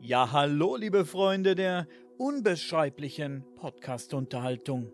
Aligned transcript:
Ja, 0.00 0.30
hallo, 0.30 0.76
liebe 0.76 1.04
Freunde 1.04 1.56
der 1.56 1.88
unbeschreiblichen 2.18 3.44
Podcast-Unterhaltung. 3.56 4.92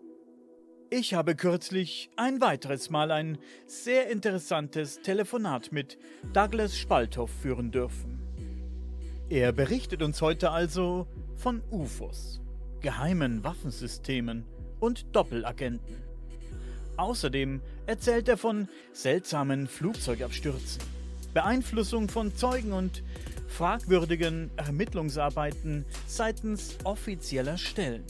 Ich 0.89 1.13
habe 1.13 1.35
kürzlich 1.35 2.09
ein 2.15 2.41
weiteres 2.41 2.89
Mal 2.89 3.11
ein 3.11 3.37
sehr 3.67 4.09
interessantes 4.09 5.01
Telefonat 5.01 5.71
mit 5.71 5.99
Douglas 6.33 6.75
Spalthoff 6.75 7.29
führen 7.29 7.69
dürfen. 7.69 8.19
Er 9.29 9.51
berichtet 9.51 10.01
uns 10.01 10.23
heute 10.23 10.49
also 10.49 11.05
von 11.35 11.61
UFOs, 11.69 12.41
geheimen 12.81 13.43
Waffensystemen 13.43 14.43
und 14.79 15.15
Doppelagenten. 15.15 16.03
Außerdem 16.97 17.61
erzählt 17.85 18.27
er 18.27 18.37
von 18.37 18.67
seltsamen 18.91 19.67
Flugzeugabstürzen, 19.67 20.81
Beeinflussung 21.35 22.09
von 22.09 22.35
Zeugen 22.35 22.73
und 22.73 23.03
fragwürdigen 23.47 24.51
Ermittlungsarbeiten 24.57 25.85
seitens 26.07 26.77
offizieller 26.83 27.57
Stellen. 27.57 28.03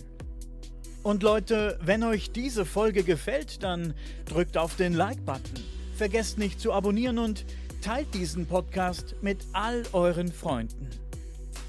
Und 1.03 1.21
Leute, 1.21 1.77
wenn 1.83 2.03
euch 2.03 2.31
diese 2.31 2.65
Folge 2.65 3.03
gefällt, 3.03 3.61
dann 3.61 3.93
drückt 4.25 4.57
auf 4.57 4.75
den 4.75 4.93
Like-Button, 4.93 5.63
vergesst 5.95 6.39
nicht 6.39 6.59
zu 6.59 6.73
abonnieren 6.73 7.19
und 7.19 7.45
teilt 7.81 8.11
diesen 8.15 8.47
Podcast 8.47 9.15
mit 9.21 9.45
all 9.53 9.83
euren 9.93 10.31
Freunden. 10.31 10.89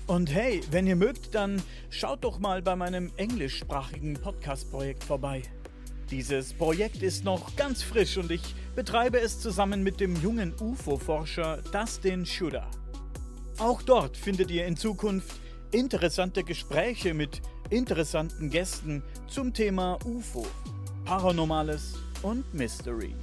Und 0.06 0.32
hey, 0.32 0.62
wenn 0.70 0.86
ihr 0.86 0.96
mögt, 0.96 1.34
dann 1.34 1.60
schaut 1.90 2.24
doch 2.24 2.38
mal 2.38 2.62
bei 2.62 2.76
meinem 2.76 3.10
englischsprachigen 3.16 4.14
Podcast-Projekt 4.14 5.04
vorbei. 5.04 5.42
Dieses 6.10 6.52
Projekt 6.54 7.02
ist 7.02 7.24
noch 7.24 7.56
ganz 7.56 7.82
frisch 7.82 8.16
und 8.16 8.30
ich 8.30 8.54
betreibe 8.76 9.18
es 9.20 9.40
zusammen 9.40 9.82
mit 9.82 9.98
dem 9.98 10.14
jungen 10.22 10.54
UFO-Forscher 10.60 11.58
Dustin 11.72 12.24
Schuder. 12.24 12.70
Auch 13.58 13.80
dort 13.80 14.18
findet 14.18 14.50
ihr 14.50 14.66
in 14.66 14.76
Zukunft 14.76 15.40
interessante 15.70 16.44
Gespräche 16.44 17.14
mit 17.14 17.40
interessanten 17.70 18.50
Gästen 18.50 19.02
zum 19.28 19.54
Thema 19.54 19.98
UFO, 20.04 20.46
Paranormales 21.06 21.98
und 22.22 22.52
Mystery. 22.52 23.14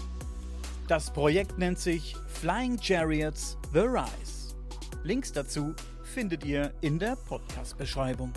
Das 0.88 1.14
Projekt 1.14 1.60
nennt 1.60 1.78
sich 1.78 2.16
Flying 2.28 2.82
Chariots 2.82 3.60
The 3.74 3.82
Rise. 3.82 4.56
Links 5.04 5.32
dazu 5.32 5.76
findet 6.02 6.44
ihr 6.46 6.74
in 6.82 6.98
der 6.98 7.16
Podcast-Beschreibung. 7.16 8.34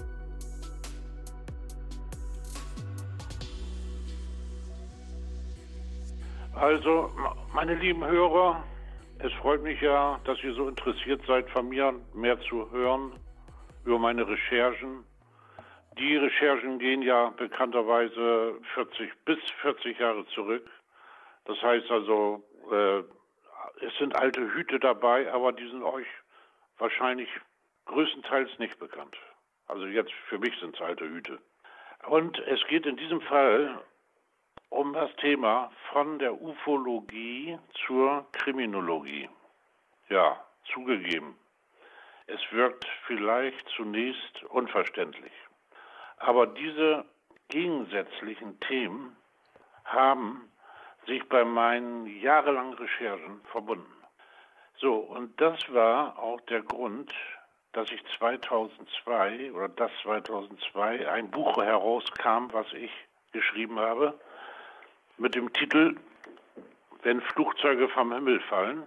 Also, 6.55 7.11
meine 7.55 7.75
lieben 7.75 8.05
Hörer, 8.05 8.63
es 9.19 9.33
freut 9.35 9.63
mich 9.63 9.81
ja, 9.81 10.21
dass 10.25 10.43
ihr 10.43 10.55
so 10.55 10.69
interessiert 10.69 11.23
seid, 11.27 11.49
von 11.51 11.69
mir 11.69 11.95
mehr 12.15 12.39
zu 12.41 12.71
hören 12.71 13.13
über 13.85 13.99
meine 13.99 14.27
Recherchen. 14.27 15.05
Die 15.99 16.17
Recherchen 16.17 16.79
gehen 16.79 17.03
ja 17.03 17.31
bekannterweise 17.31 18.55
40 18.75 19.13
bis 19.25 19.39
40 19.63 19.99
Jahre 19.99 20.27
zurück. 20.27 20.69
Das 21.47 21.61
heißt 21.63 21.91
also, 21.91 22.45
äh, 22.71 22.99
es 23.85 23.97
sind 23.99 24.15
alte 24.17 24.41
Hüte 24.53 24.79
dabei, 24.79 25.33
aber 25.33 25.53
die 25.53 25.69
sind 25.69 25.83
euch 25.83 26.07
wahrscheinlich 26.79 27.29
größtenteils 27.87 28.59
nicht 28.59 28.79
bekannt. 28.79 29.17
Also 29.69 29.87
jetzt 29.87 30.13
für 30.29 30.39
mich 30.39 30.59
sind 30.61 30.75
es 30.75 30.81
alte 30.81 31.09
Hüte. 31.09 31.39
Und 32.09 32.39
es 32.41 32.65
geht 32.69 32.87
in 32.87 32.97
diesem 32.97 33.21
Fall 33.23 33.81
das 34.97 35.15
Thema 35.17 35.71
von 35.93 36.19
der 36.19 36.41
Ufologie 36.41 37.59
zur 37.87 38.25
Kriminologie. 38.33 39.29
Ja, 40.09 40.43
zugegeben. 40.73 41.39
Es 42.27 42.41
wirkt 42.51 42.87
vielleicht 43.07 43.69
zunächst 43.77 44.43
unverständlich. 44.45 45.35
Aber 46.17 46.47
diese 46.47 47.05
gegensätzlichen 47.49 48.59
Themen 48.61 49.15
haben 49.85 50.51
sich 51.07 51.29
bei 51.29 51.45
meinen 51.45 52.07
jahrelangen 52.23 52.73
Recherchen 52.73 53.43
verbunden. 53.53 54.03
So, 54.79 54.95
und 54.95 55.39
das 55.39 55.59
war 55.75 56.19
auch 56.19 56.41
der 56.49 56.63
Grund, 56.63 57.13
dass 57.73 57.91
ich 57.93 58.03
2002 58.17 59.53
oder 59.53 59.69
das 59.69 59.91
2002 60.05 61.07
ein 61.07 61.31
Buch 61.31 61.59
herauskam, 61.59 62.49
was 62.53 62.73
ich 62.73 62.91
geschrieben 63.33 63.79
habe, 63.79 64.19
mit 65.19 65.35
dem 65.35 65.53
Titel 65.53 65.97
Wenn 67.03 67.21
Flugzeuge 67.21 67.89
vom 67.89 68.13
Himmel 68.13 68.41
fallen, 68.41 68.85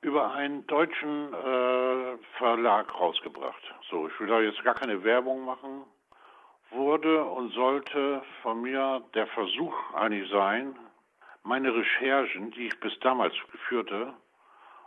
über 0.00 0.32
einen 0.32 0.66
deutschen 0.66 1.32
äh, 1.32 2.18
Verlag 2.36 2.92
rausgebracht. 2.98 3.62
So, 3.88 4.08
ich 4.08 4.20
will 4.20 4.26
da 4.26 4.40
jetzt 4.40 4.62
gar 4.64 4.74
keine 4.74 5.04
Werbung 5.04 5.44
machen. 5.44 5.84
Wurde 6.70 7.22
und 7.24 7.52
sollte 7.52 8.22
von 8.42 8.62
mir 8.62 9.02
der 9.14 9.26
Versuch 9.28 9.74
eigentlich 9.94 10.28
sein, 10.30 10.74
meine 11.44 11.74
Recherchen, 11.74 12.50
die 12.52 12.66
ich 12.68 12.80
bis 12.80 12.98
damals 13.00 13.34
führte, 13.68 14.12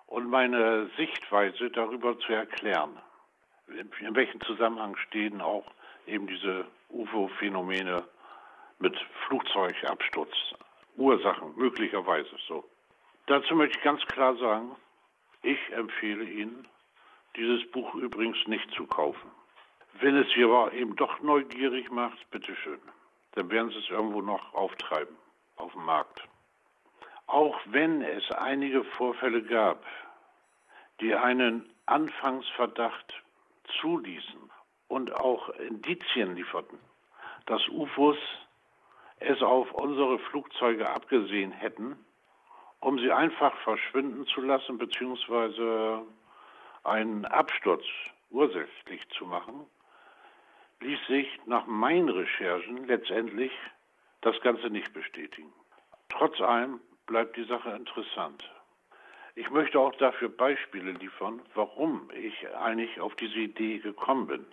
und 0.07 0.29
meine 0.29 0.89
Sichtweise 0.97 1.69
darüber 1.71 2.17
zu 2.19 2.33
erklären. 2.33 2.97
In, 3.67 3.89
in 4.05 4.15
welchem 4.15 4.41
Zusammenhang 4.41 4.95
stehen 5.07 5.41
auch 5.41 5.65
eben 6.05 6.27
diese 6.27 6.65
UFO-Phänomene 6.89 8.03
mit 8.79 8.95
Flugzeugabsturz, 9.27 10.33
Ursachen 10.97 11.53
möglicherweise 11.55 12.35
so. 12.47 12.63
Dazu 13.27 13.55
möchte 13.55 13.77
ich 13.77 13.83
ganz 13.83 14.05
klar 14.05 14.35
sagen, 14.35 14.75
ich 15.41 15.59
empfehle 15.71 16.23
Ihnen, 16.23 16.67
dieses 17.35 17.69
Buch 17.71 17.93
übrigens 17.95 18.37
nicht 18.47 18.69
zu 18.71 18.85
kaufen. 18.85 19.31
Wenn 19.99 20.17
es 20.17 20.27
Sie 20.33 20.43
aber 20.43 20.73
eben 20.73 20.95
doch 20.95 21.21
neugierig 21.21 21.91
macht, 21.91 22.29
bitteschön, 22.31 22.79
dann 23.33 23.49
werden 23.49 23.69
Sie 23.69 23.77
es 23.77 23.89
irgendwo 23.89 24.21
noch 24.21 24.53
auftreiben 24.53 25.15
auf 25.57 25.71
dem 25.73 25.85
Markt. 25.85 26.21
Auch 27.27 27.59
wenn 27.65 28.01
es 28.01 28.29
einige 28.31 28.83
Vorfälle 28.83 29.41
gab, 29.43 29.85
die 31.01 31.15
einen 31.15 31.69
Anfangsverdacht 31.85 33.23
zuließen 33.81 34.51
und 34.87 35.13
auch 35.13 35.49
Indizien 35.49 36.35
lieferten, 36.35 36.79
dass 37.45 37.67
UFOs 37.69 38.17
es 39.25 39.41
auf 39.41 39.71
unsere 39.73 40.19
Flugzeuge 40.19 40.89
abgesehen 40.89 41.51
hätten, 41.51 41.95
um 42.79 42.99
sie 42.99 43.11
einfach 43.11 43.55
verschwinden 43.63 44.25
zu 44.27 44.41
lassen 44.41 44.77
bzw. 44.77 46.03
einen 46.83 47.25
Absturz 47.25 47.83
ursächlich 48.29 49.07
zu 49.09 49.25
machen, 49.25 49.65
ließ 50.81 50.99
sich 51.07 51.27
nach 51.45 51.65
meinen 51.65 52.09
Recherchen 52.09 52.85
letztendlich 52.87 53.51
das 54.21 54.39
Ganze 54.41 54.69
nicht 54.69 54.93
bestätigen. 54.93 55.51
Trotz 56.09 56.39
allem 56.41 56.79
bleibt 57.07 57.37
die 57.37 57.45
Sache 57.45 57.71
interessant. 57.71 58.43
Ich 59.35 59.49
möchte 59.49 59.79
auch 59.79 59.95
dafür 59.95 60.29
Beispiele 60.29 60.91
liefern, 60.91 61.41
warum 61.55 62.09
ich 62.13 62.47
eigentlich 62.55 62.99
auf 63.01 63.15
diese 63.15 63.39
Idee 63.39 63.79
gekommen 63.79 64.27
bin, 64.27 64.45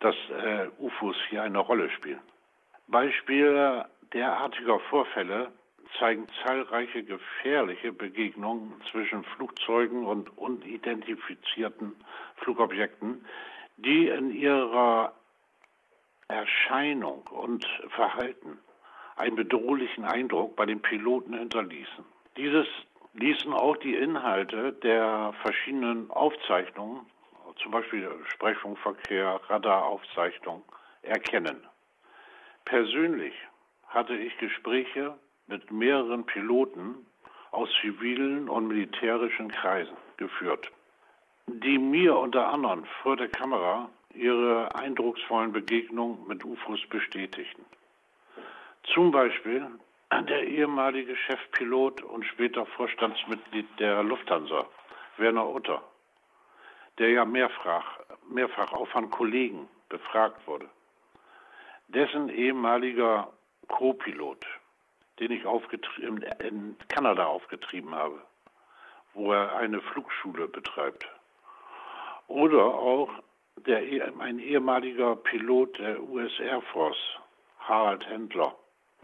dass 0.00 0.14
äh, 0.30 0.68
UFOs 0.78 1.16
hier 1.28 1.42
eine 1.42 1.58
Rolle 1.58 1.90
spielen. 1.90 2.20
Beispiele 2.86 3.86
derartiger 4.12 4.78
Vorfälle 4.80 5.52
zeigen 5.98 6.26
zahlreiche 6.44 7.02
gefährliche 7.02 7.92
Begegnungen 7.92 8.80
zwischen 8.90 9.24
Flugzeugen 9.24 10.04
und 10.06 10.36
unidentifizierten 10.38 11.94
Flugobjekten, 12.36 13.24
die 13.76 14.08
in 14.08 14.30
ihrer 14.30 15.12
Erscheinung 16.28 17.26
und 17.26 17.66
Verhalten 17.90 18.58
einen 19.16 19.36
bedrohlichen 19.36 20.04
Eindruck 20.04 20.56
bei 20.56 20.66
den 20.66 20.80
Piloten 20.80 21.34
hinterließen. 21.34 22.04
Dieses 22.36 22.66
ließen 23.14 23.52
auch 23.52 23.76
die 23.76 23.94
Inhalte 23.94 24.72
der 24.72 25.34
verschiedenen 25.42 26.10
Aufzeichnungen, 26.10 27.06
zum 27.62 27.70
Beispiel 27.70 28.10
Sprechfunkverkehr, 28.28 29.40
Radaraufzeichnung, 29.48 30.64
erkennen. 31.02 31.66
Persönlich 32.64 33.34
hatte 33.92 34.14
ich 34.14 34.36
Gespräche 34.38 35.14
mit 35.46 35.70
mehreren 35.70 36.24
Piloten 36.24 37.06
aus 37.50 37.68
zivilen 37.80 38.48
und 38.48 38.68
militärischen 38.68 39.50
Kreisen 39.50 39.96
geführt, 40.16 40.70
die 41.46 41.78
mir 41.78 42.16
unter 42.16 42.48
anderem 42.48 42.84
vor 43.02 43.16
der 43.16 43.28
Kamera 43.28 43.88
ihre 44.14 44.74
eindrucksvollen 44.74 45.52
Begegnungen 45.52 46.26
mit 46.26 46.44
UFOs 46.44 46.80
bestätigten. 46.88 47.64
Zum 48.94 49.10
Beispiel 49.10 49.66
der 50.20 50.46
ehemalige 50.46 51.16
Chefpilot 51.16 52.02
und 52.02 52.24
später 52.26 52.66
Vorstandsmitglied 52.66 53.66
der 53.78 54.02
Lufthansa, 54.02 54.66
Werner 55.16 55.48
Utter, 55.48 55.82
der 56.98 57.10
ja 57.10 57.24
mehrfach, 57.24 58.00
mehrfach 58.28 58.72
auch 58.72 58.88
von 58.88 59.10
Kollegen 59.10 59.68
befragt 59.88 60.46
wurde. 60.46 60.68
Dessen 61.88 62.28
ehemaliger 62.28 63.32
Co-Pilot, 63.72 64.46
den 65.18 65.32
ich 65.32 65.44
in 66.38 66.76
Kanada 66.88 67.26
aufgetrieben 67.26 67.94
habe, 67.94 68.20
wo 69.14 69.32
er 69.32 69.56
eine 69.56 69.80
Flugschule 69.80 70.46
betreibt. 70.46 71.08
Oder 72.28 72.64
auch 72.64 73.10
der, 73.66 73.78
ein 74.20 74.38
ehemaliger 74.38 75.16
Pilot 75.16 75.78
der 75.78 76.02
US 76.02 76.38
Air 76.38 76.62
Force, 76.72 77.18
Harald 77.60 78.08
Händler. 78.08 78.54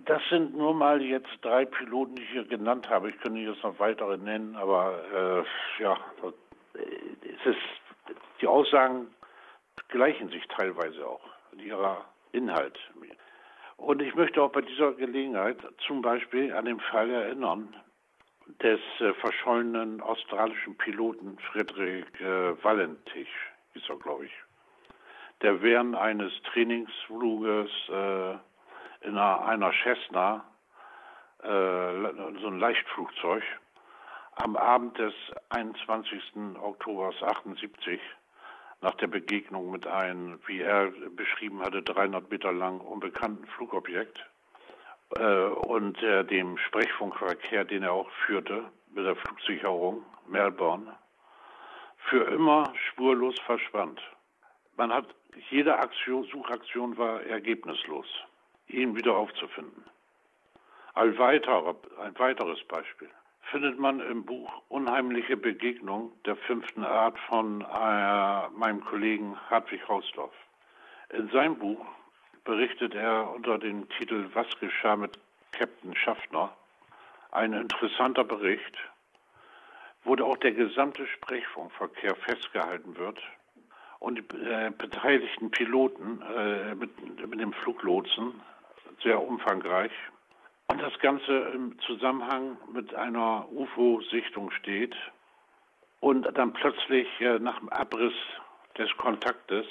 Das 0.05 0.23
sind 0.31 0.56
nur 0.56 0.75
mal 0.75 1.03
jetzt 1.03 1.31
drei 1.43 1.64
Piloten, 1.64 2.14
die 2.14 2.23
ich 2.23 2.31
hier 2.31 2.44
genannt 2.44 2.88
habe. 2.88 3.11
Ich 3.11 3.19
könnte 3.21 3.41
jetzt 3.41 3.62
noch 3.62 3.79
weitere 3.79 4.17
nennen, 4.17 4.55
aber 4.55 5.44
äh, 5.79 5.82
ja, 5.82 5.99
es 6.75 7.47
ist, 7.47 8.17
die 8.41 8.47
Aussagen 8.47 9.09
gleichen 9.88 10.29
sich 10.29 10.47
teilweise 10.49 11.06
auch 11.06 11.25
in 11.53 11.61
ihrer 11.61 12.05
Inhalt. 12.32 12.79
Und 13.78 14.02
ich 14.02 14.14
möchte 14.14 14.42
auch 14.42 14.50
bei 14.50 14.60
dieser 14.60 14.92
Gelegenheit 14.92 15.56
zum 15.86 16.02
Beispiel 16.02 16.52
an 16.52 16.66
den 16.66 16.80
Fall 16.80 17.10
erinnern 17.10 17.75
des 18.60 18.80
äh, 19.00 19.14
verschollenen 19.14 20.00
australischen 20.00 20.76
Piloten 20.76 21.38
Friedrich 21.52 22.04
äh, 22.20 22.62
Valentich, 22.62 23.28
hieß 23.72 23.88
er, 23.88 23.96
glaube 23.96 24.26
ich, 24.26 24.32
der 25.42 25.62
während 25.62 25.94
eines 25.94 26.32
Trainingsfluges 26.52 27.70
äh, 27.88 28.32
in 29.06 29.16
einer, 29.16 29.44
einer 29.44 29.72
Cessna, 29.82 30.44
äh, 31.42 31.48
so 32.40 32.48
ein 32.48 32.58
Leichtflugzeug, 32.58 33.44
am 34.34 34.56
Abend 34.56 34.98
des 34.98 35.14
21. 35.50 36.20
Oktober 36.60 37.12
78 37.20 38.00
nach 38.80 38.94
der 38.94 39.08
Begegnung 39.08 39.70
mit 39.70 39.86
einem, 39.86 40.38
wie 40.46 40.60
er 40.60 40.90
beschrieben 41.16 41.60
hatte, 41.60 41.82
300 41.82 42.30
Meter 42.30 42.52
lang 42.52 42.80
unbekannten 42.80 43.46
Flugobjekt 43.46 44.19
äh, 45.16 45.46
und 45.46 46.00
äh, 46.02 46.25
dem 46.25 46.58
Sprechfunkverkehr, 46.58 47.64
den 47.64 47.82
er 47.82 47.92
auch 47.92 48.10
führte 48.26 48.64
mit 48.94 49.04
der 49.04 49.16
Flugsicherung 49.16 50.04
Melbourne, 50.28 50.96
für 52.08 52.25
immer 52.25 52.72
spurlos 52.90 53.34
verschwand. 53.40 54.00
Man 54.76 54.92
hat 54.92 55.06
jede 55.50 55.76
Aktion, 55.76 56.25
Suchaktion 56.25 56.96
war 56.96 57.22
ergebnislos, 57.22 58.06
ihn 58.69 58.94
wieder 58.96 59.16
aufzufinden. 59.16 59.84
Ein, 60.94 61.19
weiterer, 61.19 61.76
ein 62.00 62.19
weiteres 62.19 62.62
Beispiel 62.64 63.10
findet 63.50 63.79
man 63.79 64.00
im 64.00 64.25
Buch 64.25 64.62
Unheimliche 64.69 65.37
Begegnung 65.37 66.12
der 66.25 66.37
fünften 66.37 66.85
Art 66.85 67.19
von 67.29 67.62
äh, 67.62 68.49
meinem 68.50 68.85
Kollegen 68.85 69.37
Hartwig 69.49 69.87
Hausdorff. 69.89 70.35
In 71.11 71.29
seinem 71.31 71.59
Buch 71.59 71.85
berichtet 72.45 72.95
er 72.95 73.31
unter 73.35 73.59
dem 73.59 73.89
Titel 73.91 74.29
Was 74.35 74.47
geschah 74.61 74.97
mit 74.97 75.19
Captain 75.53 75.95
Schaffner? 75.97 76.53
Ein 77.31 77.53
interessanter 77.53 78.25
Bericht, 78.25 78.77
wo 80.05 80.15
auch 80.17 80.37
der 80.39 80.53
gesamte 80.53 81.06
Sprechfunkverkehr 81.06 82.15
festgehalten 82.17 82.97
wird 82.97 83.19
und 83.99 84.17
die 84.17 84.37
äh, 84.37 84.71
beteiligten 84.77 85.50
Piloten 85.50 86.23
äh, 86.23 86.75
mit, 86.75 86.91
mit 87.29 87.41
dem 87.41 87.53
Fluglotsen 87.53 88.41
sehr 89.03 89.23
umfangreich 89.23 89.93
und 90.69 90.82
das 90.82 90.99
Ganze 91.00 91.32
im 91.55 91.79
Zusammenhang 91.81 92.56
mit 92.73 92.94
einer 92.94 93.50
UFO-Sichtung 93.50 94.50
steht 94.53 94.94
und 96.00 96.23
dann 96.37 96.53
plötzlich 96.53 97.09
äh, 97.20 97.38
nach 97.38 97.59
dem 97.59 97.70
Abriss 97.70 98.15
des 98.76 98.94
Kontaktes 98.99 99.67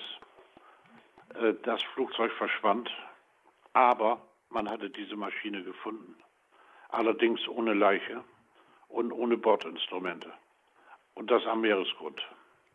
äh, 1.36 1.54
das 1.64 1.82
Flugzeug 1.94 2.32
verschwand, 2.34 2.90
aber 3.74 4.22
man 4.50 4.70
hatte 4.70 4.90
diese 4.90 5.16
Maschine 5.16 5.64
gefunden. 5.64 6.16
Allerdings 6.90 7.48
ohne 7.48 7.74
Leiche 7.74 8.24
und 8.90 9.12
ohne 9.12 9.38
Bordinstrumente. 9.38 10.32
Und 11.14 11.30
das 11.30 11.46
am 11.46 11.62
Meeresgrund. 11.62 12.22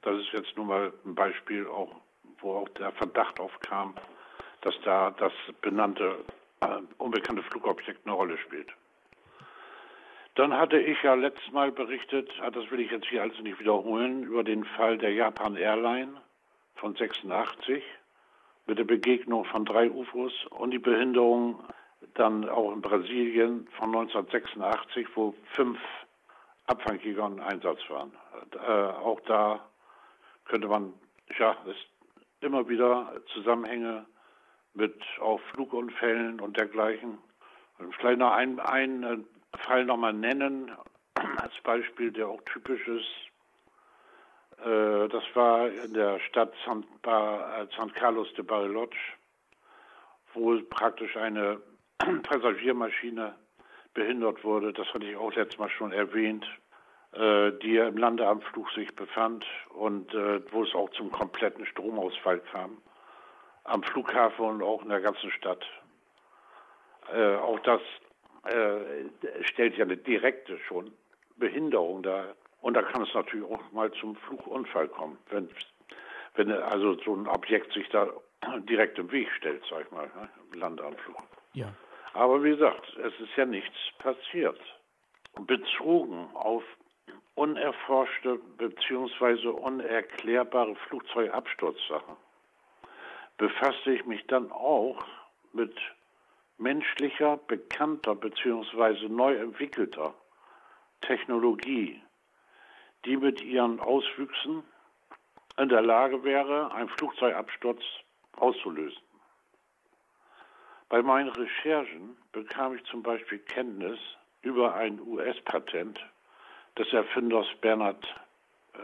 Das 0.02 0.18
ist 0.18 0.32
jetzt 0.32 0.56
nur 0.56 0.66
mal 0.66 0.92
ein 1.04 1.14
Beispiel, 1.14 1.66
auch, 1.66 1.94
wo 2.40 2.56
auch 2.56 2.68
der 2.70 2.92
Verdacht 2.92 3.40
aufkam, 3.40 3.94
dass 4.60 4.74
da 4.84 5.10
das 5.12 5.32
benannte 5.60 6.24
unbekannte 6.98 7.42
Flugobjekt 7.42 8.06
eine 8.06 8.14
Rolle 8.14 8.38
spielt. 8.38 8.68
Dann 10.34 10.56
hatte 10.56 10.78
ich 10.78 11.02
ja 11.02 11.14
letztes 11.14 11.52
Mal 11.52 11.72
berichtet, 11.72 12.30
ah, 12.40 12.50
das 12.50 12.70
will 12.70 12.80
ich 12.80 12.90
jetzt 12.90 13.06
hier 13.06 13.22
also 13.22 13.42
nicht 13.42 13.60
wiederholen, 13.60 14.22
über 14.22 14.42
den 14.42 14.64
Fall 14.64 14.96
der 14.96 15.12
Japan 15.12 15.56
Airline 15.56 16.14
von 16.76 16.94
86 16.96 17.82
mit 18.66 18.78
der 18.78 18.84
Begegnung 18.84 19.44
von 19.44 19.64
drei 19.64 19.90
UFOs 19.90 20.32
und 20.50 20.70
die 20.70 20.78
Behinderung 20.78 21.62
dann 22.14 22.48
auch 22.48 22.72
in 22.72 22.80
Brasilien 22.80 23.68
von 23.78 23.94
1986, 23.94 25.06
wo 25.14 25.34
fünf 25.52 25.78
Abfangjäger 26.66 27.26
im 27.26 27.40
Einsatz 27.40 27.80
waren. 27.88 28.12
Äh, 28.54 28.70
auch 28.70 29.20
da 29.26 29.60
könnte 30.46 30.68
man, 30.68 30.94
ja, 31.38 31.56
es 31.66 31.76
immer 32.40 32.68
wieder 32.68 33.12
Zusammenhänge 33.32 34.06
mit 34.74 34.94
auch 35.20 35.40
Flugunfällen 35.52 36.40
und 36.40 36.56
dergleichen. 36.56 37.18
Und 37.78 37.94
vielleicht 37.96 38.18
noch 38.18 38.32
einen, 38.32 38.60
einen 38.60 39.26
Fall 39.66 39.84
nochmal 39.84 40.12
nennen, 40.12 40.70
als 41.14 41.52
Beispiel, 41.62 42.10
der 42.10 42.28
auch 42.28 42.42
typisch 42.52 42.86
ist. 42.88 44.64
Äh, 44.64 45.08
das 45.08 45.24
war 45.34 45.68
in 45.68 45.94
der 45.94 46.20
Stadt 46.20 46.52
San, 46.64 46.84
ba, 47.02 47.66
San 47.76 47.92
Carlos 47.92 48.32
de 48.34 48.44
Bariloche, 48.44 48.96
wo 50.34 50.58
praktisch 50.70 51.16
eine 51.16 51.60
Passagiermaschine 52.22 53.34
behindert 53.94 54.42
wurde. 54.44 54.72
Das 54.72 54.86
hatte 54.94 55.06
ich 55.06 55.16
auch 55.16 55.34
letztes 55.34 55.58
Mal 55.58 55.68
schon 55.70 55.92
erwähnt, 55.92 56.46
äh, 57.12 57.52
die 57.62 57.76
im 57.76 57.98
Landeanflug 57.98 58.70
sich 58.72 58.94
befand 58.96 59.44
und 59.74 60.14
äh, 60.14 60.40
wo 60.50 60.62
es 60.64 60.74
auch 60.74 60.90
zum 60.90 61.10
kompletten 61.10 61.66
Stromausfall 61.66 62.40
kam 62.40 62.78
am 63.64 63.82
Flughafen 63.82 64.44
und 64.44 64.62
auch 64.62 64.82
in 64.82 64.88
der 64.88 65.00
ganzen 65.00 65.30
Stadt. 65.30 65.64
Äh, 67.12 67.36
auch 67.36 67.58
das 67.60 67.80
äh, 68.44 69.04
stellt 69.44 69.76
ja 69.76 69.84
eine 69.84 69.96
direkte 69.96 70.58
schon 70.66 70.92
Behinderung 71.36 72.02
dar. 72.02 72.34
Und 72.60 72.74
da 72.74 72.82
kann 72.82 73.02
es 73.02 73.14
natürlich 73.14 73.50
auch 73.50 73.72
mal 73.72 73.90
zum 73.92 74.16
Flugunfall 74.16 74.88
kommen, 74.88 75.18
wenn, 75.30 75.48
wenn 76.34 76.50
also 76.50 76.94
so 77.00 77.14
ein 77.14 77.26
Objekt 77.26 77.72
sich 77.72 77.88
da 77.88 78.08
direkt 78.68 78.98
im 78.98 79.10
Weg 79.10 79.28
stellt, 79.36 79.62
sag 79.68 79.86
ich 79.86 79.90
mal, 79.90 80.06
ne, 80.06 80.28
im 80.52 80.58
Landeanflug. 80.58 81.16
Ja. 81.54 81.72
Aber 82.14 82.42
wie 82.42 82.50
gesagt, 82.50 82.96
es 82.98 83.12
ist 83.20 83.36
ja 83.36 83.46
nichts 83.46 83.76
passiert. 83.98 84.60
Bezogen 85.46 86.28
auf 86.34 86.62
unerforschte 87.34 88.38
bzw. 88.58 89.48
unerklärbare 89.48 90.74
Flugzeugabsturzsachen 90.88 92.16
befasste 93.36 93.92
ich 93.92 94.04
mich 94.04 94.26
dann 94.26 94.50
auch 94.52 95.04
mit 95.52 95.76
menschlicher, 96.58 97.38
bekannter 97.48 98.14
bzw. 98.14 99.08
neu 99.08 99.34
entwickelter 99.36 100.14
Technologie, 101.00 102.00
die 103.04 103.16
mit 103.16 103.42
ihren 103.42 103.80
Auswüchsen 103.80 104.62
in 105.58 105.68
der 105.68 105.82
Lage 105.82 106.22
wäre, 106.24 106.72
einen 106.72 106.88
Flugzeugabsturz 106.88 107.82
auszulösen. 108.36 109.02
Bei 110.88 111.02
meinen 111.02 111.30
Recherchen 111.30 112.16
bekam 112.32 112.76
ich 112.76 112.84
zum 112.84 113.02
Beispiel 113.02 113.38
Kenntnis 113.38 113.98
über 114.42 114.74
ein 114.74 115.00
US-Patent 115.00 115.98
des 116.78 116.92
Erfinders 116.92 117.46
Bernhard 117.60 118.06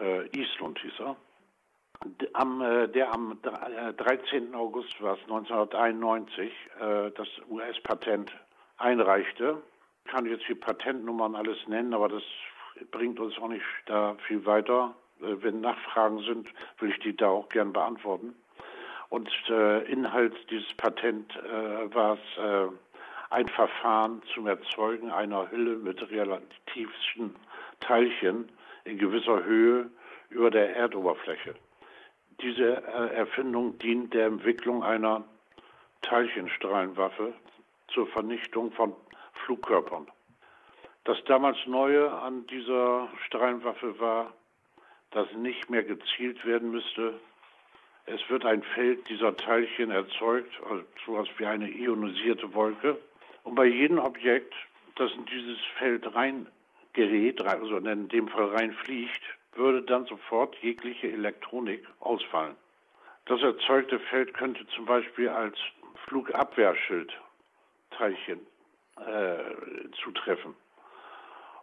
äh, 0.00 0.26
Eastlund, 0.38 0.78
hieß 0.80 1.00
er, 1.00 1.16
am, 2.32 2.60
äh, 2.60 2.88
der 2.88 3.12
am 3.12 3.38
13. 3.42 4.52
Äh, 4.52 4.56
August 4.56 5.00
war 5.02 5.14
es 5.14 5.22
1991 5.22 6.52
äh, 6.80 7.10
das 7.12 7.28
US-Patent 7.50 8.32
einreichte. 8.76 9.62
Ich 10.04 10.10
kann 10.10 10.26
jetzt 10.26 10.48
die 10.48 10.54
Patentnummern 10.54 11.34
alles 11.34 11.58
nennen, 11.66 11.92
aber 11.92 12.08
das 12.08 12.22
bringt 12.90 13.20
uns 13.20 13.36
auch 13.38 13.48
nicht 13.48 13.64
da 13.86 14.16
viel 14.26 14.44
weiter. 14.46 14.94
Wenn 15.20 15.60
Nachfragen 15.60 16.20
sind, 16.20 16.48
will 16.78 16.90
ich 16.90 16.98
die 17.00 17.16
da 17.16 17.28
auch 17.28 17.48
gern 17.48 17.72
beantworten. 17.72 18.36
Und 19.08 19.28
äh, 19.48 19.90
Inhalt 19.90 20.34
dieses 20.50 20.72
Patent 20.74 21.34
äh, 21.36 21.94
war 21.94 22.14
es 22.14 22.42
äh, 22.42 22.68
ein 23.30 23.48
Verfahren 23.48 24.22
zum 24.34 24.46
Erzeugen 24.46 25.10
einer 25.10 25.50
Hülle 25.50 25.76
mit 25.76 26.00
relativsten 26.10 27.34
Teilchen 27.80 28.48
in 28.84 28.98
gewisser 28.98 29.44
Höhe 29.44 29.90
über 30.30 30.50
der 30.50 30.76
Erdoberfläche. 30.76 31.54
Diese 32.40 32.76
äh, 32.76 33.14
Erfindung 33.16 33.78
dient 33.78 34.14
der 34.14 34.26
Entwicklung 34.26 34.84
einer 34.84 35.24
Teilchenstrahlenwaffe 36.02 37.34
zur 37.88 38.06
Vernichtung 38.08 38.70
von 38.72 38.94
Flugkörpern. 39.44 40.06
Das 41.04 41.16
damals 41.24 41.56
Neue 41.66 42.12
an 42.12 42.46
dieser 42.46 43.08
Strahlenwaffe 43.26 43.98
war, 43.98 44.34
dass 45.10 45.32
nicht 45.32 45.70
mehr 45.70 45.82
gezielt 45.82 46.44
werden 46.44 46.70
müsste. 46.70 47.14
Es 48.06 48.20
wird 48.28 48.44
ein 48.44 48.62
Feld 48.62 49.08
dieser 49.08 49.36
Teilchen 49.36 49.90
erzeugt, 49.90 50.52
also 50.68 50.84
sowas 51.06 51.28
wie 51.38 51.46
eine 51.46 51.68
ionisierte 51.68 52.52
Wolke. 52.54 52.98
Und 53.42 53.54
bei 53.54 53.64
jedem 53.64 53.98
Objekt, 53.98 54.54
das 54.96 55.10
in 55.12 55.24
dieses 55.26 55.58
Feld 55.78 56.06
reingerät, 56.14 57.40
also 57.40 57.78
in 57.78 58.08
dem 58.08 58.28
Fall 58.28 58.54
reinfliegt, 58.54 59.22
würde 59.58 59.82
dann 59.82 60.06
sofort 60.06 60.56
jegliche 60.62 61.12
Elektronik 61.12 61.86
ausfallen. 62.00 62.56
Das 63.26 63.42
erzeugte 63.42 63.98
Feld 63.98 64.32
könnte 64.32 64.66
zum 64.68 64.86
Beispiel 64.86 65.28
als 65.28 65.58
Flugabwehrschild 66.06 67.12
Teilchen 67.90 68.40
äh, 68.96 69.90
zutreffen. 70.02 70.54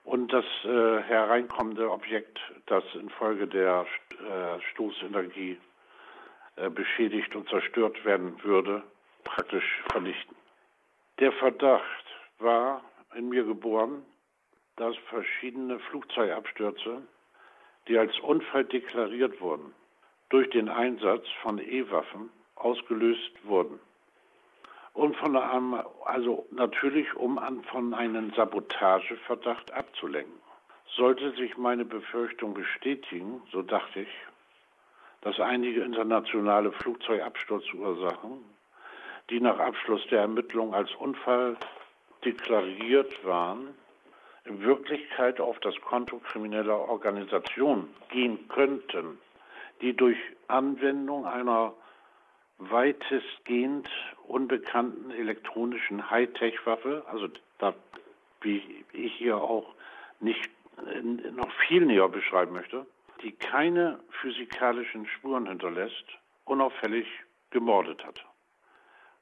Und 0.03 0.31
das 0.31 0.45
äh, 0.63 1.01
hereinkommende 1.01 1.89
Objekt, 1.89 2.39
das 2.67 2.83
infolge 2.93 3.47
der 3.47 3.87
äh, 4.11 4.61
Stoßenergie 4.71 5.57
äh, 6.57 6.69
beschädigt 6.69 7.35
und 7.35 7.49
zerstört 7.49 8.05
werden 8.05 8.41
würde, 8.43 8.83
praktisch 9.23 9.81
vernichten. 9.91 10.35
Der 11.19 11.31
Verdacht 11.31 12.05
war 12.37 12.83
in 13.15 13.29
mir 13.29 13.43
geboren, 13.43 14.05
dass 14.75 14.95
verschiedene 15.09 15.79
Flugzeugabstürze, 15.79 17.01
die 17.87 17.97
als 17.97 18.17
Unfall 18.19 18.65
deklariert 18.65 19.39
wurden, 19.41 19.73
durch 20.29 20.49
den 20.49 20.69
Einsatz 20.69 21.25
von 21.41 21.59
E-Waffen 21.59 22.29
ausgelöst 22.55 23.31
wurden. 23.43 23.79
Und 24.93 25.15
von 25.17 25.35
einem, 25.35 25.81
also 26.05 26.45
natürlich, 26.51 27.13
um 27.15 27.37
an, 27.37 27.63
von 27.63 27.93
einem 27.93 28.31
Sabotageverdacht 28.33 29.71
abzulenken. 29.73 30.39
Sollte 30.95 31.31
sich 31.31 31.57
meine 31.57 31.83
Befürchtung 31.83 32.53
bestätigen, 32.53 33.41
so 33.51 33.61
dachte 33.61 34.01
ich, 34.01 34.07
dass 35.21 35.39
einige 35.39 35.81
internationale 35.81 36.71
Flugzeugabsturzursachen, 36.71 38.45
die 39.29 39.41
nach 39.41 39.59
Abschluss 39.59 40.05
der 40.07 40.21
Ermittlungen 40.21 40.73
als 40.73 40.93
Unfall 40.95 41.57
deklariert 42.23 43.25
waren, 43.25 43.75
in 44.45 44.61
Wirklichkeit 44.61 45.39
auf 45.39 45.59
das 45.59 45.75
Konto 45.81 46.19
krimineller 46.19 46.77
Organisationen 46.77 47.93
gehen 48.09 48.47
könnten, 48.47 49.19
die 49.81 49.93
durch 49.93 50.17
Anwendung 50.47 51.25
einer 51.25 51.73
weitestgehend 52.57 53.89
unbekannten 54.27 55.11
elektronischen 55.11 56.09
Hightech-Waffe, 56.09 57.03
also 57.07 57.27
da, 57.57 57.73
wie 58.41 58.85
ich 58.93 59.13
hier 59.15 59.37
auch 59.37 59.73
nicht 60.19 60.49
äh, 60.87 61.01
noch 61.01 61.51
viel 61.67 61.85
näher 61.85 62.07
beschreiben 62.07 62.53
möchte, 62.53 62.85
die 63.23 63.31
keine 63.31 63.99
physikalischen 64.21 65.05
Spuren 65.07 65.47
hinterlässt, 65.47 66.05
unauffällig 66.45 67.07
gemordet 67.49 68.05
hat. 68.05 68.23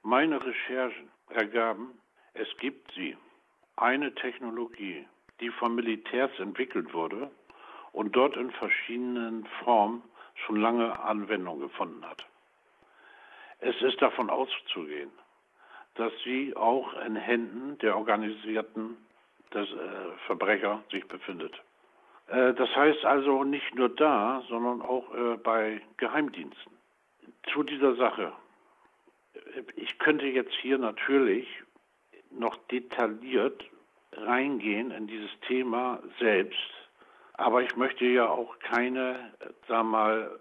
Meine 0.04 0.44
Recherchen 0.44 1.10
ergaben, 1.30 1.98
es 2.34 2.48
gibt 2.58 2.92
sie, 2.92 3.16
eine 3.76 4.14
Technologie, 4.16 5.06
die 5.40 5.50
von 5.50 5.76
Militärs 5.76 6.32
entwickelt 6.40 6.94
wurde 6.94 7.32
und 7.92 8.16
dort 8.16 8.36
in 8.38 8.52
verschiedenen 8.52 9.46
Formen 9.64 10.04
schon 10.46 10.58
lange 10.58 11.00
Anwendung 11.00 11.60
gefunden 11.60 12.06
hat. 12.06 12.26
Es 13.60 13.80
ist 13.82 14.02
davon 14.02 14.30
auszugehen, 14.30 15.12
dass 15.96 16.12
sie 16.24 16.56
auch 16.56 16.94
in 17.06 17.16
Händen 17.16 17.78
der 17.80 17.96
organisierten 17.98 18.98
des, 19.54 19.70
äh, 19.72 20.18
Verbrecher 20.26 20.84
sich 20.92 21.06
befindet. 21.08 21.62
Äh, 22.28 22.54
das 22.54 22.76
heißt 22.76 23.06
also 23.06 23.44
nicht 23.44 23.76
nur 23.76 23.90
da, 23.90 24.44
sondern 24.50 24.82
auch 24.82 25.14
äh, 25.14 25.38
bei 25.38 25.82
Geheimdiensten. 25.98 26.74
Zu 27.52 27.64
dieser 27.64 27.96
Sache. 27.96 28.34
Ich 29.76 30.00
könnte 30.00 30.26
jetzt 30.26 30.54
hier 30.62 30.78
natürlich 30.78 31.48
noch 32.38 32.56
detailliert 32.72 33.64
reingehen 34.14 34.92
in 34.92 35.08
dieses 35.08 35.32
Thema 35.48 36.02
selbst, 36.20 36.60
aber 37.34 37.64
ich 37.64 37.76
möchte 37.76 38.06
ja 38.06 38.28
auch 38.28 38.58
keine, 38.60 39.34
sag 39.68 39.84
mal, 39.86 40.40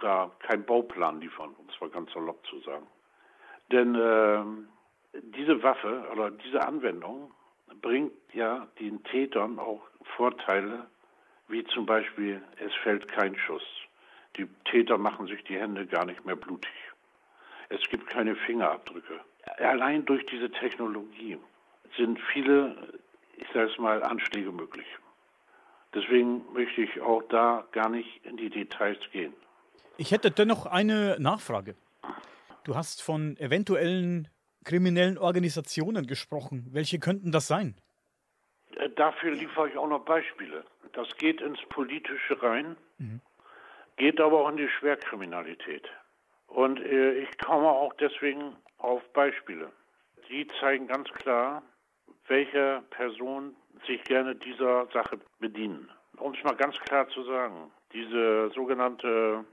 da 0.00 0.30
kein 0.40 0.64
Bauplan 0.64 1.20
liefern, 1.20 1.54
um 1.58 1.68
es 1.68 1.80
mal 1.80 1.90
ganz 1.90 2.12
salopp 2.12 2.44
zu 2.46 2.58
sagen. 2.60 2.86
Denn 3.70 3.94
äh, 3.94 4.42
diese 5.20 5.62
Waffe 5.62 6.08
oder 6.12 6.30
diese 6.30 6.66
Anwendung 6.66 7.32
bringt 7.80 8.12
ja 8.32 8.66
den 8.80 9.02
Tätern 9.04 9.58
auch 9.58 9.82
Vorteile, 10.16 10.86
wie 11.48 11.64
zum 11.64 11.86
Beispiel, 11.86 12.42
es 12.58 12.74
fällt 12.82 13.08
kein 13.08 13.36
Schuss. 13.36 13.62
Die 14.36 14.46
Täter 14.64 14.98
machen 14.98 15.26
sich 15.26 15.42
die 15.44 15.58
Hände 15.58 15.86
gar 15.86 16.04
nicht 16.04 16.24
mehr 16.24 16.36
blutig. 16.36 16.72
Es 17.68 17.82
gibt 17.88 18.06
keine 18.08 18.34
Fingerabdrücke. 18.34 19.20
Allein 19.58 20.04
durch 20.04 20.24
diese 20.26 20.50
Technologie 20.50 21.38
sind 21.96 22.18
viele, 22.32 23.00
ich 23.36 23.46
sage 23.52 23.70
es 23.70 23.78
mal, 23.78 24.02
Anschläge 24.02 24.52
möglich. 24.52 24.86
Deswegen 25.94 26.42
möchte 26.52 26.82
ich 26.82 27.00
auch 27.00 27.22
da 27.28 27.66
gar 27.72 27.88
nicht 27.88 28.24
in 28.24 28.36
die 28.36 28.48
Details 28.48 28.98
gehen. 29.12 29.34
Ich 29.98 30.10
hätte 30.10 30.30
dennoch 30.30 30.66
eine 30.66 31.16
Nachfrage. 31.18 31.76
Du 32.64 32.74
hast 32.76 33.02
von 33.02 33.36
eventuellen 33.36 34.28
kriminellen 34.64 35.18
Organisationen 35.18 36.06
gesprochen. 36.06 36.68
Welche 36.70 36.98
könnten 36.98 37.32
das 37.32 37.46
sein? 37.46 37.74
Äh, 38.76 38.88
dafür 38.90 39.32
liefere 39.32 39.68
ich 39.68 39.76
auch 39.76 39.88
noch 39.88 40.04
Beispiele. 40.04 40.64
Das 40.92 41.08
geht 41.16 41.40
ins 41.40 41.60
Politische 41.68 42.40
rein, 42.42 42.76
mhm. 42.98 43.20
geht 43.96 44.20
aber 44.20 44.40
auch 44.44 44.48
in 44.50 44.56
die 44.56 44.68
Schwerkriminalität. 44.68 45.88
Und 46.46 46.80
äh, 46.80 47.14
ich 47.14 47.38
komme 47.38 47.68
auch 47.68 47.92
deswegen 47.94 48.56
auf 48.82 49.02
Beispiele. 49.12 49.70
Die 50.28 50.46
zeigen 50.60 50.86
ganz 50.86 51.08
klar, 51.10 51.62
welche 52.28 52.82
Personen 52.90 53.56
sich 53.86 54.02
gerne 54.04 54.34
dieser 54.34 54.86
Sache 54.92 55.18
bedienen. 55.40 55.90
Um 56.18 56.34
es 56.34 56.44
mal 56.44 56.56
ganz 56.56 56.78
klar 56.80 57.08
zu 57.08 57.22
sagen, 57.24 57.70
diese 57.92 58.50
sogenannte 58.54 59.44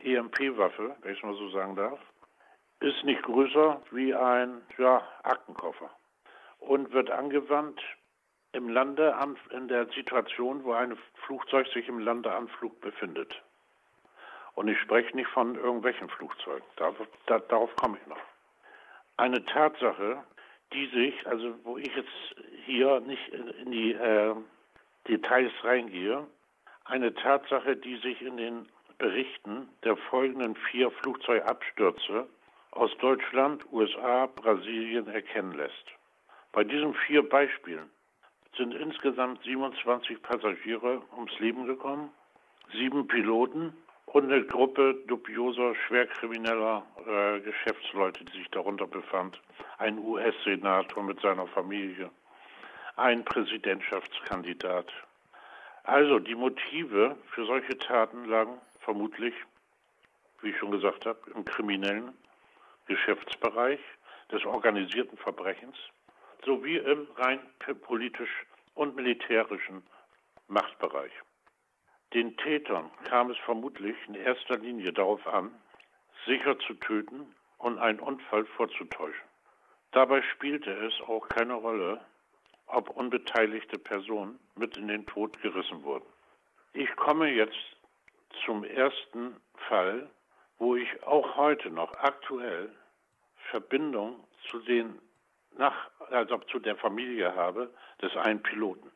EMP-Waffe, 0.00 0.96
wenn 1.00 1.12
ich 1.12 1.18
es 1.18 1.24
mal 1.24 1.34
so 1.34 1.48
sagen 1.50 1.76
darf, 1.76 1.98
ist 2.80 3.04
nicht 3.04 3.22
größer 3.22 3.80
wie 3.92 4.14
ein 4.14 4.60
ja, 4.76 5.02
Aktenkoffer 5.22 5.90
und 6.58 6.92
wird 6.92 7.10
angewandt 7.10 7.80
im 8.52 8.68
Lande 8.68 9.16
in 9.50 9.68
der 9.68 9.86
Situation, 9.86 10.64
wo 10.64 10.72
ein 10.72 10.98
Flugzeug 11.24 11.66
sich 11.68 11.88
im 11.88 12.00
Landeanflug 12.00 12.80
befindet. 12.80 13.42
Und 14.54 14.68
ich 14.68 14.78
spreche 14.80 15.16
nicht 15.16 15.28
von 15.28 15.54
irgendwelchen 15.54 16.10
Flugzeugen. 16.10 16.66
Da, 16.76 16.92
da, 17.26 17.38
darauf 17.38 17.74
komme 17.76 17.98
ich 17.98 18.06
noch. 18.06 18.20
Eine 19.22 19.44
Tatsache, 19.44 20.24
die 20.72 20.86
sich, 20.88 21.14
also 21.28 21.54
wo 21.62 21.78
ich 21.78 21.94
jetzt 21.94 22.10
hier 22.66 22.98
nicht 22.98 23.28
in 23.28 23.70
die 23.70 23.92
äh, 23.92 24.34
Details 25.06 25.52
reingehe, 25.62 26.26
eine 26.86 27.14
Tatsache, 27.14 27.76
die 27.76 27.98
sich 27.98 28.20
in 28.20 28.36
den 28.36 28.68
Berichten 28.98 29.68
der 29.84 29.96
folgenden 29.96 30.56
vier 30.56 30.90
Flugzeugabstürze 30.90 32.26
aus 32.72 32.90
Deutschland, 32.98 33.64
USA, 33.70 34.26
Brasilien 34.26 35.06
erkennen 35.06 35.52
lässt. 35.52 35.86
Bei 36.50 36.64
diesen 36.64 36.92
vier 37.06 37.22
Beispielen 37.22 37.88
sind 38.56 38.74
insgesamt 38.74 39.40
27 39.44 40.20
Passagiere 40.20 41.00
ums 41.16 41.38
Leben 41.38 41.66
gekommen, 41.66 42.10
sieben 42.72 43.06
Piloten 43.06 43.72
und 44.12 44.30
eine 44.30 44.44
Gruppe 44.44 44.94
dubioser, 45.06 45.74
schwerkrimineller 45.86 46.84
äh, 47.06 47.40
Geschäftsleute, 47.40 48.24
die 48.24 48.38
sich 48.38 48.48
darunter 48.50 48.86
befand. 48.86 49.40
Ein 49.78 49.98
US-Senator 49.98 51.02
mit 51.02 51.20
seiner 51.20 51.46
Familie, 51.46 52.10
ein 52.96 53.24
Präsidentschaftskandidat. 53.24 54.92
Also 55.84 56.18
die 56.18 56.34
Motive 56.34 57.16
für 57.30 57.46
solche 57.46 57.78
Taten 57.78 58.26
lagen 58.26 58.60
vermutlich, 58.80 59.34
wie 60.42 60.50
ich 60.50 60.58
schon 60.58 60.72
gesagt 60.72 61.06
habe, 61.06 61.18
im 61.34 61.44
kriminellen 61.44 62.12
Geschäftsbereich 62.86 63.80
des 64.30 64.44
organisierten 64.44 65.16
Verbrechens 65.16 65.76
sowie 66.44 66.76
im 66.76 67.06
rein 67.16 67.40
politisch 67.82 68.44
und 68.74 68.94
militärischen 68.94 69.82
Machtbereich. 70.48 71.12
Den 72.14 72.36
Tätern 72.36 72.90
kam 73.04 73.30
es 73.30 73.38
vermutlich 73.38 73.96
in 74.06 74.14
erster 74.14 74.58
Linie 74.58 74.92
darauf 74.92 75.26
an, 75.26 75.50
sicher 76.26 76.58
zu 76.58 76.74
töten 76.74 77.34
und 77.58 77.78
einen 77.78 78.00
Unfall 78.00 78.44
vorzutäuschen. 78.44 79.28
Dabei 79.92 80.22
spielte 80.22 80.70
es 80.72 80.92
auch 81.08 81.26
keine 81.28 81.54
Rolle, 81.54 82.00
ob 82.66 82.90
unbeteiligte 82.90 83.78
Personen 83.78 84.38
mit 84.56 84.76
in 84.76 84.88
den 84.88 85.06
Tod 85.06 85.40
gerissen 85.40 85.82
wurden. 85.84 86.06
Ich 86.74 86.94
komme 86.96 87.30
jetzt 87.30 87.76
zum 88.44 88.64
ersten 88.64 89.36
Fall, 89.68 90.10
wo 90.58 90.76
ich 90.76 91.02
auch 91.04 91.36
heute 91.36 91.70
noch 91.70 91.92
aktuell 91.94 92.70
Verbindung 93.50 94.24
zu 94.48 94.58
den 94.60 94.98
nach, 95.58 95.90
also 96.10 96.38
zu 96.38 96.58
der 96.58 96.76
Familie 96.76 97.34
habe 97.34 97.72
des 98.00 98.16
einen 98.16 98.42
Piloten. 98.42 98.90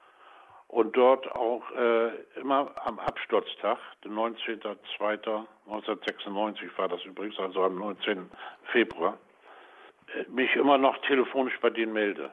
Und 0.69 0.97
dort 0.97 1.31
auch 1.33 1.69
äh, 1.73 2.09
immer 2.41 2.73
am 2.85 2.99
Absturztag, 2.99 3.79
den 4.05 4.15
19.02.1996 4.15 6.77
war 6.77 6.89
das 6.89 7.05
übrigens, 7.05 7.39
also 7.39 7.63
am 7.63 7.77
19. 7.77 8.29
Februar, 8.73 9.17
äh, 10.15 10.25
mich 10.29 10.57
immer 10.57 10.77
noch 10.77 10.99
telefonisch 11.03 11.57
bei 11.61 11.71
denen 11.71 11.93
melde, 11.93 12.33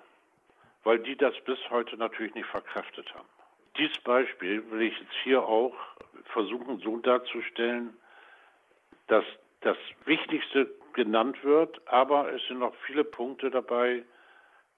weil 0.83 0.97
die 0.99 1.15
das 1.15 1.35
bis 1.45 1.59
heute 1.69 1.95
natürlich 1.97 2.33
nicht 2.33 2.47
verkraftet 2.47 3.13
haben. 3.13 3.29
Dieses 3.77 3.99
Beispiel 3.99 4.67
will 4.71 4.81
ich 4.81 4.99
jetzt 4.99 5.13
hier 5.23 5.43
auch 5.43 5.75
versuchen 6.25 6.79
so 6.79 6.97
darzustellen, 6.97 7.95
dass 9.07 9.25
das 9.61 9.77
Wichtigste 10.05 10.69
genannt 10.93 11.43
wird, 11.43 11.81
aber 11.87 12.31
es 12.33 12.41
sind 12.47 12.59
noch 12.59 12.75
viele 12.85 13.03
Punkte 13.03 13.49
dabei, 13.49 14.03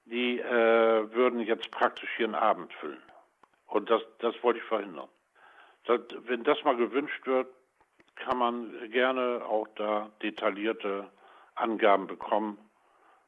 die 0.06 0.40
äh, 0.40 1.14
würden 1.14 1.40
jetzt 1.40 1.72
praktisch 1.72 2.10
ihren 2.20 2.36
Abend 2.36 2.72
füllen. 2.74 3.02
Und 3.76 3.90
das, 3.90 4.02
das 4.20 4.34
wollte 4.42 4.60
ich 4.60 4.66
verhindern. 4.66 5.10
Das, 5.84 6.00
wenn 6.28 6.46
das 6.46 6.58
mal 6.64 6.78
gewünscht 6.78 7.28
wird, 7.28 7.50
kann 8.16 8.38
man 8.38 8.90
gerne 8.90 9.44
auch 9.46 9.68
da 9.76 10.10
detaillierte 10.24 11.12
Angaben 11.56 12.08
bekommen 12.08 12.58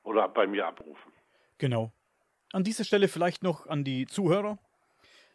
oder 0.04 0.30
bei 0.30 0.48
mir 0.48 0.66
abrufen. 0.66 1.12
Genau. 1.58 1.92
An 2.54 2.64
dieser 2.64 2.86
Stelle 2.86 3.10
vielleicht 3.10 3.44
noch 3.44 3.68
an 3.68 3.84
die 3.84 4.08
Zuhörer. 4.08 4.58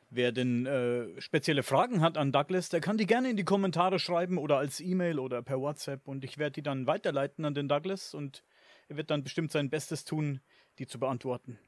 Wer 0.08 0.32
denn 0.32 0.64
äh, 0.64 1.20
spezielle 1.20 1.62
Fragen 1.62 2.00
hat 2.00 2.16
an 2.16 2.32
Douglas, 2.32 2.70
der 2.70 2.80
kann 2.80 2.96
die 2.96 3.06
gerne 3.06 3.28
in 3.28 3.36
die 3.36 3.44
Kommentare 3.44 3.98
schreiben 3.98 4.38
oder 4.38 4.56
als 4.56 4.80
E-Mail 4.80 5.18
oder 5.18 5.42
per 5.42 5.60
WhatsApp 5.60 6.08
und 6.08 6.24
ich 6.24 6.38
werde 6.38 6.52
die 6.52 6.62
dann 6.62 6.86
weiterleiten 6.86 7.44
an 7.44 7.52
den 7.52 7.68
Douglas 7.68 8.14
und 8.14 8.42
er 8.88 8.96
wird 8.96 9.10
dann 9.10 9.24
bestimmt 9.24 9.52
sein 9.52 9.68
Bestes 9.68 10.06
tun, 10.06 10.40
die 10.78 10.86
zu 10.86 10.98
beantworten. 10.98 11.58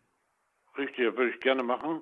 Richtig, 0.79 1.15
würde 1.15 1.29
ich 1.29 1.41
gerne 1.41 1.63
machen. 1.63 2.01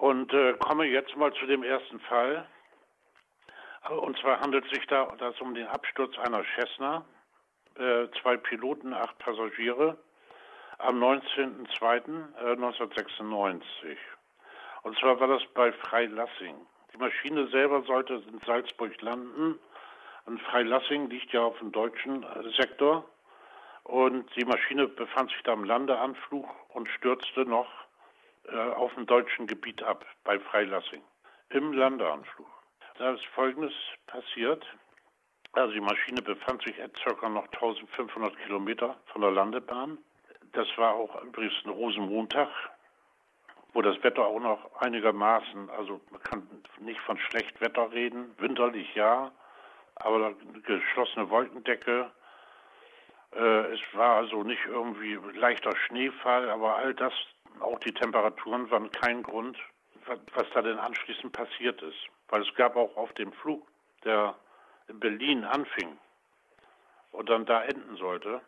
Und 0.00 0.32
äh, 0.32 0.54
komme 0.54 0.86
jetzt 0.86 1.14
mal 1.16 1.32
zu 1.34 1.46
dem 1.46 1.62
ersten 1.62 2.00
Fall. 2.00 2.48
Und 3.88 4.18
zwar 4.18 4.40
handelt 4.40 4.68
sich 4.72 4.84
da 4.86 5.06
das 5.18 5.40
um 5.40 5.54
den 5.54 5.66
Absturz 5.66 6.16
einer 6.18 6.44
Cessna. 6.54 7.04
Äh, 7.78 8.08
zwei 8.20 8.36
Piloten, 8.36 8.92
acht 8.92 9.16
Passagiere 9.18 9.96
am 10.78 11.02
19.02.1996. 11.02 13.62
Äh, 13.84 13.96
und 14.82 14.98
zwar 14.98 15.18
war 15.20 15.28
das 15.28 15.42
bei 15.54 15.72
Freilassing. 15.72 16.56
Die 16.92 16.98
Maschine 16.98 17.46
selber 17.48 17.82
sollte 17.82 18.14
in 18.14 18.40
Salzburg 18.46 19.00
landen. 19.00 19.58
Und 20.26 20.42
Freilassing 20.42 21.08
liegt 21.08 21.32
ja 21.32 21.40
auf 21.42 21.58
dem 21.58 21.72
deutschen 21.72 22.22
äh, 22.22 22.50
Sektor. 22.58 23.08
Und 23.84 24.28
die 24.36 24.44
Maschine 24.44 24.88
befand 24.88 25.30
sich 25.30 25.42
da 25.44 25.52
im 25.52 25.64
Landeanflug 25.64 26.46
und 26.74 26.88
stürzte 26.88 27.46
noch 27.46 27.85
auf 28.76 28.94
dem 28.94 29.06
deutschen 29.06 29.46
Gebiet 29.46 29.82
ab, 29.82 30.04
bei 30.24 30.38
Freilassing. 30.38 31.02
Im 31.50 31.72
Landeanflug. 31.72 32.46
Da 32.98 33.12
ist 33.12 33.24
Folgendes 33.34 33.72
passiert. 34.06 34.64
Also 35.52 35.72
die 35.72 35.80
Maschine 35.80 36.22
befand 36.22 36.62
sich 36.62 36.78
etwa 36.78 37.28
noch 37.28 37.46
1500 37.52 38.36
Kilometer 38.44 38.96
von 39.06 39.22
der 39.22 39.30
Landebahn. 39.30 39.98
Das 40.52 40.66
war 40.76 40.94
auch 40.94 41.22
übrigens 41.22 41.54
ein 41.64 41.70
Rosenmontag 41.70 42.48
wo 43.76 43.82
das 43.82 44.02
Wetter 44.02 44.24
auch 44.24 44.40
noch 44.40 44.74
einigermaßen, 44.80 45.68
also 45.68 46.00
man 46.10 46.22
kann 46.22 46.48
nicht 46.80 46.98
von 47.00 47.18
schlecht 47.18 47.60
Wetter 47.60 47.92
reden, 47.92 48.34
winterlich 48.38 48.94
ja, 48.94 49.30
aber 49.96 50.32
geschlossene 50.64 51.28
Wolkendecke. 51.28 52.10
Äh, 53.34 53.74
es 53.74 53.80
war 53.92 54.16
also 54.16 54.44
nicht 54.44 54.64
irgendwie 54.64 55.18
leichter 55.34 55.76
Schneefall, 55.76 56.48
aber 56.48 56.76
all 56.76 56.94
das, 56.94 57.12
auch 57.60 57.78
die 57.80 57.92
Temperaturen 57.92 58.70
waren 58.70 58.90
kein 58.90 59.22
Grund, 59.22 59.58
was, 60.34 60.46
da 60.54 60.62
denn 60.62 60.78
anschließend 60.78 61.32
passiert 61.32 61.82
ist. 61.82 61.98
Weil 62.28 62.42
es 62.42 62.54
gab 62.54 62.76
auch 62.76 62.96
auf 62.96 63.12
dem 63.14 63.32
Flug, 63.32 63.66
der 64.04 64.34
in 64.88 65.00
Berlin 65.00 65.44
anfing 65.44 65.98
und 67.12 67.28
dann 67.28 67.46
da 67.46 67.62
enden 67.64 67.96
sollte, 67.96 68.40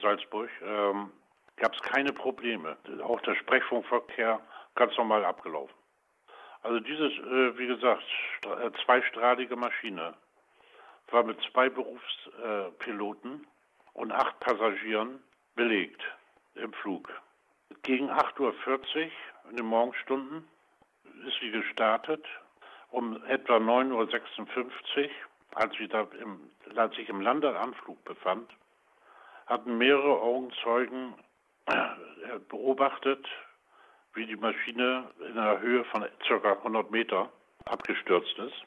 Salzburg, 0.00 0.50
ähm, 0.62 1.12
gab 1.56 1.74
es 1.74 1.82
keine 1.82 2.12
Probleme. 2.12 2.76
Auch 3.02 3.20
der 3.20 3.34
Sprechfunkverkehr 3.34 4.40
ganz 4.74 4.96
normal 4.96 5.24
abgelaufen. 5.24 5.74
Also 6.62 6.80
dieses, 6.80 7.12
äh, 7.12 7.58
wie 7.58 7.66
gesagt, 7.66 8.04
äh, 8.44 8.70
zweistrahlige 8.84 9.56
Maschine 9.56 10.14
war 11.10 11.24
mit 11.24 11.38
zwei 11.50 11.68
Berufspiloten 11.68 13.46
und 13.92 14.12
acht 14.12 14.38
Passagieren 14.40 15.22
belegt 15.54 16.02
im 16.54 16.72
Flug. 16.72 17.10
Gegen 17.84 18.10
8.40 18.10 18.38
Uhr 18.40 19.10
in 19.50 19.56
den 19.56 19.66
Morgenstunden 19.66 20.48
ist 21.26 21.38
sie 21.40 21.50
gestartet. 21.50 22.24
Um 22.90 23.24
etwa 23.24 23.56
9.56 23.56 25.04
Uhr, 25.04 25.10
als 25.54 25.74
sie 25.76 25.88
da 25.88 26.06
im, 26.20 26.50
als 26.76 26.94
sich 26.94 27.08
im 27.08 27.20
Landeanflug 27.20 28.04
befand, 28.04 28.50
hatten 29.46 29.78
mehrere 29.78 30.20
Augenzeugen 30.20 31.14
äh, 31.66 32.38
beobachtet, 32.48 33.26
wie 34.14 34.26
die 34.26 34.36
Maschine 34.36 35.10
in 35.18 35.38
einer 35.38 35.60
Höhe 35.60 35.84
von 35.86 36.06
ca. 36.28 36.52
100 36.52 36.90
Meter 36.90 37.32
abgestürzt 37.64 38.38
ist. 38.38 38.62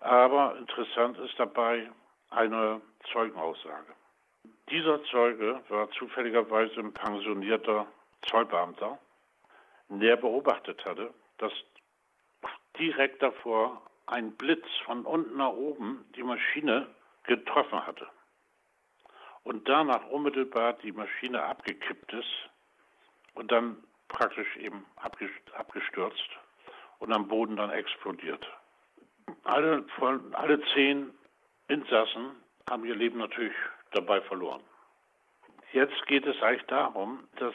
Aber 0.00 0.56
interessant 0.56 1.18
ist 1.18 1.38
dabei 1.38 1.90
eine 2.30 2.80
Zeugenaussage. 3.12 3.94
Dieser 4.70 5.02
Zeuge 5.04 5.60
war 5.68 5.90
zufälligerweise 5.90 6.78
ein 6.78 6.92
pensionierter 6.92 7.88
Zollbeamter, 8.22 8.98
der 9.88 10.16
beobachtet 10.16 10.84
hatte, 10.84 11.12
dass 11.38 11.52
direkt 12.78 13.20
davor 13.20 13.82
ein 14.06 14.30
Blitz 14.36 14.66
von 14.84 15.04
unten 15.04 15.36
nach 15.38 15.52
oben 15.52 16.04
die 16.14 16.22
Maschine 16.22 16.86
getroffen 17.24 17.84
hatte 17.84 18.06
und 19.42 19.68
danach 19.68 20.06
unmittelbar 20.06 20.74
die 20.74 20.92
Maschine 20.92 21.42
abgekippt 21.42 22.12
ist 22.12 22.48
und 23.34 23.50
dann 23.50 23.82
praktisch 24.06 24.56
eben 24.56 24.86
abgestürzt 24.96 26.30
und 27.00 27.12
am 27.12 27.26
Boden 27.26 27.56
dann 27.56 27.70
explodiert. 27.70 28.46
Alle, 29.42 29.84
alle 30.32 30.62
zehn 30.74 31.12
Insassen 31.66 32.36
haben 32.68 32.84
ihr 32.84 32.94
Leben 32.94 33.18
natürlich 33.18 33.54
dabei 33.92 34.20
verloren. 34.20 34.62
Jetzt 35.72 36.06
geht 36.06 36.26
es 36.26 36.40
eigentlich 36.42 36.66
darum, 36.66 37.28
dass 37.36 37.54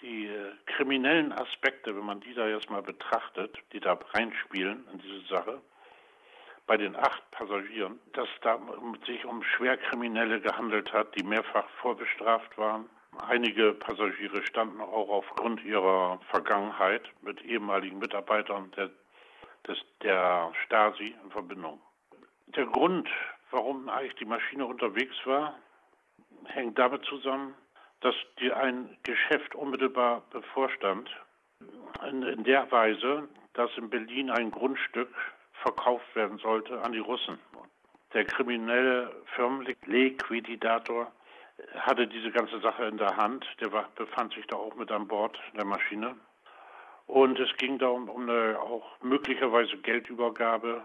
die 0.00 0.26
äh, 0.26 0.52
kriminellen 0.66 1.32
Aspekte, 1.32 1.94
wenn 1.96 2.04
man 2.04 2.20
die 2.20 2.34
da 2.34 2.46
jetzt 2.46 2.70
mal 2.70 2.82
betrachtet, 2.82 3.56
die 3.72 3.80
da 3.80 3.98
reinspielen 4.12 4.86
in 4.92 4.98
diese 4.98 5.26
Sache, 5.28 5.60
bei 6.66 6.76
den 6.78 6.96
acht 6.96 7.30
Passagieren, 7.30 8.00
dass 8.14 8.28
da 8.40 8.58
sich 9.06 9.24
um 9.26 9.42
Schwerkriminelle 9.42 10.40
gehandelt 10.40 10.92
hat, 10.92 11.14
die 11.18 11.22
mehrfach 11.22 11.68
vorbestraft 11.80 12.56
waren, 12.56 12.88
Einige 13.18 13.72
Passagiere 13.74 14.44
standen 14.44 14.80
auch 14.80 15.08
aufgrund 15.08 15.62
ihrer 15.64 16.18
Vergangenheit 16.30 17.02
mit 17.22 17.42
ehemaligen 17.42 17.98
Mitarbeitern 17.98 18.70
der, 18.72 18.90
des, 19.66 19.78
der 20.02 20.52
Stasi 20.64 21.14
in 21.22 21.30
Verbindung. 21.30 21.80
Der 22.48 22.66
Grund, 22.66 23.08
warum 23.54 23.88
eigentlich 23.88 24.16
die 24.16 24.24
Maschine 24.24 24.66
unterwegs 24.66 25.14
war, 25.24 25.54
hängt 26.46 26.78
damit 26.78 27.04
zusammen, 27.04 27.54
dass 28.00 28.14
die 28.40 28.52
ein 28.52 28.98
Geschäft 29.04 29.54
unmittelbar 29.54 30.22
bevorstand, 30.30 31.08
in, 32.06 32.22
in 32.24 32.44
der 32.44 32.70
Weise, 32.70 33.28
dass 33.54 33.70
in 33.76 33.88
Berlin 33.88 34.30
ein 34.30 34.50
Grundstück 34.50 35.08
verkauft 35.62 36.14
werden 36.14 36.38
sollte 36.38 36.82
an 36.82 36.92
die 36.92 36.98
Russen. 36.98 37.38
Der 38.12 38.24
kriminelle 38.24 39.10
Firmenliquidator 39.36 41.10
hatte 41.76 42.06
diese 42.06 42.32
ganze 42.32 42.60
Sache 42.60 42.84
in 42.86 42.98
der 42.98 43.16
Hand. 43.16 43.46
Der 43.60 43.72
war, 43.72 43.88
befand 43.94 44.34
sich 44.34 44.46
da 44.48 44.56
auch 44.56 44.74
mit 44.74 44.90
an 44.90 45.06
Bord 45.06 45.38
der 45.56 45.64
Maschine. 45.64 46.16
Und 47.06 47.38
es 47.38 47.56
ging 47.56 47.78
da 47.78 47.88
um, 47.88 48.08
um 48.08 48.28
eine 48.28 48.58
auch 48.60 48.84
möglicherweise 49.02 49.76
Geldübergabe 49.78 50.82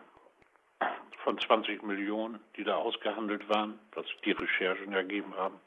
von 1.23 1.37
20 1.37 1.83
Millionen, 1.83 2.39
die 2.55 2.63
da 2.63 2.75
ausgehandelt 2.75 3.47
waren, 3.49 3.79
was 3.93 4.05
die 4.25 4.31
Recherchen 4.31 4.93
ergeben 4.93 5.35
haben. 5.35 5.59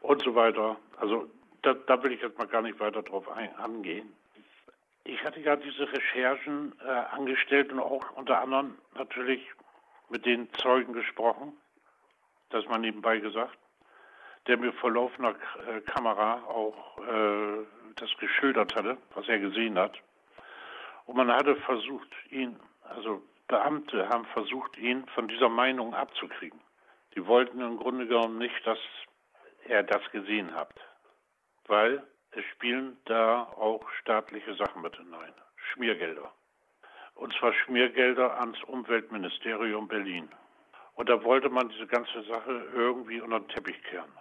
Und 0.00 0.22
so 0.22 0.34
weiter. 0.34 0.76
Also 0.98 1.28
da, 1.62 1.74
da 1.74 2.02
will 2.02 2.12
ich 2.12 2.22
jetzt 2.22 2.38
mal 2.38 2.46
gar 2.46 2.62
nicht 2.62 2.78
weiter 2.78 3.02
drauf 3.02 3.28
ein, 3.30 3.54
angehen. 3.56 4.12
Ich 5.04 5.22
hatte 5.24 5.40
ja 5.40 5.56
diese 5.56 5.90
Recherchen 5.92 6.72
äh, 6.84 6.88
angestellt 6.88 7.72
und 7.72 7.80
auch 7.80 8.10
unter 8.16 8.40
anderem 8.40 8.78
natürlich 8.96 9.40
mit 10.08 10.24
den 10.24 10.52
Zeugen 10.54 10.92
gesprochen, 10.92 11.52
das 12.50 12.66
mal 12.66 12.78
nebenbei 12.78 13.18
gesagt 13.18 13.58
der 14.46 14.58
mir 14.58 14.72
vor 14.74 14.92
laufender 14.92 15.34
äh, 15.66 15.80
Kamera 15.82 16.42
auch 16.46 16.98
äh, 16.98 17.64
das 17.96 18.10
geschildert 18.18 18.74
hatte, 18.74 18.98
was 19.14 19.28
er 19.28 19.38
gesehen 19.38 19.78
hat. 19.78 19.98
Und 21.06 21.16
man 21.16 21.32
hatte 21.32 21.56
versucht, 21.56 22.08
ihn, 22.30 22.58
also 22.82 23.22
Beamte 23.54 24.08
haben 24.08 24.24
versucht, 24.32 24.76
ihn 24.78 25.06
von 25.14 25.28
dieser 25.28 25.48
Meinung 25.48 25.94
abzukriegen. 25.94 26.60
Die 27.14 27.24
wollten 27.24 27.60
im 27.60 27.76
Grunde 27.76 28.08
genommen 28.08 28.38
nicht, 28.38 28.66
dass 28.66 28.80
er 29.68 29.84
das 29.84 30.02
gesehen 30.10 30.52
hat, 30.56 30.74
weil 31.68 32.02
es 32.32 32.44
spielen 32.46 32.96
da 33.04 33.44
auch 33.44 33.88
staatliche 34.00 34.56
Sachen 34.56 34.82
mit 34.82 34.96
hinein, 34.96 35.32
Schmiergelder. 35.54 36.32
Und 37.14 37.32
zwar 37.34 37.52
Schmiergelder 37.52 38.40
ans 38.40 38.60
Umweltministerium 38.64 39.86
Berlin. 39.86 40.28
Und 40.94 41.08
da 41.08 41.22
wollte 41.22 41.48
man 41.48 41.68
diese 41.68 41.86
ganze 41.86 42.24
Sache 42.24 42.66
irgendwie 42.74 43.20
unter 43.20 43.38
den 43.38 43.48
Teppich 43.50 43.80
kehren 43.84 44.12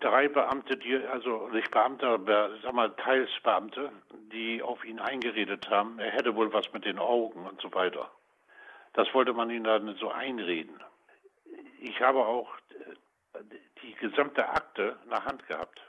drei 0.00 0.28
Beamte, 0.28 0.76
die, 0.76 0.96
also 0.96 1.48
nicht 1.48 1.70
Beamte, 1.70 2.06
aber 2.06 2.50
sag 2.62 2.72
mal 2.72 2.90
Teilsbeamte, 2.96 3.92
die 4.32 4.62
auf 4.62 4.84
ihn 4.84 4.98
eingeredet 4.98 5.68
haben, 5.70 5.98
er 5.98 6.10
hätte 6.10 6.34
wohl 6.34 6.52
was 6.52 6.72
mit 6.72 6.84
den 6.84 6.98
Augen 6.98 7.46
und 7.46 7.60
so 7.60 7.72
weiter. 7.74 8.10
Das 8.92 9.12
wollte 9.14 9.32
man 9.32 9.50
ihm 9.50 9.64
dann 9.64 9.94
so 9.96 10.10
einreden. 10.10 10.82
ich 11.80 12.00
habe 12.00 12.18
auch 12.18 12.48
äh, 12.70 13.42
die 13.82 13.94
gesamte 13.94 14.48
Akte 14.48 14.98
der 15.10 15.24
Hand 15.24 15.46
gehabt. 15.46 15.80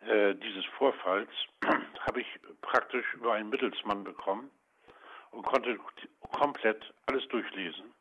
Äh, 0.00 0.34
dieses 0.36 0.64
Vorfalls 0.76 1.30
habe 2.06 2.20
ich 2.20 2.26
praktisch 2.62 3.14
über 3.14 3.34
einen 3.34 3.50
Mittelsmann 3.50 4.04
bekommen 4.04 4.50
und 5.32 5.44
konnte 5.44 5.78
komplett 6.32 6.94
alles 7.06 7.26
durchlesen. 7.28 7.92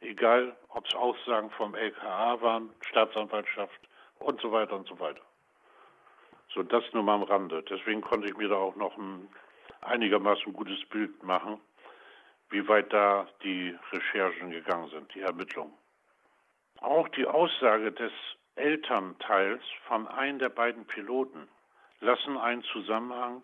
Egal, 0.00 0.56
ob 0.68 0.86
es 0.86 0.94
Aussagen 0.94 1.50
vom 1.50 1.74
LKA 1.74 2.40
waren, 2.40 2.70
Staatsanwaltschaft 2.88 3.80
und 4.18 4.40
so 4.40 4.52
weiter 4.52 4.76
und 4.76 4.88
so 4.88 4.98
weiter. 4.98 5.22
So, 6.52 6.62
das 6.62 6.84
nur 6.92 7.02
mal 7.02 7.14
am 7.14 7.22
Rande. 7.22 7.62
Deswegen 7.62 8.00
konnte 8.00 8.28
ich 8.28 8.36
mir 8.36 8.48
da 8.48 8.56
auch 8.56 8.76
noch 8.76 8.96
ein 8.96 9.28
einigermaßen 9.80 10.52
gutes 10.52 10.84
Bild 10.88 11.22
machen, 11.22 11.60
wie 12.54 12.68
weit 12.68 12.92
da 12.92 13.26
die 13.42 13.76
Recherchen 13.90 14.50
gegangen 14.50 14.88
sind, 14.88 15.12
die 15.12 15.22
Ermittlungen. 15.22 15.74
Auch 16.80 17.08
die 17.08 17.26
Aussage 17.26 17.90
des 17.90 18.12
Elternteils 18.54 19.62
von 19.88 20.06
einem 20.06 20.38
der 20.38 20.50
beiden 20.50 20.84
Piloten 20.86 21.48
lassen 21.98 22.38
einen 22.38 22.62
Zusammenhang 22.62 23.42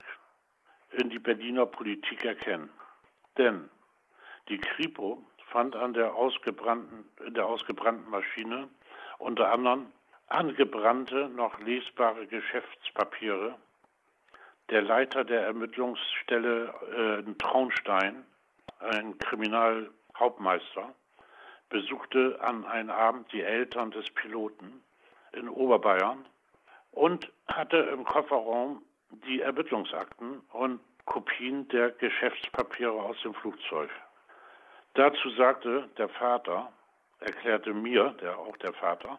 in 0.93 1.11
die 1.11 1.19
Berliner 1.19 1.67
Politik 1.67 2.25
erkennen. 2.25 2.71
Denn 3.37 3.69
die 4.49 4.59
Kripo 4.59 5.25
fand 5.51 5.75
an 5.75 5.93
der 5.93 6.15
ausgebrannten, 6.15 7.05
in 7.27 7.35
der 7.35 7.47
ausgebrannten 7.47 8.09
Maschine 8.11 8.69
unter 9.19 9.51
anderem 9.51 9.91
angebrannte, 10.29 11.29
noch 11.31 11.59
lesbare 11.59 12.29
Geschäftspapiere. 12.29 13.57
Der 14.69 14.83
Leiter 14.83 15.25
der 15.25 15.43
Ermittlungsstelle 15.47 16.73
äh, 16.97 17.21
in 17.21 17.37
Traunstein, 17.39 18.25
ein 18.81 19.19
Kriminalhauptmeister, 19.19 20.95
besuchte 21.69 22.39
an 22.41 22.65
einem 22.65 22.91
Abend 22.91 23.33
die 23.33 23.43
Eltern 23.43 23.91
des 23.91 24.09
Piloten 24.11 24.83
in 25.33 25.49
Oberbayern 25.49 26.27
und 26.93 27.31
hatte 27.47 27.77
im 27.77 28.05
Kofferraum 28.05 28.83
die 29.27 29.41
Ermittlungsakten 29.41 30.41
und 30.53 30.81
Kopien 31.07 31.69
der 31.69 31.91
Geschäftspapiere 31.93 32.93
aus 32.93 33.17
dem 33.23 33.35
Flugzeug. 33.35 33.91
Dazu 34.95 35.31
sagte 35.31 35.89
der 35.99 36.09
Vater, 36.09 36.73
erklärte 37.21 37.73
mir, 37.73 38.15
der 38.21 38.39
auch 38.39 38.57
der 38.59 38.73
Vater, 38.75 39.19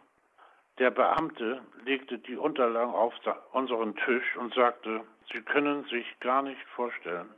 der 0.80 0.91
Beamte 0.91 1.62
legte 1.86 2.17
die 2.17 2.38
Unterlagen 2.38 2.93
auf 2.93 3.13
unseren 3.52 3.95
Tisch 3.95 4.36
und 4.38 4.54
sagte, 4.54 5.02
Sie 5.32 5.41
können 5.41 5.84
sich 5.86 6.06
gar 6.19 6.41
nicht 6.41 6.62
vorstellen, 6.76 7.30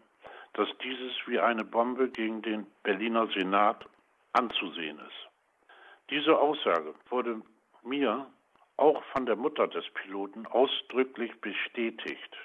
dass 0.53 0.69
dieses 0.83 1.13
wie 1.25 1.39
eine 1.39 1.65
Bombe 1.65 2.09
gegen 2.09 2.41
den 2.41 2.67
Berliner 2.83 3.27
Senat 3.27 3.85
anzusehen 4.33 4.99
ist. 4.99 5.29
Diese 6.09 6.37
Aussage 6.37 6.93
wurde 7.09 7.41
mir 7.83 8.27
auch 8.77 9.03
von 9.05 9.25
der 9.25 9.35
Mutter 9.35 9.67
des 9.67 9.89
Piloten 9.93 10.45
ausdrücklich 10.47 11.39
bestätigt. 11.41 12.37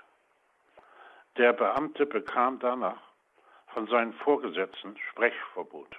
Der 1.36 1.52
Beamte 1.52 2.06
bekam 2.06 2.58
danach 2.58 3.00
von 3.68 3.86
seinen 3.86 4.12
Vorgesetzten 4.14 4.96
Sprechverbot. 5.10 5.96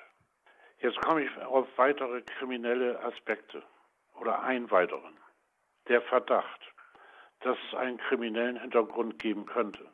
Jetzt 0.79 0.99
komme 1.01 1.23
ich 1.23 1.37
auf 1.43 1.67
weitere 1.77 2.21
kriminelle 2.21 3.01
Aspekte 3.03 3.63
oder 4.19 4.41
einen 4.41 4.69
weiteren. 4.71 5.17
Der 5.87 6.01
Verdacht, 6.01 6.61
dass 7.41 7.57
es 7.67 7.77
einen 7.77 7.97
kriminellen 7.97 8.59
Hintergrund 8.59 9.19
geben 9.19 9.45
könnte, 9.45 9.85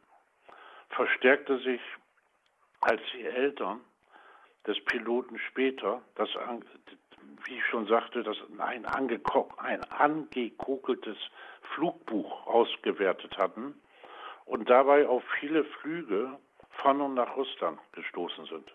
verstärkte 0.90 1.58
sich, 1.60 1.82
als 2.86 3.02
die 3.14 3.26
Eltern 3.26 3.82
des 4.68 4.80
Piloten 4.86 5.40
später, 5.40 6.04
das, 6.14 6.30
wie 7.46 7.58
ich 7.58 7.66
schon 7.66 7.88
sagte, 7.88 8.22
das 8.22 8.38
ein, 8.60 8.86
ein 8.86 9.84
angekokeltes 9.92 11.18
Flugbuch 11.74 12.46
ausgewertet 12.46 13.38
hatten 13.40 13.74
und 14.46 14.70
dabei 14.70 15.08
auf 15.08 15.24
viele 15.40 15.64
Flüge 15.66 16.38
von 16.70 17.02
und 17.02 17.16
nach 17.16 17.36
Russland 17.36 17.80
gestoßen 17.94 18.46
sind. 18.46 18.72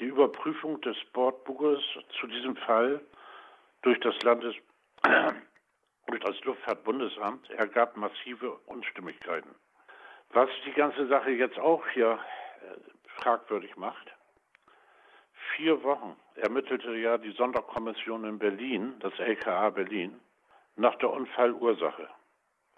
Die 0.00 0.06
Überprüfung 0.06 0.80
des 0.80 0.96
Bordbuches 1.12 1.80
zu 2.20 2.26
diesem 2.26 2.56
Fall 2.56 3.00
durch 3.82 4.00
das 4.00 4.20
Landes 4.22 4.56
durch 6.06 6.20
das 6.20 6.40
Luftfahrtbundesamt 6.42 7.48
ergab 7.50 7.96
massive 7.96 8.58
Unstimmigkeiten. 8.66 9.54
Was 10.30 10.48
die 10.64 10.72
ganze 10.72 11.06
Sache 11.06 11.30
jetzt 11.30 11.58
auch 11.58 11.86
hier 11.90 12.18
fragwürdig 13.16 13.76
macht, 13.76 14.12
vier 15.56 15.82
Wochen 15.82 16.16
ermittelte 16.36 16.94
ja 16.96 17.18
die 17.18 17.32
Sonderkommission 17.32 18.24
in 18.24 18.38
Berlin, 18.38 18.94
das 19.00 19.18
LKA 19.18 19.70
Berlin, 19.70 20.20
nach 20.76 20.94
der 20.96 21.10
Unfallursache. 21.10 22.08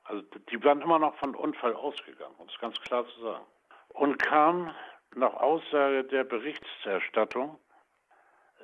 Also 0.05 0.23
die 0.51 0.63
waren 0.65 0.81
immer 0.81 0.99
noch 0.99 1.15
von 1.17 1.35
Unfall 1.35 1.75
ausgegangen, 1.75 2.35
um 2.39 2.49
es 2.49 2.59
ganz 2.59 2.81
klar 2.81 3.07
zu 3.07 3.21
sagen. 3.21 3.45
Und 3.91 4.19
kam 4.23 4.75
nach 5.15 5.35
Aussage 5.35 6.05
der 6.05 6.25
Berichterstattung, 6.25 7.59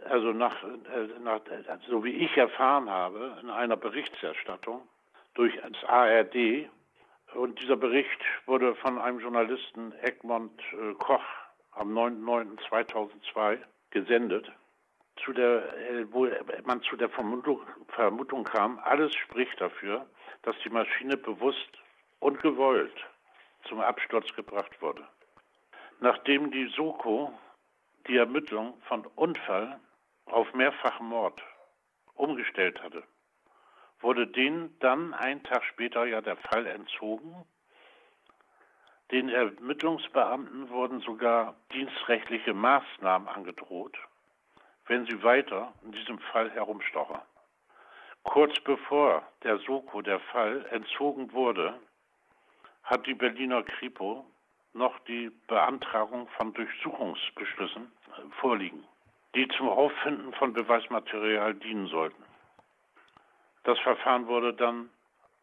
also 0.08 0.32
nach, 0.32 0.62
äh, 0.62 1.18
nach, 1.20 1.40
so 1.88 2.04
wie 2.04 2.12
ich 2.12 2.36
erfahren 2.36 2.88
habe, 2.88 3.38
in 3.42 3.50
einer 3.50 3.76
Berichterstattung 3.76 4.86
durch 5.34 5.54
das 5.56 5.84
ARD, 5.84 6.68
und 7.34 7.60
dieser 7.60 7.76
Bericht 7.76 8.20
wurde 8.46 8.74
von 8.76 8.98
einem 8.98 9.20
Journalisten 9.20 9.92
Egmont 10.02 10.60
äh, 10.72 10.94
Koch 10.94 11.24
am 11.72 11.96
9.9.2002 11.96 13.58
gesendet, 13.90 14.50
zu 15.24 15.32
der, 15.32 15.76
äh, 15.90 16.12
wo 16.12 16.28
man 16.64 16.82
zu 16.82 16.96
der 16.96 17.08
Vermutung, 17.10 17.60
Vermutung 17.88 18.44
kam, 18.44 18.78
alles 18.80 19.14
spricht 19.14 19.60
dafür, 19.60 20.06
dass 20.42 20.56
die 20.64 20.70
Maschine 20.70 21.16
bewusst 21.16 21.70
und 22.20 22.40
gewollt 22.40 22.96
zum 23.68 23.80
Absturz 23.80 24.32
gebracht 24.34 24.80
wurde. 24.80 25.06
Nachdem 26.00 26.50
die 26.50 26.66
Soko 26.76 27.32
die 28.06 28.16
Ermittlung 28.16 28.80
von 28.82 29.06
Unfall 29.16 29.80
auf 30.26 30.52
mehrfachen 30.54 31.08
Mord 31.08 31.42
umgestellt 32.14 32.82
hatte, 32.82 33.02
wurde 34.00 34.26
denen 34.26 34.78
dann 34.80 35.14
einen 35.14 35.42
Tag 35.42 35.64
später 35.64 36.04
ja 36.04 36.20
der 36.20 36.36
Fall 36.36 36.66
entzogen. 36.66 37.44
Den 39.10 39.28
Ermittlungsbeamten 39.28 40.68
wurden 40.70 41.00
sogar 41.00 41.54
dienstrechtliche 41.72 42.54
Maßnahmen 42.54 43.28
angedroht, 43.28 43.96
wenn 44.86 45.06
sie 45.06 45.22
weiter 45.22 45.72
in 45.84 45.92
diesem 45.92 46.18
Fall 46.18 46.50
herumstochern. 46.50 47.22
Kurz 48.24 48.58
bevor 48.60 49.22
der 49.44 49.58
Soko 49.58 50.02
der 50.02 50.18
Fall 50.18 50.66
entzogen 50.70 51.32
wurde, 51.32 51.78
hat 52.82 53.06
die 53.06 53.14
Berliner 53.14 53.62
Kripo 53.62 54.26
noch 54.72 54.98
die 55.00 55.30
Beantragung 55.46 56.28
von 56.36 56.52
Durchsuchungsbeschlüssen 56.52 57.90
vorliegen, 58.40 58.84
die 59.36 59.46
zum 59.56 59.68
Auffinden 59.68 60.32
von 60.34 60.52
Beweismaterial 60.52 61.54
dienen 61.54 61.86
sollten. 61.86 62.25
Das 63.66 63.78
Verfahren 63.80 64.26
wurde 64.26 64.54
dann 64.54 64.88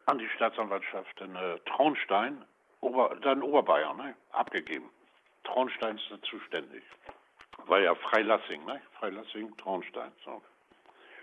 an 0.06 0.18
die 0.18 0.28
Staatsanwaltschaft 0.30 1.20
in 1.20 1.36
äh, 1.36 1.58
Traunstein, 1.66 2.44
Ober, 2.80 3.16
dann 3.22 3.42
Oberbayern, 3.42 3.96
ne, 3.96 4.14
abgegeben. 4.32 4.90
Traunstein 5.44 5.96
ist 5.98 6.24
zuständig. 6.24 6.82
War 7.66 7.80
ja 7.80 7.94
Freilassing, 7.94 8.64
ne? 8.64 8.80
Freilassing, 8.98 9.56
Traunstein. 9.58 10.10
So. 10.24 10.42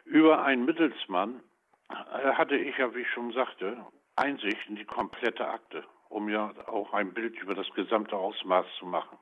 Über 0.06 0.44
einen 0.44 0.66
Mittelsmann 0.66 1.42
äh, 1.90 2.32
hatte 2.34 2.56
ich 2.56 2.78
ja, 2.78 2.94
wie 2.96 3.02
ich 3.02 3.12
schon 3.12 3.34
sagte, 3.34 3.78
Einsicht 4.16 4.70
in 4.70 4.76
die 4.76 4.86
komplette 4.86 5.48
Akte 5.48 5.84
um 6.12 6.28
ja 6.30 6.54
auch 6.68 6.94
ein 6.94 7.14
Bild 7.14 7.40
über 7.40 7.56
das 7.56 7.70
gesamte 7.74 8.16
Ausmaß 8.16 8.66
zu 8.78 8.86
machen. 8.86 9.18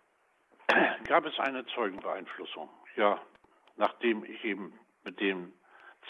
Gab 1.05 1.25
es 1.25 1.39
eine 1.39 1.65
Zeugenbeeinflussung? 1.67 2.69
Ja, 2.95 3.21
nachdem 3.77 4.23
ich 4.25 4.43
eben 4.43 4.73
mit 5.03 5.19
dem 5.19 5.53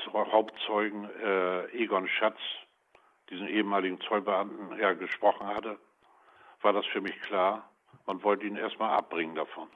Hauptzeugen 0.08 1.10
äh, 1.22 1.66
Egon 1.72 2.08
Schatz, 2.08 2.40
diesen 3.30 3.48
ehemaligen 3.48 4.00
Zollbeamten, 4.02 4.80
ja, 4.80 4.94
gesprochen 4.94 5.48
hatte, 5.48 5.78
war 6.62 6.74
das 6.74 6.86
für 6.88 7.02
mich 7.02 7.20
klar, 7.22 7.70
man 8.06 8.24
wollte 8.24 8.46
ihn 8.46 8.56
erstmal 8.56 8.98
abbringen 8.98 9.36
davon, 9.36 9.68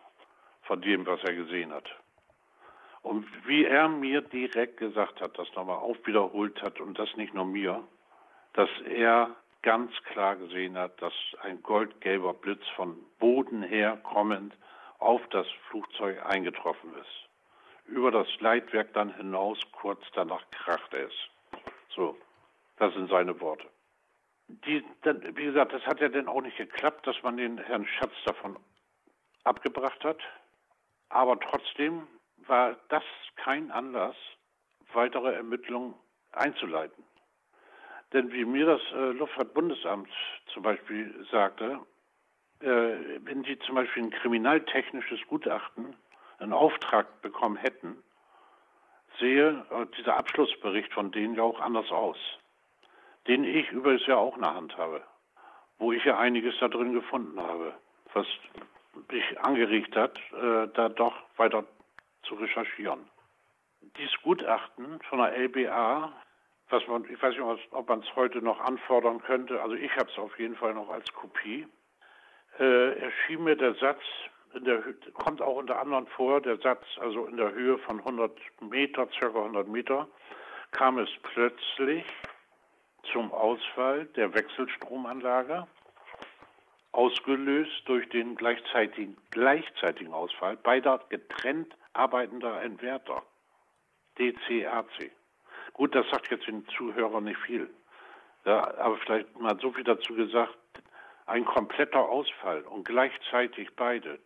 von 0.63 0.81
dem, 0.81 1.05
was 1.05 1.23
er 1.23 1.35
gesehen 1.35 1.73
hat. 1.73 1.89
Und 3.01 3.25
wie 3.45 3.65
er 3.65 3.89
mir 3.89 4.21
direkt 4.21 4.77
gesagt 4.77 5.21
hat, 5.21 5.37
das 5.37 5.53
nochmal 5.55 5.77
aufwiederholt 5.77 6.61
hat 6.61 6.79
und 6.79 6.97
das 6.97 7.15
nicht 7.15 7.33
nur 7.33 7.45
mir, 7.45 7.83
dass 8.53 8.69
er 8.87 9.35
ganz 9.61 9.91
klar 10.03 10.35
gesehen 10.35 10.77
hat, 10.77 11.01
dass 11.01 11.13
ein 11.41 11.61
goldgelber 11.63 12.33
Blitz 12.33 12.63
von 12.75 12.97
Boden 13.19 13.61
her 13.63 13.97
kommend 14.03 14.55
auf 14.99 15.21
das 15.31 15.47
Flugzeug 15.69 16.25
eingetroffen 16.25 16.93
ist. 16.95 17.29
Über 17.85 18.11
das 18.11 18.27
Leitwerk 18.39 18.93
dann 18.93 19.15
hinaus, 19.15 19.59
kurz 19.71 20.01
danach 20.13 20.43
krachte 20.51 20.97
es. 20.97 21.13
So, 21.89 22.17
das 22.77 22.93
sind 22.93 23.09
seine 23.09 23.39
Worte. 23.39 23.67
Die, 24.47 24.83
dann, 25.01 25.35
wie 25.35 25.45
gesagt, 25.45 25.73
das 25.73 25.85
hat 25.85 25.99
ja 25.99 26.09
dann 26.09 26.27
auch 26.27 26.41
nicht 26.41 26.57
geklappt, 26.57 27.07
dass 27.07 27.21
man 27.23 27.37
den 27.37 27.57
Herrn 27.57 27.85
Schatz 27.85 28.13
davon 28.25 28.57
abgebracht 29.43 30.03
hat. 30.03 30.19
Aber 31.09 31.39
trotzdem 31.39 32.07
war 32.47 32.77
das 32.89 33.03
kein 33.35 33.71
Anlass, 33.71 34.15
weitere 34.93 35.33
Ermittlungen 35.33 35.95
einzuleiten. 36.31 37.03
Denn 38.11 38.31
wie 38.31 38.45
mir 38.45 38.65
das 38.65 38.81
äh, 38.93 39.11
Luftfahrtbundesamt 39.11 40.09
zum 40.53 40.63
Beispiel 40.63 41.25
sagte, 41.31 41.79
äh, 42.59 43.19
wenn 43.23 43.43
Sie 43.43 43.57
zum 43.59 43.75
Beispiel 43.75 44.03
ein 44.03 44.11
kriminaltechnisches 44.11 45.19
Gutachten, 45.27 45.95
einen 46.39 46.53
Auftrag 46.53 47.21
bekommen 47.21 47.57
hätten, 47.57 48.01
sehe 49.19 49.65
äh, 49.69 49.85
dieser 49.97 50.17
Abschlussbericht 50.17 50.93
von 50.93 51.11
denen 51.11 51.35
ja 51.35 51.43
auch 51.43 51.59
anders 51.59 51.89
aus, 51.91 52.17
den 53.27 53.43
ich 53.43 53.69
übrigens 53.71 54.05
ja 54.07 54.17
auch 54.17 54.35
in 54.35 54.43
der 54.43 54.55
Hand 54.55 54.77
habe, 54.77 55.03
wo 55.77 55.91
ich 55.91 56.03
ja 56.03 56.17
einiges 56.17 56.55
da 56.59 56.67
drin 56.67 56.93
gefunden 56.93 57.39
habe, 57.39 57.73
was 58.13 58.27
mich 59.09 59.39
angeregt 59.39 59.95
hat, 59.95 60.17
äh, 60.33 60.67
da 60.73 60.89
doch 60.89 61.15
weiter 61.37 61.63
zu 62.23 62.35
recherchieren. 62.35 63.09
Dieses 63.97 64.15
Gutachten 64.21 64.99
von 65.09 65.19
der 65.19 65.37
LBA, 65.37 66.11
was 66.69 66.87
man, 66.87 67.05
ich 67.09 67.21
weiß 67.21 67.35
nicht, 67.35 67.73
ob 67.73 67.89
man 67.89 67.99
es 67.99 68.15
heute 68.15 68.41
noch 68.41 68.59
anfordern 68.59 69.21
könnte, 69.21 69.61
also 69.61 69.75
ich 69.75 69.91
habe 69.95 70.09
es 70.09 70.17
auf 70.17 70.37
jeden 70.39 70.55
Fall 70.55 70.73
noch 70.73 70.89
als 70.89 71.11
Kopie, 71.13 71.67
äh, 72.59 72.99
erschien 72.99 73.43
mir 73.43 73.55
der 73.55 73.73
Satz, 73.75 74.01
der, 74.59 74.83
kommt 75.13 75.41
auch 75.41 75.57
unter 75.57 75.79
anderem 75.79 76.07
vor, 76.07 76.41
der 76.41 76.57
Satz, 76.57 76.85
also 76.99 77.25
in 77.25 77.37
der 77.37 77.51
Höhe 77.53 77.77
von 77.79 77.99
100 77.99 78.31
Meter, 78.61 79.07
circa 79.19 79.39
100 79.39 79.67
Meter, 79.67 80.07
kam 80.71 80.97
es 80.99 81.09
plötzlich 81.21 82.05
zum 83.11 83.31
Ausfall 83.31 84.05
der 84.15 84.33
Wechselstromanlage, 84.33 85.67
ausgelöst 86.91 87.81
durch 87.85 88.07
den 88.09 88.35
gleichzeitigen, 88.35 89.17
gleichzeitigen 89.31 90.13
Ausfall 90.13 90.57
beider 90.57 90.99
getrennt 91.09 91.75
arbeitender 91.93 92.61
Entwerter, 92.61 93.23
DCAC. 94.17 95.11
Gut, 95.73 95.95
das 95.95 96.07
sagt 96.09 96.29
jetzt 96.29 96.47
den 96.47 96.67
Zuhörern 96.67 97.23
nicht 97.23 97.39
viel. 97.39 97.69
Ja, 98.45 98.77
aber 98.77 98.97
vielleicht 98.97 99.39
mal 99.39 99.57
so 99.59 99.71
viel 99.71 99.83
dazu 99.83 100.13
gesagt, 100.13 100.57
ein 101.25 101.45
kompletter 101.45 102.01
Ausfall 102.01 102.61
und 102.63 102.85
gleichzeitig 102.85 103.69
beide. 103.75 104.19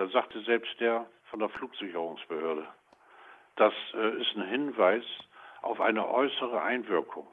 Da 0.00 0.08
sagte 0.08 0.40
selbst 0.44 0.80
der 0.80 1.04
von 1.24 1.40
der 1.40 1.50
Flugsicherungsbehörde, 1.50 2.66
das 3.56 3.74
äh, 3.92 4.22
ist 4.22 4.34
ein 4.34 4.48
Hinweis 4.48 5.04
auf 5.60 5.78
eine 5.78 6.08
äußere 6.08 6.62
Einwirkung. 6.62 7.26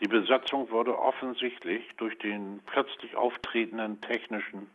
Die 0.00 0.08
Besatzung 0.08 0.70
wurde 0.70 0.98
offensichtlich 0.98 1.82
durch 1.96 2.18
den 2.18 2.60
plötzlich 2.66 3.16
auftretenden 3.16 3.98
technischen, 4.02 4.70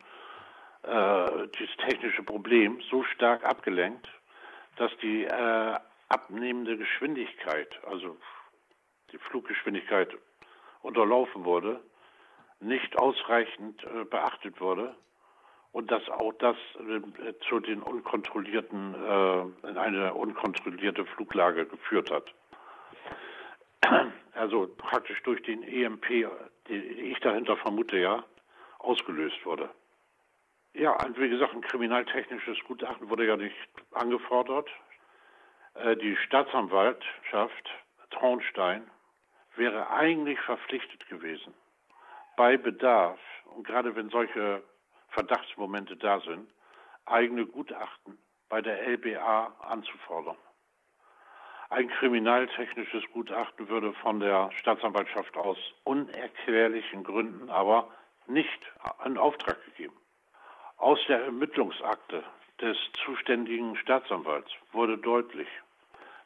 äh, 0.81 1.47
dieses 1.59 1.77
technische 1.77 2.23
Problem 2.23 2.81
so 2.89 3.03
stark 3.03 3.45
abgelenkt, 3.45 4.09
dass 4.77 4.91
die 4.97 5.25
äh, 5.25 5.75
abnehmende 6.09 6.75
Geschwindigkeit, 6.75 7.79
also 7.85 8.17
die 9.11 9.19
Fluggeschwindigkeit 9.19 10.09
unterlaufen 10.81 11.45
wurde 11.45 11.79
nicht 12.61 12.97
ausreichend 12.97 13.83
äh, 13.83 14.05
beachtet 14.05 14.59
wurde 14.59 14.95
und 15.73 15.89
dass 15.91 16.07
auch 16.07 16.33
das 16.33 16.55
äh, 16.79 17.33
zu 17.49 17.59
den 17.59 17.81
unkontrollierten, 17.81 18.93
äh, 18.93 19.67
in 19.67 19.77
eine 19.77 20.13
unkontrollierte 20.13 21.05
Fluglage 21.05 21.65
geführt 21.65 22.09
hat. 22.09 22.33
Also 24.35 24.67
praktisch 24.77 25.21
durch 25.21 25.43
den 25.43 25.61
EMP, 25.61 26.07
die 26.67 26.73
ich 26.73 27.19
dahinter 27.19 27.55
vermute, 27.55 27.97
ja, 27.97 28.23
ausgelöst 28.79 29.45
wurde. 29.45 29.69
Ja, 30.73 30.97
wie 31.15 31.29
gesagt, 31.29 31.53
ein 31.53 31.61
kriminaltechnisches 31.61 32.57
Gutachten 32.65 33.11
wurde 33.11 33.27
ja 33.27 33.37
nicht 33.37 33.55
angefordert. 33.91 34.67
Äh, 35.75 35.95
die 35.97 36.17
Staatsanwaltschaft 36.17 37.69
Traunstein 38.09 38.89
wäre 39.55 39.91
eigentlich 39.91 40.39
verpflichtet 40.39 41.07
gewesen, 41.09 41.53
bei 42.35 42.57
Bedarf, 42.57 43.19
und 43.55 43.67
gerade 43.67 43.95
wenn 43.95 44.09
solche 44.09 44.63
Verdachtsmomente 45.13 45.95
da 45.95 46.19
sind, 46.21 46.49
eigene 47.05 47.45
Gutachten 47.45 48.17
bei 48.49 48.61
der 48.61 48.87
LBA 48.87 49.55
anzufordern. 49.61 50.37
Ein 51.69 51.89
kriminaltechnisches 51.89 53.03
Gutachten 53.13 53.67
würde 53.67 53.93
von 53.93 54.19
der 54.19 54.51
Staatsanwaltschaft 54.59 55.35
aus 55.37 55.57
unerklärlichen 55.83 57.03
Gründen 57.03 57.49
aber 57.49 57.89
nicht 58.27 58.61
in 59.05 59.17
Auftrag 59.17 59.63
gegeben. 59.65 59.95
Aus 60.77 60.99
der 61.07 61.25
Ermittlungsakte 61.25 62.23
des 62.61 62.77
zuständigen 63.03 63.75
Staatsanwalts 63.77 64.51
wurde 64.71 64.97
deutlich, 64.97 65.47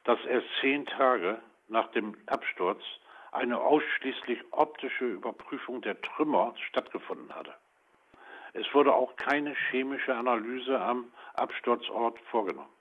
dass 0.04 0.19
erst 0.26 0.47
zehn 0.62 0.86
Tage 0.86 1.39
nach 1.67 1.88
dem 1.91 2.17
Absturz 2.28 2.84
eine 3.32 3.60
ausschließlich 3.60 4.43
optische 4.52 5.06
Überprüfung 5.06 5.82
der 5.82 6.02
Trümmer 6.02 6.54
stattgefunden 6.69 7.34
hatte. 7.34 7.54
Es 8.60 8.74
wurde 8.74 8.91
auch 8.93 9.15
keine 9.17 9.54
chemische 9.70 10.15
Analyse 10.15 10.80
am 10.80 11.12
Absturzort 11.36 12.17
vorgenommen. 12.32 12.72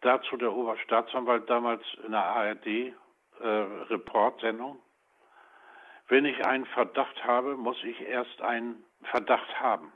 Dazu 0.00 0.38
der 0.38 0.54
Oberstaatsanwalt 0.54 1.50
damals 1.50 1.82
in 2.06 2.12
der 2.12 2.24
ARD-Reportsendung. 2.24 4.76
Äh, 4.76 4.78
Wenn 6.08 6.24
ich 6.24 6.46
einen 6.46 6.64
Verdacht 6.64 7.22
habe, 7.24 7.56
muss 7.56 7.76
ich 7.84 8.00
erst 8.00 8.40
einen 8.40 8.82
Verdacht 9.02 9.60
haben. 9.60 9.92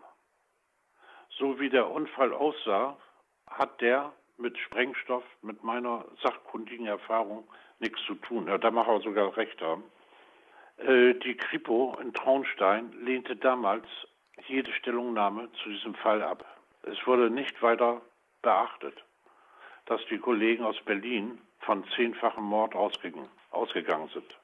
So 1.31 1.59
wie 1.59 1.70
der 1.70 1.90
Unfall 1.90 2.35
aussah, 2.35 2.99
hat 3.47 3.81
der 3.81 4.12
mit 4.37 4.59
Sprengstoff, 4.59 5.25
mit 5.40 5.64
meiner 5.64 6.05
sachkundigen 6.23 6.85
Erfahrung 6.87 7.49
nichts 7.79 8.03
zu 8.07 8.16
tun. 8.16 8.49
Ja, 8.49 8.59
da 8.59 8.70
mag 8.70 8.87
er 8.87 9.01
sogar 9.01 9.35
recht 9.37 9.62
haben. 9.62 9.85
Äh, 10.77 11.14
die 11.14 11.38
Kripo 11.38 11.97
in 12.03 12.12
Traunstein 12.12 12.92
lehnte 13.01 13.35
damals 13.37 13.87
jede 14.47 14.73
Stellungnahme 14.73 15.51
zu 15.62 15.68
diesem 15.68 15.94
Fall 15.94 16.23
ab. 16.23 16.44
Es 16.83 17.07
wurde 17.07 17.31
nicht 17.31 17.61
weiter 17.62 18.03
beachtet, 18.42 19.05
dass 19.87 20.01
die 20.11 20.18
Kollegen 20.18 20.64
aus 20.64 20.81
Berlin 20.85 21.40
von 21.61 21.85
zehnfachem 21.97 22.44
Mord 22.44 22.75
ausgegangen 22.75 24.09
sind. 24.12 24.38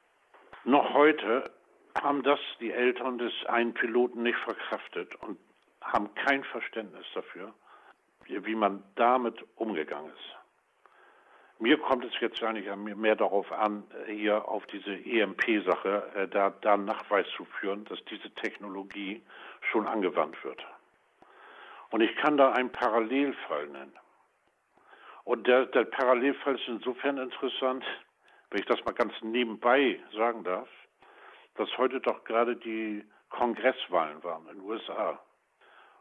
Noch 0.64 0.94
heute 0.94 1.50
haben 2.00 2.22
das 2.22 2.40
die 2.61 2.72
Eltern 2.72 3.18
des 3.18 3.33
einen 3.46 3.74
Piloten 3.74 4.22
nicht 4.22 4.38
verkraftet 4.38 5.14
und 5.16 5.38
haben 5.81 6.14
kein 6.14 6.44
Verständnis 6.44 7.07
dafür, 7.14 7.53
wie 8.26 8.55
man 8.55 8.83
damit 8.94 9.44
umgegangen 9.57 10.12
ist. 10.12 10.39
Mir 11.61 11.77
kommt 11.77 12.07
es 12.07 12.18
jetzt 12.20 12.42
eigentlich 12.42 12.75
mehr 12.96 13.16
darauf 13.16 13.53
an, 13.53 13.85
hier 14.07 14.49
auf 14.49 14.64
diese 14.68 14.94
EMP-Sache 14.94 16.11
äh, 16.14 16.27
da, 16.27 16.55
da 16.62 16.79
Nachweis 16.79 17.27
zu 17.37 17.44
führen, 17.44 17.85
dass 17.85 18.03
diese 18.07 18.31
Technologie 18.31 19.23
schon 19.70 19.87
angewandt 19.87 20.42
wird. 20.42 20.66
Und 21.90 22.01
ich 22.01 22.16
kann 22.16 22.38
da 22.38 22.53
einen 22.53 22.73
Parallelfall 22.73 23.66
nennen. 23.68 23.92
Und 25.25 25.46
der, 25.46 25.66
der 25.66 25.85
Parallelfall 25.85 26.55
ist 26.55 26.66
insofern 26.66 27.18
interessant, 27.18 27.85
wenn 28.49 28.61
ich 28.61 28.66
das 28.66 28.83
mal 28.87 28.94
ganz 28.94 29.12
nebenbei 29.20 30.01
sagen 30.16 30.42
darf, 30.44 30.68
dass 31.57 31.68
heute 31.77 32.01
doch 32.01 32.25
gerade 32.25 32.57
die 32.57 33.05
Kongresswahlen 33.29 34.25
waren 34.25 34.49
in 34.49 34.57
den 34.57 34.64
USA. 34.64 35.20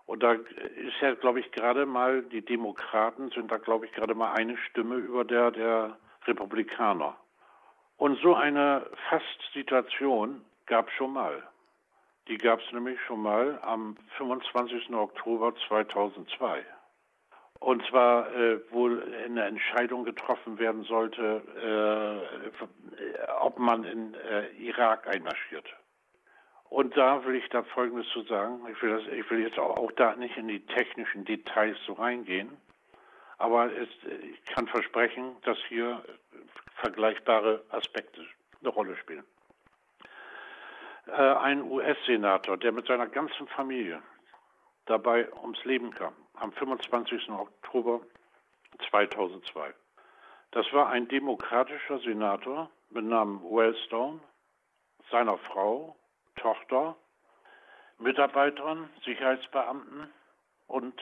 Und 0.09 0.23
da 0.23 0.31
ist 0.31 0.99
ja, 1.01 1.13
glaube 1.13 1.39
ich, 1.39 1.51
gerade 1.51 1.85
mal, 1.85 2.23
die 2.23 2.41
Demokraten 2.41 3.29
sind 3.29 3.51
da, 3.51 3.57
glaube 3.57 3.85
ich, 3.85 3.91
gerade 3.91 4.15
mal 4.15 4.33
eine 4.33 4.57
Stimme 4.57 4.95
über 4.95 5.23
der 5.23 5.51
der 5.51 5.97
Republikaner. 6.25 7.15
Und 7.95 8.19
so 8.19 8.33
eine 8.33 8.87
Fastsituation 9.07 10.43
gab 10.65 10.87
es 10.87 10.95
schon 10.95 11.13
mal. 11.13 11.43
Die 12.27 12.39
gab 12.39 12.59
es 12.59 12.71
nämlich 12.71 12.99
schon 13.05 13.21
mal 13.21 13.59
am 13.61 13.97
25. 14.17 14.95
Oktober 14.95 15.53
2002. 15.67 16.65
Und 17.59 17.85
zwar, 17.85 18.33
äh, 18.33 18.61
wo 18.71 18.87
eine 18.87 19.43
Entscheidung 19.43 20.05
getroffen 20.05 20.57
werden 20.57 20.85
sollte, 20.85 21.43
äh, 22.51 22.63
ob 23.41 23.59
man 23.59 23.83
in 23.83 24.15
äh, 24.15 24.47
Irak 24.57 25.07
einmarschiert. 25.07 25.67
Und 26.69 26.95
da 26.95 27.25
will 27.25 27.35
ich 27.35 27.49
da 27.49 27.63
Folgendes 27.63 28.07
zu 28.09 28.21
sagen. 28.23 28.61
Ich 28.71 28.81
will, 28.81 28.91
das, 28.91 29.07
ich 29.11 29.29
will 29.31 29.41
jetzt 29.41 29.57
auch, 29.57 29.77
auch, 29.77 29.91
da 29.93 30.15
nicht 30.15 30.37
in 30.37 30.47
die 30.47 30.65
technischen 30.67 31.25
Details 31.25 31.77
so 31.85 31.93
reingehen. 31.93 32.57
Aber 33.39 33.71
es, 33.73 33.89
ich 34.21 34.43
kann 34.53 34.67
versprechen, 34.67 35.35
dass 35.43 35.57
hier 35.67 36.03
vergleichbare 36.75 37.63
Aspekte 37.69 38.25
eine 38.61 38.69
Rolle 38.69 38.95
spielen. 38.97 39.23
Äh, 41.07 41.11
ein 41.11 41.63
US-Senator, 41.63 42.57
der 42.57 42.71
mit 42.71 42.85
seiner 42.85 43.07
ganzen 43.07 43.47
Familie 43.47 44.01
dabei 44.85 45.31
ums 45.41 45.63
Leben 45.65 45.91
kam, 45.91 46.13
am 46.35 46.51
25. 46.51 47.29
Oktober 47.29 48.01
2002. 48.89 49.73
Das 50.51 50.71
war 50.73 50.89
ein 50.89 51.07
demokratischer 51.07 51.99
Senator 51.99 52.69
mit 52.89 53.05
Namen 53.05 53.41
Wellstone, 53.43 54.19
seiner 55.11 55.37
Frau 55.37 55.95
Tochter, 56.39 56.95
Mitarbeitern, 57.99 58.89
Sicherheitsbeamten 59.03 60.09
und, 60.67 60.99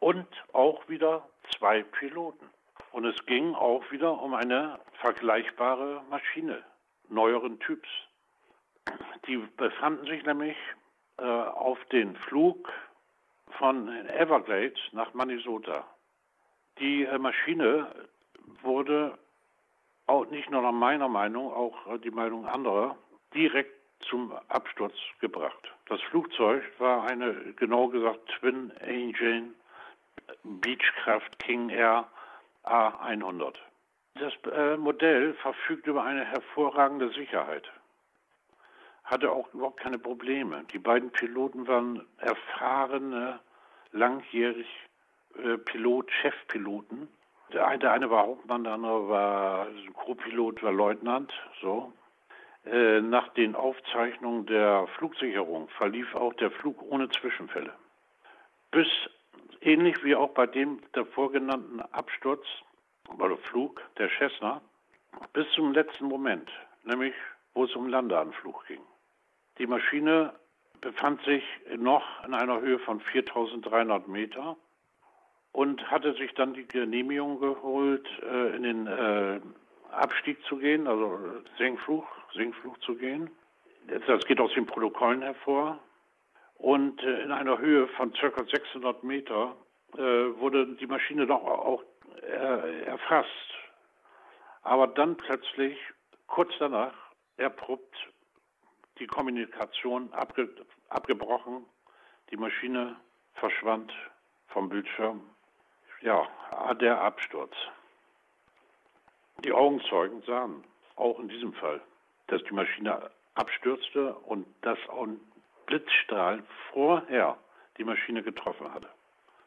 und 0.00 0.28
auch 0.52 0.88
wieder 0.88 1.28
zwei 1.56 1.82
Piloten. 1.82 2.46
Und 2.92 3.04
es 3.04 3.26
ging 3.26 3.54
auch 3.54 3.90
wieder 3.90 4.20
um 4.20 4.34
eine 4.34 4.78
vergleichbare 5.00 6.02
Maschine 6.08 6.62
neueren 7.08 7.58
Typs. 7.60 7.88
Die 9.26 9.36
befanden 9.36 10.06
sich 10.06 10.24
nämlich 10.24 10.56
äh, 11.18 11.22
auf 11.22 11.78
den 11.86 12.16
Flug 12.16 12.72
von 13.58 13.88
Everglades 14.08 14.78
nach 14.92 15.12
Minnesota. 15.14 15.84
Die 16.78 17.04
äh, 17.04 17.18
Maschine 17.18 17.86
wurde 18.62 19.18
auch 20.06 20.26
nicht 20.26 20.50
nur 20.50 20.62
nach 20.62 20.72
meiner 20.72 21.08
Meinung, 21.08 21.52
auch 21.52 21.86
äh, 21.86 21.98
die 21.98 22.10
Meinung 22.10 22.46
anderer, 22.46 22.96
direkt 23.34 23.77
zum 24.08 24.32
Absturz 24.48 24.94
gebracht. 25.20 25.72
Das 25.86 26.00
Flugzeug 26.02 26.62
war 26.78 27.04
eine, 27.04 27.34
genau 27.56 27.88
gesagt, 27.88 28.20
Twin 28.38 28.70
Engine 28.80 29.54
Beechcraft 30.44 31.38
King 31.38 31.70
Air 31.70 32.06
A100. 32.64 33.54
Das 34.14 34.32
äh, 34.52 34.76
Modell 34.76 35.34
verfügt 35.34 35.86
über 35.86 36.04
eine 36.04 36.24
hervorragende 36.24 37.10
Sicherheit. 37.10 37.70
Hatte 39.04 39.30
auch 39.30 39.52
überhaupt 39.54 39.80
keine 39.80 39.98
Probleme. 39.98 40.64
Die 40.72 40.78
beiden 40.78 41.10
Piloten 41.10 41.66
waren 41.66 42.04
erfahrene, 42.18 43.40
langjährig 43.92 44.68
äh, 45.42 45.56
Pilot, 45.56 46.10
Chefpiloten. 46.10 47.08
Der 47.52 47.66
eine, 47.66 47.78
der 47.78 47.92
eine 47.92 48.10
war 48.10 48.26
Hauptmann, 48.26 48.64
der 48.64 48.74
andere 48.74 49.08
war 49.08 49.66
Co-Pilot, 49.94 50.62
war 50.62 50.72
Leutnant. 50.72 51.32
So. 51.62 51.92
Äh, 52.70 53.00
nach 53.00 53.28
den 53.28 53.54
Aufzeichnungen 53.54 54.44
der 54.44 54.86
Flugsicherung 54.98 55.68
verlief 55.70 56.14
auch 56.14 56.34
der 56.34 56.50
Flug 56.50 56.82
ohne 56.82 57.08
Zwischenfälle. 57.08 57.72
Bis 58.70 58.88
ähnlich 59.62 60.04
wie 60.04 60.14
auch 60.14 60.30
bei 60.30 60.46
dem 60.46 60.80
davor 60.92 61.32
genannten 61.32 61.80
Absturz 61.80 62.44
oder 63.16 63.38
Flug 63.38 63.80
der 63.96 64.10
Cessna 64.18 64.60
bis 65.32 65.50
zum 65.52 65.72
letzten 65.72 66.06
Moment, 66.06 66.50
nämlich 66.84 67.14
wo 67.54 67.64
es 67.64 67.74
um 67.74 67.88
Landeanflug 67.88 68.66
ging. 68.66 68.82
Die 69.56 69.66
Maschine 69.66 70.34
befand 70.82 71.22
sich 71.22 71.44
noch 71.76 72.04
in 72.24 72.34
einer 72.34 72.60
Höhe 72.60 72.78
von 72.80 73.00
4300 73.00 74.08
Meter 74.08 74.56
und 75.52 75.90
hatte 75.90 76.12
sich 76.14 76.34
dann 76.34 76.52
die 76.52 76.68
Genehmigung 76.68 77.40
geholt, 77.40 78.06
äh, 78.22 78.56
in 78.56 78.62
den 78.62 78.86
äh, 78.86 79.40
Abstieg 79.90 80.42
zu 80.44 80.56
gehen, 80.56 80.86
also 80.86 81.18
Senkflug, 81.56 82.04
Sinkflug 82.34 82.82
zu 82.82 82.94
gehen. 82.94 83.30
Das 84.06 84.24
geht 84.26 84.40
aus 84.40 84.52
den 84.54 84.66
Protokollen 84.66 85.22
hervor. 85.22 85.78
Und 86.56 87.02
äh, 87.02 87.22
in 87.22 87.32
einer 87.32 87.58
Höhe 87.58 87.88
von 87.88 88.12
ca. 88.12 88.44
600 88.44 89.04
Meter 89.04 89.56
wurde 89.92 90.66
die 90.76 90.86
Maschine 90.86 91.26
doch 91.26 91.42
auch 91.42 91.82
äh, 92.22 92.82
erfasst. 92.84 93.54
Aber 94.62 94.86
dann 94.86 95.16
plötzlich, 95.16 95.78
kurz 96.26 96.52
danach, 96.58 96.92
abrupt 97.38 97.96
die 98.98 99.06
Kommunikation 99.06 100.12
abge 100.12 100.48
abgebrochen, 100.88 101.64
die 102.30 102.36
Maschine 102.36 102.96
verschwand 103.34 103.92
vom 104.48 104.68
Bildschirm. 104.68 105.22
Ja, 106.00 106.26
der 106.74 107.00
Absturz. 107.00 107.54
Die 109.44 109.52
Augenzeugen 109.52 110.22
sahen 110.22 110.64
auch 110.96 111.18
in 111.20 111.28
diesem 111.28 111.52
Fall, 111.52 111.80
dass 112.26 112.42
die 112.44 112.54
Maschine 112.54 113.10
abstürzte 113.34 114.14
und 114.14 114.46
dass 114.62 114.78
ein 114.90 115.20
Blitzstrahl 115.66 116.42
vorher 116.72 117.38
die 117.76 117.84
Maschine 117.84 118.22
getroffen 118.22 118.72
hatte. 118.72 118.88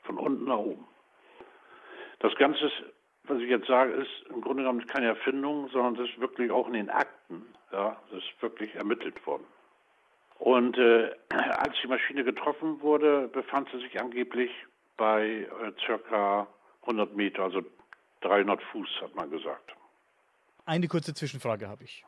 Von 0.04 0.18
unten 0.18 0.46
nach 0.46 0.58
oben. 0.58 0.88
Das 2.20 2.34
Ganze, 2.36 2.72
was 3.26 3.40
ich 3.40 3.50
jetzt 3.50 3.68
sage, 3.68 3.92
ist 3.94 4.30
im 4.30 4.42
Grunde 4.42 4.64
genommen 4.64 4.86
keine 4.88 5.08
Erfindung, 5.08 5.68
sondern 5.70 5.96
das 5.96 6.10
ist 6.10 6.20
wirklich 6.22 6.52
auch 6.52 6.68
in 6.68 6.74
den 6.74 6.90
Akten, 6.90 7.46
ja, 7.72 7.98
das 8.12 8.24
ist 8.24 8.42
wirklich 8.42 8.74
ermittelt 8.76 9.26
worden. 9.28 9.46
Und 10.40 10.78
äh, 10.78 11.12
als 11.58 11.76
die 11.82 11.88
Maschine 11.88 12.24
getroffen 12.24 12.82
wurde, 12.82 13.28
befand 13.28 13.70
sie 13.72 13.80
sich 13.80 14.00
angeblich 14.00 14.52
bei 14.96 15.26
äh, 15.26 15.72
circa 15.86 16.48
100 16.84 17.16
Meter, 17.16 17.44
also 17.44 17.62
300 18.22 18.62
Fuß, 18.72 19.02
hat 19.02 19.16
man 19.16 19.30
gesagt. 19.30 19.76
Eine 20.66 20.88
kurze 20.88 21.14
Zwischenfrage 21.14 21.68
habe 21.68 21.84
ich. 21.84 22.06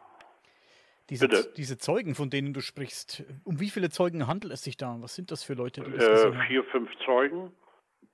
Diese, 1.09 1.27
diese 1.27 1.77
Zeugen, 1.77 2.15
von 2.15 2.29
denen 2.29 2.53
du 2.53 2.61
sprichst, 2.61 3.23
um 3.43 3.59
wie 3.59 3.69
viele 3.69 3.89
Zeugen 3.89 4.25
handelt 4.25 4.53
es 4.53 4.63
sich 4.63 4.77
da? 4.77 4.95
Was 4.99 5.15
sind 5.15 5.31
das 5.31 5.43
für 5.43 5.53
Leute? 5.53 5.81
Die 5.81 5.91
das 5.91 6.23
äh, 6.23 6.31
vier, 6.47 6.63
fünf 6.63 6.89
Zeugen 7.05 7.51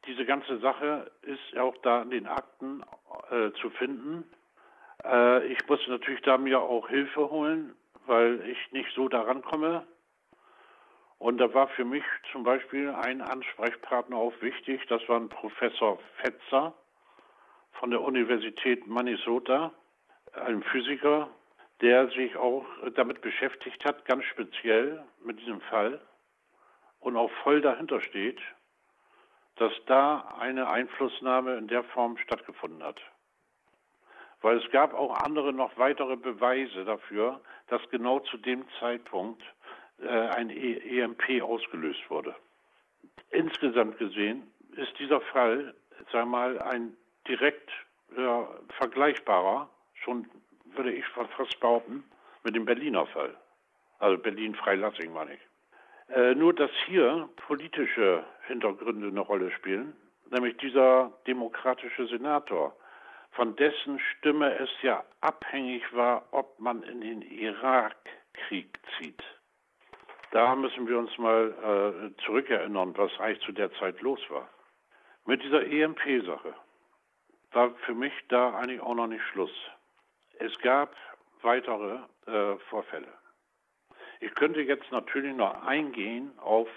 diese 0.05 0.25
ganze 0.25 0.59
Sache 0.59 1.11
ist 1.21 1.57
auch 1.57 1.75
da 1.83 2.01
in 2.01 2.09
den 2.09 2.27
Akten 2.27 2.83
äh, 3.29 3.51
zu 3.61 3.69
finden. 3.71 4.23
Äh, 5.03 5.45
ich 5.47 5.59
muss 5.67 5.79
natürlich 5.87 6.21
da 6.21 6.37
mir 6.37 6.61
auch 6.61 6.87
Hilfe 6.89 7.29
holen, 7.29 7.75
weil 8.05 8.41
ich 8.49 8.71
nicht 8.71 8.89
so 8.95 9.07
daran 9.07 9.41
komme. 9.41 9.85
Und 11.17 11.37
da 11.37 11.53
war 11.53 11.67
für 11.69 11.83
mich 11.83 12.03
zum 12.31 12.43
Beispiel 12.43 12.89
ein 12.89 13.21
Ansprechpartner 13.21 14.15
auch 14.15 14.33
wichtig. 14.41 14.81
Das 14.87 15.01
war 15.09 15.19
ein 15.19 15.29
Professor 15.29 15.99
Fetzer 16.21 16.73
von 17.73 17.91
der 17.91 18.01
Universität 18.01 18.87
Minnesota, 18.87 19.73
ein 20.33 20.63
Physiker, 20.63 21.29
der 21.81 22.09
sich 22.09 22.35
auch 22.35 22.65
damit 22.95 23.21
beschäftigt 23.21 23.83
hat, 23.85 24.05
ganz 24.05 24.23
speziell 24.25 25.03
mit 25.23 25.39
diesem 25.39 25.61
Fall 25.61 26.01
und 26.99 27.15
auch 27.15 27.31
voll 27.43 27.61
dahinter 27.61 28.01
steht 28.01 28.39
dass 29.59 29.73
da 29.85 30.35
eine 30.39 30.69
Einflussnahme 30.69 31.57
in 31.57 31.67
der 31.67 31.83
Form 31.83 32.17
stattgefunden 32.17 32.81
hat. 32.81 32.99
Weil 34.41 34.57
es 34.57 34.71
gab 34.71 34.93
auch 34.93 35.13
andere 35.17 35.51
noch 35.51 35.77
weitere 35.77 36.15
Beweise 36.15 36.85
dafür, 36.85 37.41
dass 37.67 37.81
genau 37.89 38.19
zu 38.19 38.37
dem 38.37 38.65
Zeitpunkt 38.79 39.43
äh, 40.01 40.07
ein 40.07 40.49
EMP 40.49 41.41
ausgelöst 41.41 42.09
wurde. 42.09 42.33
Insgesamt 43.31 43.97
gesehen 43.97 44.49
ist 44.77 44.97
dieser 44.97 45.19
Fall, 45.19 45.75
sag 46.13 46.25
mal, 46.25 46.57
ein 46.61 46.95
direkt 47.27 47.69
äh, 48.15 48.43
vergleichbarer, 48.77 49.69
schon 50.03 50.27
würde 50.75 50.91
ich 50.91 51.05
fast 51.07 51.59
behaupten, 51.59 52.03
mit 52.43 52.55
dem 52.55 52.65
Berliner 52.65 53.05
Fall. 53.07 53.35
Also 53.99 54.21
Berlin-Freilassing 54.21 55.11
meine 55.11 55.33
ich. 55.33 56.15
Äh, 56.15 56.35
nur, 56.35 56.53
dass 56.53 56.71
hier 56.85 57.29
politische 57.47 58.23
Hintergründe 58.47 59.07
eine 59.07 59.19
Rolle 59.19 59.51
spielen, 59.51 59.95
nämlich 60.31 60.57
dieser 60.57 61.11
demokratische 61.27 62.07
Senator, 62.07 62.75
von 63.31 63.55
dessen 63.55 63.99
Stimme 63.99 64.57
es 64.57 64.69
ja 64.81 65.03
abhängig 65.21 65.83
war, 65.93 66.27
ob 66.31 66.59
man 66.59 66.81
in 66.83 67.01
den 67.01 67.21
Irakkrieg 67.21 68.79
zieht. 68.97 69.23
Da 70.31 70.55
müssen 70.55 70.87
wir 70.87 70.97
uns 70.97 71.15
mal 71.17 72.11
äh, 72.15 72.23
zurückerinnern, 72.23 72.97
was 72.97 73.11
eigentlich 73.19 73.45
zu 73.45 73.51
der 73.51 73.71
Zeit 73.73 74.01
los 74.01 74.19
war. 74.29 74.49
Mit 75.25 75.43
dieser 75.43 75.65
EMP-Sache 75.65 76.53
war 77.51 77.71
für 77.85 77.93
mich 77.93 78.13
da 78.29 78.55
eigentlich 78.55 78.81
auch 78.81 78.95
noch 78.95 79.07
nicht 79.07 79.23
Schluss. 79.31 79.51
Es 80.39 80.57
gab 80.59 80.95
weitere 81.41 81.99
äh, 82.25 82.57
Vorfälle. 82.69 83.07
Ich 84.21 84.33
könnte 84.35 84.61
jetzt 84.61 84.89
natürlich 84.91 85.35
noch 85.35 85.63
eingehen 85.63 86.31
auf 86.39 86.67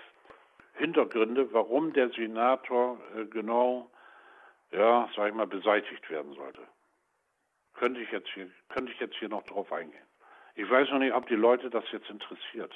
Hintergründe, 0.75 1.53
warum 1.53 1.93
der 1.93 2.11
Senator 2.11 2.99
äh, 3.17 3.25
genau, 3.27 3.89
ja, 4.73 5.09
sag 5.15 5.29
ich 5.29 5.35
mal, 5.35 5.47
beseitigt 5.47 6.11
werden 6.11 6.35
sollte. 6.35 6.63
Könnte 7.75 8.01
ich 8.01 8.11
jetzt 8.11 8.29
hier, 8.35 8.51
könnte 8.69 8.93
ich 8.93 8.99
jetzt 8.99 9.17
hier 9.17 9.29
noch 9.29 9.45
drauf 9.45 9.73
eingehen. 9.73 10.07
Ich 10.55 10.69
weiß 10.69 10.91
noch 10.91 10.99
nicht, 10.99 11.15
ob 11.15 11.29
die 11.29 11.35
Leute 11.35 11.71
das 11.71 11.85
jetzt 11.93 12.11
interessiert. 12.11 12.75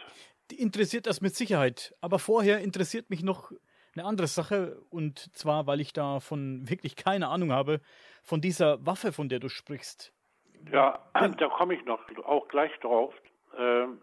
Die 0.50 0.60
interessiert 0.60 1.06
das 1.06 1.20
mit 1.20 1.34
Sicherheit. 1.34 1.94
Aber 2.00 2.18
vorher 2.18 2.60
interessiert 2.60 3.10
mich 3.10 3.22
noch 3.22 3.50
eine 3.94 4.04
andere 4.04 4.28
Sache. 4.28 4.80
Und 4.88 5.34
zwar, 5.36 5.66
weil 5.66 5.80
ich 5.80 5.92
davon 5.92 6.68
wirklich 6.68 6.96
keine 6.96 7.28
Ahnung 7.28 7.52
habe, 7.52 7.80
von 8.22 8.40
dieser 8.40 8.84
Waffe, 8.86 9.12
von 9.12 9.28
der 9.28 9.40
du 9.40 9.48
sprichst. 9.48 10.15
Ja, 10.72 10.98
da 11.38 11.48
komme 11.48 11.74
ich 11.74 11.84
noch 11.84 12.00
auch 12.24 12.48
gleich 12.48 12.72
drauf. 12.80 13.14
Ähm, 13.56 13.98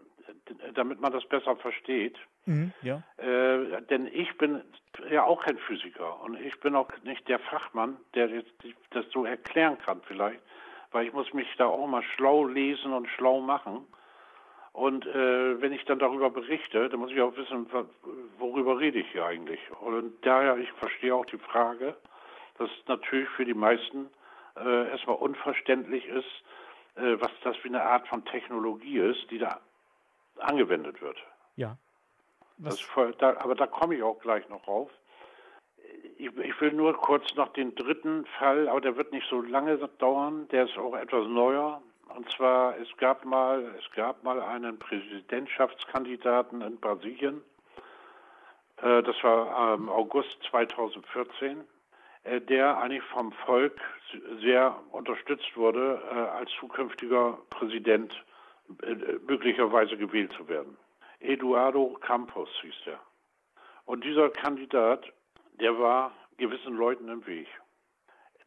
damit 0.74 1.00
man 1.00 1.12
das 1.12 1.24
besser 1.26 1.56
versteht. 1.56 2.18
Mhm, 2.46 2.72
ja. 2.82 3.02
Äh, 3.16 3.82
denn 3.82 4.06
ich 4.12 4.36
bin 4.38 4.62
ja 5.10 5.24
auch 5.24 5.42
kein 5.44 5.58
Physiker 5.58 6.20
und 6.22 6.40
ich 6.40 6.58
bin 6.60 6.74
auch 6.74 6.88
nicht 7.02 7.26
der 7.28 7.38
Fachmann, 7.38 7.96
der 8.14 8.28
jetzt 8.28 8.52
das 8.90 9.06
so 9.10 9.24
erklären 9.24 9.78
kann 9.78 10.00
vielleicht, 10.06 10.40
weil 10.92 11.06
ich 11.06 11.12
muss 11.12 11.32
mich 11.32 11.48
da 11.56 11.66
auch 11.66 11.86
mal 11.86 12.02
schlau 12.02 12.44
lesen 12.44 12.92
und 12.92 13.08
schlau 13.08 13.40
machen. 13.40 13.86
Und 14.72 15.06
äh, 15.06 15.60
wenn 15.60 15.72
ich 15.72 15.84
dann 15.84 16.00
darüber 16.00 16.30
berichte, 16.30 16.88
dann 16.88 16.98
muss 16.98 17.12
ich 17.12 17.20
auch 17.20 17.36
wissen, 17.36 17.66
worüber 18.38 18.80
rede 18.80 18.98
ich 18.98 19.10
hier 19.12 19.24
eigentlich. 19.24 19.60
Und 19.80 20.14
daher, 20.26 20.56
ich 20.56 20.70
verstehe 20.72 21.14
auch 21.14 21.26
die 21.26 21.38
Frage, 21.38 21.96
dass 22.58 22.70
natürlich 22.88 23.28
für 23.30 23.44
die 23.44 23.54
meisten 23.54 24.10
äh, 24.56 24.90
erstmal 24.90 25.16
unverständlich 25.16 26.06
ist, 26.06 26.42
was 26.96 27.30
das 27.42 27.56
für 27.56 27.68
eine 27.68 27.82
Art 27.82 28.06
von 28.08 28.24
Technologie 28.24 28.98
ist, 28.98 29.30
die 29.30 29.38
da 29.38 29.60
angewendet 30.38 31.00
wird. 31.02 31.16
Ja. 31.56 31.76
Voll, 32.92 33.14
da, 33.18 33.36
aber 33.38 33.54
da 33.54 33.66
komme 33.66 33.96
ich 33.96 34.02
auch 34.02 34.20
gleich 34.20 34.48
noch 34.48 34.66
rauf. 34.68 34.90
ich, 36.18 36.36
ich, 36.36 36.60
will 36.60 36.72
nur 36.72 36.94
kurz 36.94 37.34
noch 37.34 37.52
den 37.52 37.74
dritten 37.74 38.24
Fall, 38.38 38.68
aber 38.68 38.80
der 38.80 38.96
wird 38.96 39.12
nicht 39.12 39.28
so 39.28 39.42
lange 39.42 39.76
dauern. 39.98 40.46
Der 40.48 40.64
ist 40.64 40.78
auch 40.78 40.94
etwas 40.94 41.26
neuer. 41.26 41.82
Und 42.14 42.30
zwar, 42.30 42.78
es 42.78 42.88
gab 42.98 43.24
mal, 43.24 43.74
es 43.78 43.90
gab 43.92 44.22
mal 44.22 44.40
einen 44.40 44.78
Präsidentschaftskandidaten 44.78 46.62
in 46.62 46.78
Brasilien. 46.78 47.42
Äh, 48.76 49.02
das 49.02 49.16
war 49.22 49.74
ähm, 49.74 49.88
August 49.88 50.38
2014, 50.50 51.60
äh, 51.60 51.62
der 52.24 52.78
eigentlich 52.78 53.02
vom 53.04 53.32
Volk 53.32 53.78
sehr 54.40 54.78
unterstützt 54.92 55.56
wurde, 55.56 56.00
äh, 56.10 56.14
als 56.14 56.50
zukünftiger 56.58 57.38
Präsident 57.50 58.14
äh, 58.82 58.94
möglicherweise 59.26 59.96
gewählt 59.96 60.32
zu 60.32 60.48
werden. 60.48 60.76
Eduardo 61.20 61.96
Campos 62.00 62.48
hieß 62.62 62.74
der. 62.86 63.00
Und 63.86 64.04
dieser 64.04 64.30
Kandidat, 64.30 65.12
der 65.60 65.78
war 65.78 66.12
gewissen 66.38 66.74
Leuten 66.76 67.08
im 67.08 67.26
Weg. 67.26 67.48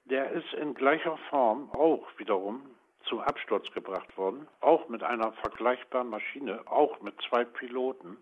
Der 0.05 0.31
ist 0.31 0.53
in 0.53 0.73
gleicher 0.73 1.17
Form 1.29 1.69
auch 1.71 2.07
wiederum 2.17 2.61
zum 3.03 3.19
Absturz 3.19 3.69
gebracht 3.71 4.17
worden, 4.17 4.47
auch 4.61 4.89
mit 4.89 5.03
einer 5.03 5.31
vergleichbaren 5.33 6.09
Maschine, 6.09 6.61
auch 6.65 6.99
mit 7.01 7.15
zwei 7.29 7.45
Piloten, 7.45 8.17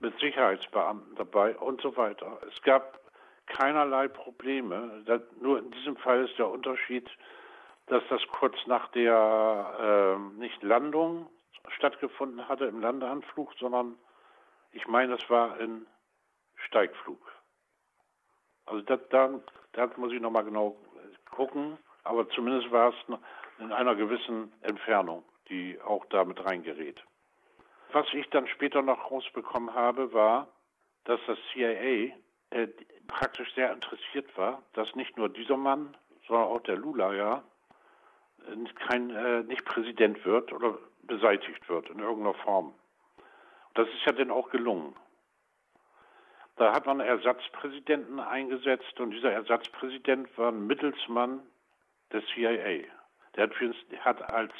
mit 0.00 0.18
Sicherheitsbeamten 0.20 1.16
dabei 1.16 1.56
und 1.56 1.80
so 1.80 1.96
weiter. 1.96 2.38
Es 2.48 2.60
gab 2.62 3.00
keinerlei 3.46 4.08
Probleme. 4.08 5.02
Das, 5.06 5.20
nur 5.40 5.58
in 5.58 5.70
diesem 5.70 5.96
Fall 5.96 6.24
ist 6.24 6.38
der 6.38 6.48
Unterschied, 6.48 7.08
dass 7.86 8.02
das 8.08 8.20
kurz 8.28 8.56
nach 8.66 8.88
der 8.88 10.16
äh, 10.18 10.38
nicht 10.38 10.62
Landung 10.62 11.28
stattgefunden 11.68 12.48
hatte 12.48 12.66
im 12.66 12.80
Landeanflug, 12.80 13.52
sondern 13.58 13.96
ich 14.72 14.86
meine, 14.86 15.16
das 15.16 15.30
war 15.30 15.58
in 15.60 15.86
Steigflug. 16.66 17.20
Also 18.66 18.82
das, 18.82 19.00
da, 19.10 19.30
da 19.72 19.90
muss 19.96 20.12
ich 20.12 20.20
nochmal 20.20 20.44
genau 20.44 20.76
gucken, 21.30 21.78
aber 22.04 22.28
zumindest 22.30 22.70
war 22.72 22.90
es 22.90 23.18
in 23.58 23.72
einer 23.72 23.94
gewissen 23.94 24.52
Entfernung, 24.62 25.24
die 25.48 25.80
auch 25.80 26.04
da 26.06 26.24
mit 26.24 26.44
reingerät. 26.44 27.02
Was 27.92 28.06
ich 28.12 28.28
dann 28.30 28.46
später 28.48 28.82
noch 28.82 29.10
rausbekommen 29.10 29.74
habe, 29.74 30.12
war, 30.12 30.48
dass 31.04 31.20
das 31.26 31.38
CIA 31.52 32.12
äh, 32.50 32.68
praktisch 33.06 33.54
sehr 33.54 33.72
interessiert 33.72 34.36
war, 34.36 34.62
dass 34.72 34.94
nicht 34.94 35.16
nur 35.16 35.28
dieser 35.28 35.56
Mann, 35.56 35.96
sondern 36.26 36.46
auch 36.46 36.60
der 36.60 36.76
Lula 36.76 37.12
ja 37.14 37.42
kein, 38.88 39.10
äh, 39.10 39.42
nicht 39.42 39.64
Präsident 39.64 40.24
wird 40.24 40.52
oder 40.52 40.78
beseitigt 41.02 41.68
wird 41.68 41.90
in 41.90 41.98
irgendeiner 41.98 42.34
Form. 42.34 42.74
Das 43.74 43.88
ist 43.88 44.04
ja 44.06 44.12
dann 44.12 44.30
auch 44.30 44.50
gelungen. 44.50 44.94
Da 46.56 46.72
hat 46.72 46.86
man 46.86 47.00
Ersatzpräsidenten 47.00 48.18
eingesetzt 48.18 48.98
und 48.98 49.10
dieser 49.10 49.32
Ersatzpräsident 49.32 50.36
war 50.38 50.50
ein 50.50 50.66
Mittelsmann 50.66 51.42
des 52.12 52.24
CIA. 52.34 52.84
Der 53.34 53.42
hat, 53.42 53.54
für, 53.54 53.74
hat 54.00 54.32
als 54.32 54.52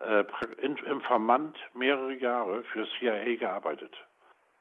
äh, 0.00 0.24
Informant 0.60 1.56
mehrere 1.72 2.14
Jahre 2.14 2.64
für 2.64 2.88
CIA 2.98 3.36
gearbeitet. 3.36 3.96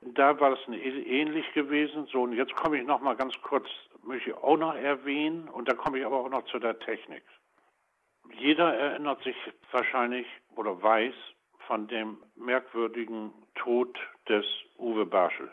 Da 0.06 0.40
war 0.40 0.54
es 0.54 0.60
ähnlich 0.68 1.52
gewesen. 1.54 2.08
So, 2.08 2.24
und 2.24 2.34
jetzt 2.34 2.56
komme 2.56 2.78
ich 2.78 2.86
noch 2.86 3.02
mal 3.02 3.16
ganz 3.16 3.34
kurz, 3.42 3.68
möchte 4.04 4.32
ich 4.32 4.36
auch 4.36 4.58
noch 4.58 4.76
erwähnen, 4.76 5.48
und 5.48 5.68
da 5.70 5.74
komme 5.74 6.00
ich 6.00 6.06
aber 6.06 6.20
auch 6.20 6.30
noch 6.30 6.46
zu 6.46 6.60
der 6.60 6.78
Technik. 6.80 7.24
Jeder 8.38 8.74
erinnert 8.74 9.22
sich 9.24 9.36
wahrscheinlich 9.72 10.28
oder 10.56 10.82
weiß 10.82 11.14
von 11.68 11.88
dem 11.88 12.18
merkwürdigen 12.36 13.32
Tod 13.56 13.98
des 14.28 14.46
Uwe 14.78 15.06
Barschel. 15.06 15.50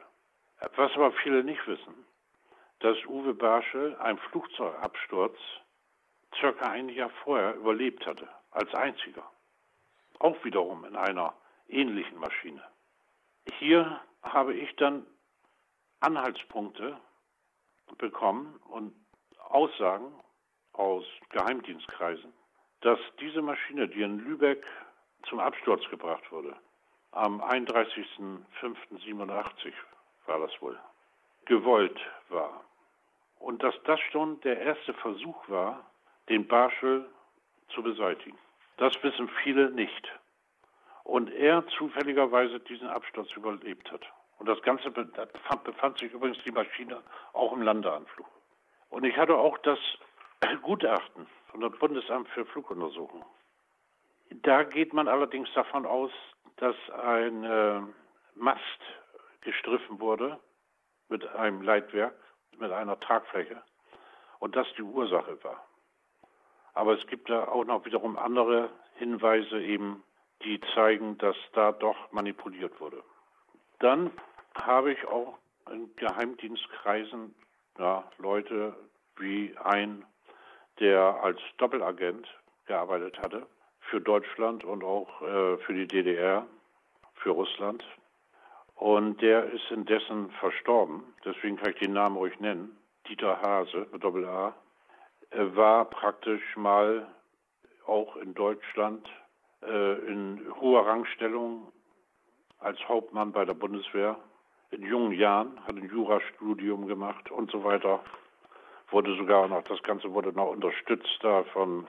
Was 0.76 0.92
aber 0.94 1.12
viele 1.12 1.44
nicht 1.44 1.66
wissen, 1.66 1.94
dass 2.80 2.96
Uwe 3.06 3.34
Barschel 3.34 3.96
einen 3.96 4.18
Flugzeugabsturz 4.18 5.36
circa 6.38 6.70
ein 6.70 6.88
Jahr 6.88 7.10
vorher 7.24 7.54
überlebt 7.54 8.06
hatte, 8.06 8.28
als 8.50 8.72
einziger. 8.74 9.30
Auch 10.18 10.42
wiederum 10.44 10.84
in 10.84 10.96
einer 10.96 11.34
ähnlichen 11.68 12.18
Maschine. 12.18 12.62
Hier 13.58 14.00
habe 14.22 14.54
ich 14.54 14.74
dann 14.76 15.06
Anhaltspunkte 16.00 16.98
bekommen 17.98 18.56
und 18.68 18.94
Aussagen 19.48 20.12
aus 20.72 21.04
Geheimdienstkreisen, 21.30 22.32
dass 22.80 22.98
diese 23.20 23.42
Maschine, 23.42 23.88
die 23.88 24.02
in 24.02 24.20
Lübeck 24.20 24.64
zum 25.28 25.40
Absturz 25.40 25.82
gebracht 25.90 26.32
wurde, 26.32 26.56
am 27.12 27.42
31.05.87 27.42 29.72
war 30.26 30.38
das 30.38 30.52
wohl, 30.62 30.78
gewollt 31.44 32.00
war. 32.28 32.64
Und 33.38 33.62
dass 33.62 33.74
das 33.84 34.00
schon 34.12 34.40
der 34.42 34.60
erste 34.60 34.92
Versuch 34.94 35.48
war, 35.48 35.90
den 36.28 36.46
Barschel 36.46 37.08
zu 37.74 37.82
beseitigen. 37.82 38.38
Das 38.76 38.92
wissen 39.02 39.28
viele 39.42 39.70
nicht. 39.70 40.12
Und 41.10 41.28
er 41.32 41.66
zufälligerweise 41.76 42.60
diesen 42.60 42.86
Absturz 42.86 43.32
überlebt 43.32 43.90
hat. 43.90 44.02
Und 44.38 44.48
das 44.48 44.62
Ganze 44.62 44.92
befand 44.92 45.98
sich 45.98 46.12
übrigens 46.12 46.38
die 46.44 46.52
Maschine 46.52 47.02
auch 47.32 47.52
im 47.52 47.62
Landeanflug. 47.62 48.28
Und 48.90 49.02
ich 49.02 49.16
hatte 49.16 49.34
auch 49.34 49.58
das 49.58 49.80
Gutachten 50.62 51.26
von 51.48 51.62
dem 51.62 51.72
Bundesamt 51.72 52.28
für 52.28 52.46
Fluguntersuchung. 52.46 53.24
Da 54.30 54.62
geht 54.62 54.92
man 54.92 55.08
allerdings 55.08 55.52
davon 55.52 55.84
aus, 55.84 56.12
dass 56.58 56.76
ein 57.02 57.42
äh, 57.42 57.80
Mast 58.36 58.80
gestriffen 59.40 59.98
wurde 59.98 60.38
mit 61.08 61.26
einem 61.26 61.60
Leitwerk, 61.62 62.14
mit 62.56 62.70
einer 62.70 63.00
Tragfläche 63.00 63.60
und 64.38 64.54
das 64.54 64.68
die 64.76 64.82
Ursache 64.82 65.42
war. 65.42 65.66
Aber 66.74 66.96
es 66.96 67.04
gibt 67.08 67.28
da 67.30 67.48
auch 67.48 67.64
noch 67.64 67.84
wiederum 67.84 68.16
andere 68.16 68.70
Hinweise 68.94 69.60
eben, 69.60 70.04
die 70.44 70.60
zeigen, 70.74 71.18
dass 71.18 71.36
da 71.52 71.72
doch 71.72 72.12
manipuliert 72.12 72.80
wurde. 72.80 73.02
Dann 73.78 74.10
habe 74.54 74.92
ich 74.92 75.06
auch 75.06 75.38
in 75.70 75.94
Geheimdienstkreisen 75.96 77.34
ja, 77.78 78.04
Leute 78.18 78.74
wie 79.16 79.54
ein, 79.62 80.04
der 80.78 81.22
als 81.22 81.40
Doppelagent 81.58 82.26
gearbeitet 82.66 83.18
hatte 83.20 83.46
für 83.80 84.00
Deutschland 84.00 84.64
und 84.64 84.84
auch 84.84 85.22
äh, 85.22 85.56
für 85.58 85.74
die 85.74 85.86
DDR, 85.86 86.46
für 87.14 87.30
Russland. 87.30 87.84
Und 88.74 89.20
der 89.20 89.44
ist 89.52 89.70
indessen 89.70 90.30
verstorben, 90.40 91.02
deswegen 91.24 91.56
kann 91.56 91.72
ich 91.72 91.80
den 91.80 91.92
Namen 91.92 92.16
ruhig 92.16 92.38
nennen. 92.40 92.76
Dieter 93.08 93.40
Hase 93.42 93.86
mit 93.92 94.02
Doppel 94.02 94.26
A 94.26 94.54
war 95.32 95.84
praktisch 95.84 96.56
mal 96.56 97.06
auch 97.86 98.16
in 98.16 98.34
Deutschland 98.34 99.08
in 99.62 100.40
hoher 100.60 100.86
Rangstellung 100.86 101.70
als 102.58 102.78
Hauptmann 102.88 103.32
bei 103.32 103.44
der 103.44 103.54
Bundeswehr. 103.54 104.16
In 104.70 104.82
jungen 104.82 105.12
Jahren 105.12 105.58
hat 105.66 105.76
ein 105.76 105.88
Jurastudium 105.88 106.86
gemacht 106.86 107.30
und 107.30 107.50
so 107.50 107.64
weiter. 107.64 108.00
Wurde 108.90 109.16
sogar 109.16 109.48
noch, 109.48 109.62
das 109.64 109.82
Ganze 109.82 110.12
wurde 110.12 110.32
noch 110.32 110.48
unterstützt 110.48 111.18
da 111.22 111.44
von 111.52 111.86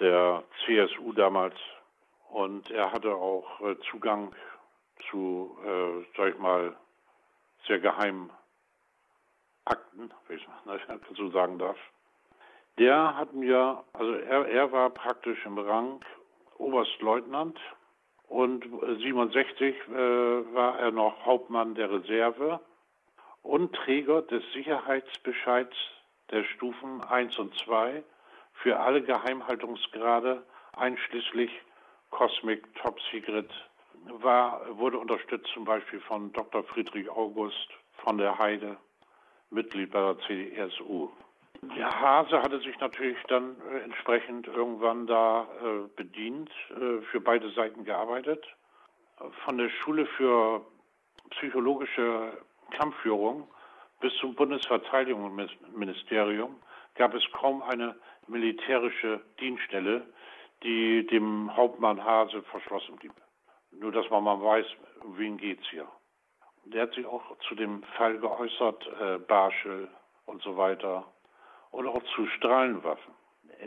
der 0.00 0.44
CSU 0.64 1.12
damals. 1.12 1.56
Und 2.30 2.70
er 2.70 2.92
hatte 2.92 3.14
auch 3.14 3.60
äh, 3.60 3.76
Zugang 3.90 4.34
zu, 5.10 5.56
äh, 5.64 6.04
sag 6.16 6.34
ich 6.34 6.38
mal, 6.38 6.76
sehr 7.66 7.80
geheimen 7.80 8.30
Akten, 9.64 10.10
wenn 10.26 10.36
ich 10.36 11.16
so 11.16 11.30
sagen 11.30 11.58
darf. 11.58 11.78
Der 12.78 13.16
hat 13.16 13.32
mir, 13.32 13.82
also 13.92 14.12
er, 14.12 14.46
er 14.46 14.72
war 14.72 14.90
praktisch 14.90 15.44
im 15.44 15.58
Rang 15.58 16.00
Oberstleutnant 16.58 17.58
und 18.28 18.64
67 18.64 19.74
äh, 19.74 19.92
war 20.54 20.78
er 20.78 20.90
noch 20.90 21.24
Hauptmann 21.24 21.74
der 21.74 21.90
Reserve 21.90 22.60
und 23.42 23.74
Träger 23.74 24.22
des 24.22 24.42
Sicherheitsbescheids 24.52 25.76
der 26.30 26.44
Stufen 26.44 27.02
1 27.02 27.38
und 27.38 27.54
2 27.54 28.02
für 28.62 28.78
alle 28.78 29.02
Geheimhaltungsgrade 29.02 30.42
einschließlich 30.76 31.50
Cosmic 32.10 32.74
Top 32.76 32.98
Secret 33.10 33.50
war, 34.20 34.60
wurde 34.78 34.98
unterstützt 34.98 35.48
zum 35.52 35.64
Beispiel 35.64 36.00
von 36.00 36.32
Dr. 36.32 36.62
Friedrich 36.64 37.08
August 37.10 37.68
von 38.04 38.18
der 38.18 38.38
Heide, 38.38 38.76
Mitglied 39.50 39.90
bei 39.90 40.00
der 40.00 40.18
CDSU. 40.26 41.10
Der 41.62 42.00
Hase 42.00 42.40
hatte 42.40 42.60
sich 42.60 42.78
natürlich 42.78 43.18
dann 43.28 43.56
äh, 43.60 43.80
entsprechend 43.80 44.46
irgendwann 44.46 45.06
da 45.06 45.46
äh, 45.62 45.88
bedient, 45.96 46.50
äh, 46.70 47.00
für 47.10 47.20
beide 47.20 47.50
Seiten 47.50 47.84
gearbeitet. 47.84 48.46
Von 49.44 49.58
der 49.58 49.68
Schule 49.68 50.06
für 50.16 50.64
psychologische 51.30 52.38
Kampfführung 52.70 53.48
bis 54.00 54.14
zum 54.20 54.36
Bundesverteidigungsministerium 54.36 56.54
gab 56.94 57.14
es 57.14 57.24
kaum 57.32 57.62
eine 57.62 57.96
militärische 58.28 59.20
Dienststelle, 59.40 60.06
die 60.62 61.04
dem 61.08 61.56
Hauptmann 61.56 62.04
Hase 62.04 62.44
verschlossen 62.44 62.94
blieb. 62.96 63.12
Nur, 63.72 63.90
dass 63.90 64.08
man 64.08 64.22
mal 64.22 64.40
weiß, 64.40 64.66
um 65.02 65.18
wen 65.18 65.36
geht's 65.36 65.68
hier. 65.70 65.88
Der 66.66 66.82
hat 66.82 66.94
sich 66.94 67.06
auch 67.06 67.36
zu 67.48 67.56
dem 67.56 67.82
Fall 67.96 68.18
geäußert, 68.18 68.86
äh, 69.00 69.18
Barschel 69.18 69.88
und 70.26 70.40
so 70.42 70.56
weiter 70.56 71.04
und 71.70 71.86
auch 71.86 72.02
zu 72.14 72.26
Strahlenwaffen. 72.26 73.14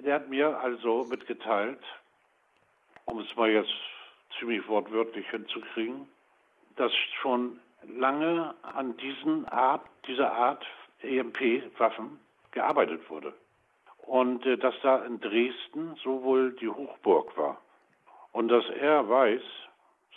Der 0.04 0.16
hat 0.16 0.30
mir 0.30 0.58
also 0.60 1.06
mitgeteilt, 1.10 1.82
um 3.06 3.20
es 3.20 3.36
mal 3.36 3.50
jetzt 3.50 3.74
ziemlich 4.40 4.68
wortwörtlich 4.68 5.30
hinzukriegen, 5.30 6.08
dass 6.78 6.94
schon 7.22 7.60
lange 7.84 8.54
an 8.62 8.96
diesen 8.98 9.46
Art, 9.50 9.86
dieser 10.08 10.32
Art 10.32 10.66
EMP-Waffen 11.02 12.20
gearbeitet 12.52 13.10
wurde. 13.10 13.34
Und 13.98 14.46
äh, 14.46 14.58
dass 14.58 14.76
da 14.82 15.04
in 15.06 15.20
Dresden 15.20 15.96
sowohl 16.04 16.54
die 16.54 16.70
Hochburg 16.70 17.36
war. 17.38 17.62
Und 18.32 18.48
dass 18.48 18.66
er 18.70 19.08
weiß, 19.08 19.42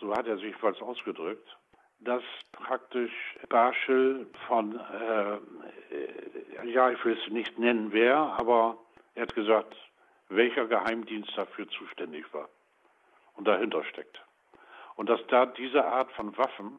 so 0.00 0.14
hat 0.14 0.26
er 0.26 0.38
sich 0.38 0.54
falsch 0.56 0.80
ausgedrückt, 0.82 1.56
dass 2.00 2.22
praktisch 2.52 3.12
Barschel 3.48 4.26
von, 4.46 4.78
äh, 4.78 5.34
äh, 5.34 5.38
ja, 6.64 6.90
ich 6.90 7.04
will 7.04 7.18
es 7.18 7.32
nicht 7.32 7.58
nennen 7.58 7.92
wer, 7.92 8.16
aber 8.16 8.78
er 9.14 9.22
hat 9.22 9.34
gesagt, 9.34 9.74
welcher 10.28 10.66
Geheimdienst 10.66 11.36
dafür 11.36 11.68
zuständig 11.68 12.24
war 12.32 12.48
und 13.34 13.46
dahinter 13.46 13.84
steckt. 13.84 14.20
Und 14.96 15.08
dass 15.08 15.20
da 15.28 15.46
diese 15.46 15.84
Art 15.84 16.10
von 16.12 16.36
Waffen, 16.36 16.78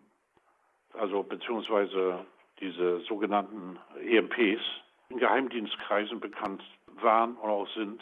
also 0.94 1.24
beziehungsweise 1.24 2.26
diese 2.60 3.02
sogenannten 3.02 3.78
EMPs, 4.02 4.64
in 5.10 5.18
Geheimdienstkreisen 5.20 6.20
bekannt 6.20 6.64
waren 6.88 7.36
und 7.36 7.50
auch 7.50 7.68
sind 7.76 8.02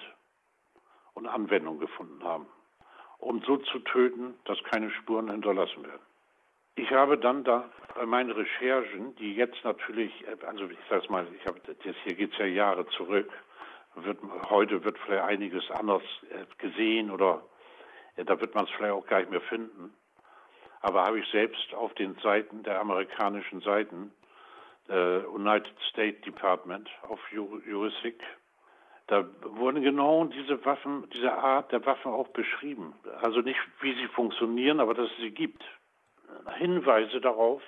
und 1.16 1.28
Anwendung 1.28 1.80
gefunden 1.80 2.24
haben, 2.24 2.46
um 3.18 3.42
so 3.42 3.58
zu 3.58 3.80
töten, 3.80 4.36
dass 4.46 4.64
keine 4.64 4.90
Spuren 4.92 5.30
hinterlassen 5.30 5.84
werden. 5.84 6.02
Ich 6.76 6.92
habe 6.92 7.18
dann 7.18 7.44
da 7.44 7.70
bei 7.96 8.06
meinen 8.06 8.32
Recherchen, 8.32 9.16
die 9.18 9.36
jetzt 9.36 9.64
natürlich, 9.64 10.12
also 10.46 10.66
ich 10.66 10.78
sag's 10.90 11.08
mal, 11.10 11.28
ich 11.40 11.46
habe 11.46 11.60
das 11.66 11.96
hier 12.04 12.16
geht's 12.16 12.38
ja 12.38 12.46
Jahre 12.46 12.88
zurück, 12.88 13.32
wird, 13.96 14.18
heute 14.50 14.84
wird 14.84 14.98
vielleicht 15.00 15.24
einiges 15.24 15.70
anders 15.70 16.02
äh, 16.32 16.46
gesehen 16.58 17.12
oder 17.12 17.44
ja, 18.18 18.24
da 18.24 18.40
wird 18.42 18.56
man 18.56 18.66
es 18.66 18.72
vielleicht 18.72 18.94
auch 18.94 19.06
gar 19.06 19.20
nicht 19.20 19.32
mehr 19.32 19.42
finden. 19.42 19.94
Aber 20.82 21.04
habe 21.04 21.20
ich 21.20 21.28
selbst 21.32 21.74
auf 21.76 21.94
den 21.94 22.16
Seiten 22.16 22.64
der 22.64 22.80
amerikanischen 22.82 23.62
Seiten, 23.62 24.12
äh, 24.90 25.20
United 25.20 25.74
States 25.92 26.22
Department 26.22 26.90
of 27.08 27.20
Juristic, 27.32 28.20
da 29.08 29.26
wurden 29.44 29.84
genau 29.84 30.26
diese 30.26 30.64
Waffen, 30.66 31.10
diese 31.14 31.34
Art 31.34 31.72
der 31.72 31.86
Waffen 31.86 32.12
auch 32.12 32.30
beschrieben. 32.30 32.94
Also 33.22 33.42
nicht, 33.42 33.60
wie 33.82 33.94
sie 33.94 34.08
funktionieren, 34.08 34.80
aber 34.80 34.94
dass 34.94 35.10
es 35.12 35.18
sie 35.18 35.32
gibt. 35.32 35.64
Hinweise 36.58 37.20
darauf, 37.22 37.62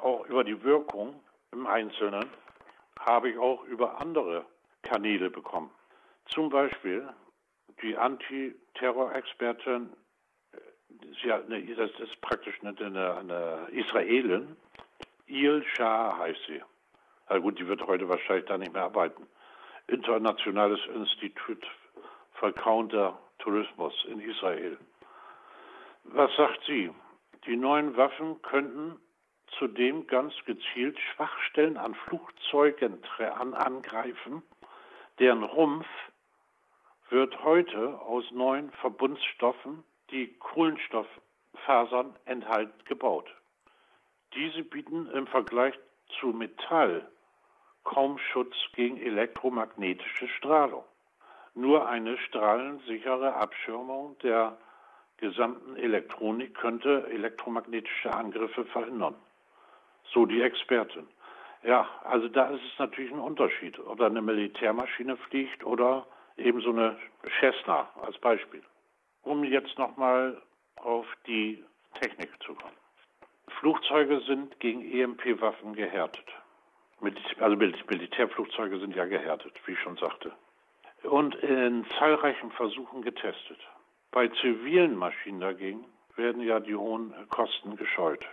auch 0.00 0.26
über 0.26 0.44
die 0.44 0.62
Wirkung 0.62 1.20
im 1.52 1.66
Einzelnen, 1.66 2.26
habe 2.98 3.30
ich 3.30 3.38
auch 3.38 3.64
über 3.64 4.00
andere 4.00 4.44
Kanäle 4.82 5.30
bekommen. 5.30 5.70
Zum 6.26 6.48
Beispiel 6.48 7.08
die 7.82 7.96
Antiterror-Expertin, 7.96 9.90
das 11.22 11.90
ist 12.00 12.20
praktisch 12.20 12.58
eine, 12.62 13.16
eine 13.16 13.68
Israelin, 13.72 14.56
Il 15.26 15.64
Shah 15.64 16.18
heißt 16.18 16.40
sie. 16.46 16.62
Na 17.28 17.38
gut, 17.38 17.58
die 17.58 17.66
wird 17.66 17.86
heute 17.86 18.08
wahrscheinlich 18.08 18.46
da 18.46 18.58
nicht 18.58 18.72
mehr 18.72 18.84
arbeiten. 18.84 19.26
Internationales 19.86 20.80
Institut 20.94 21.66
für 22.34 22.52
Counter-Tourismus 22.52 23.94
in 24.08 24.20
Israel. 24.20 24.76
Was 26.04 26.34
sagt 26.36 26.60
sie? 26.66 26.90
Die 27.46 27.56
neuen 27.56 27.96
Waffen 27.96 28.40
könnten 28.42 28.98
zudem 29.58 30.06
ganz 30.06 30.32
gezielt 30.46 30.98
Schwachstellen 30.98 31.76
an 31.76 31.94
Flugzeugen 31.94 32.98
angreifen, 33.54 34.42
deren 35.18 35.42
Rumpf 35.42 35.86
wird 37.10 37.44
heute 37.44 38.00
aus 38.00 38.24
neuen 38.30 38.70
Verbundstoffen, 38.72 39.84
die 40.10 40.32
Kohlenstofffasern 40.38 42.16
enthalten, 42.24 42.84
gebaut. 42.86 43.30
Diese 44.34 44.64
bieten 44.64 45.06
im 45.10 45.26
Vergleich 45.26 45.78
zu 46.18 46.28
Metall 46.28 47.08
kaum 47.84 48.18
Schutz 48.18 48.54
gegen 48.74 48.96
elektromagnetische 48.96 50.28
Strahlung. 50.28 50.84
Nur 51.54 51.86
eine 51.86 52.16
strahlensichere 52.18 53.34
Abschirmung 53.34 54.18
der 54.18 54.58
gesamten 55.18 55.76
Elektronik 55.76 56.54
könnte 56.54 57.06
elektromagnetische 57.10 58.12
Angriffe 58.12 58.64
verhindern. 58.66 59.14
So 60.12 60.26
die 60.26 60.42
Expertin. 60.42 61.06
Ja, 61.62 61.88
also 62.04 62.28
da 62.28 62.50
ist 62.50 62.62
es 62.62 62.78
natürlich 62.78 63.10
ein 63.10 63.20
Unterschied, 63.20 63.78
ob 63.78 63.98
da 63.98 64.06
eine 64.06 64.20
Militärmaschine 64.20 65.16
fliegt 65.16 65.64
oder 65.64 66.06
eben 66.36 66.60
so 66.60 66.70
eine 66.70 66.98
Cessna 67.40 67.88
als 68.02 68.18
Beispiel. 68.18 68.62
Um 69.22 69.44
jetzt 69.44 69.78
nochmal 69.78 70.42
auf 70.76 71.06
die 71.26 71.64
Technik 72.00 72.30
zu 72.42 72.54
kommen. 72.54 72.76
Flugzeuge 73.60 74.20
sind 74.20 74.58
gegen 74.60 74.82
EMP-Waffen 74.82 75.74
gehärtet. 75.74 76.26
Also 77.40 77.56
Militärflugzeuge 77.56 78.78
sind 78.78 78.94
ja 78.94 79.04
gehärtet, 79.04 79.52
wie 79.66 79.72
ich 79.72 79.80
schon 79.80 79.96
sagte. 79.96 80.32
Und 81.02 81.34
in 81.36 81.84
zahlreichen 81.98 82.50
Versuchen 82.52 83.02
getestet. 83.02 83.58
Bei 84.14 84.28
zivilen 84.28 84.94
Maschinen 84.94 85.40
dagegen 85.40 85.84
werden 86.14 86.40
ja 86.40 86.60
die 86.60 86.76
hohen 86.76 87.12
Kosten 87.30 87.74
gescheut. 87.74 88.24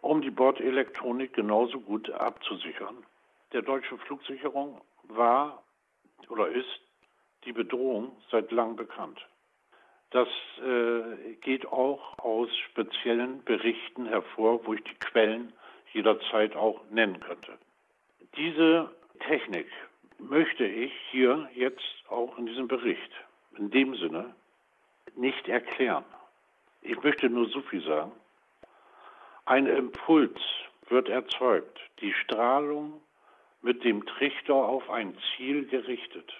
Um 0.00 0.22
die 0.22 0.30
Bordelektronik 0.30 1.34
genauso 1.34 1.80
gut 1.80 2.08
abzusichern. 2.10 2.96
Der 3.52 3.60
deutschen 3.60 3.98
Flugsicherung 3.98 4.80
war 5.02 5.62
oder 6.30 6.48
ist 6.48 6.80
die 7.44 7.52
Bedrohung 7.52 8.16
seit 8.30 8.50
langem 8.52 8.76
bekannt. 8.76 9.20
Das 10.12 10.28
äh, 10.64 11.34
geht 11.42 11.66
auch 11.66 12.18
aus 12.18 12.48
speziellen 12.70 13.44
Berichten 13.44 14.06
hervor, 14.06 14.64
wo 14.64 14.72
ich 14.72 14.82
die 14.84 14.98
Quellen 14.98 15.52
jederzeit 15.92 16.56
auch 16.56 16.80
nennen 16.88 17.20
könnte. 17.20 17.58
Diese 18.34 18.90
Technik 19.28 19.66
möchte 20.18 20.64
ich 20.64 20.94
hier 21.10 21.50
jetzt 21.54 21.84
auch 22.08 22.38
in 22.38 22.46
diesem 22.46 22.66
Bericht 22.66 23.12
in 23.58 23.70
dem 23.70 23.94
Sinne 23.96 24.34
nicht 25.16 25.48
erklären. 25.48 26.04
Ich 26.82 27.02
möchte 27.02 27.28
nur 27.28 27.48
so 27.48 27.60
viel 27.62 27.82
sagen. 27.84 28.12
Ein 29.44 29.66
Impuls 29.66 30.40
wird 30.88 31.08
erzeugt, 31.08 31.78
die 32.00 32.12
Strahlung 32.12 33.00
mit 33.62 33.84
dem 33.84 34.06
Trichter 34.06 34.54
auf 34.54 34.88
ein 34.90 35.16
Ziel 35.36 35.66
gerichtet. 35.66 36.32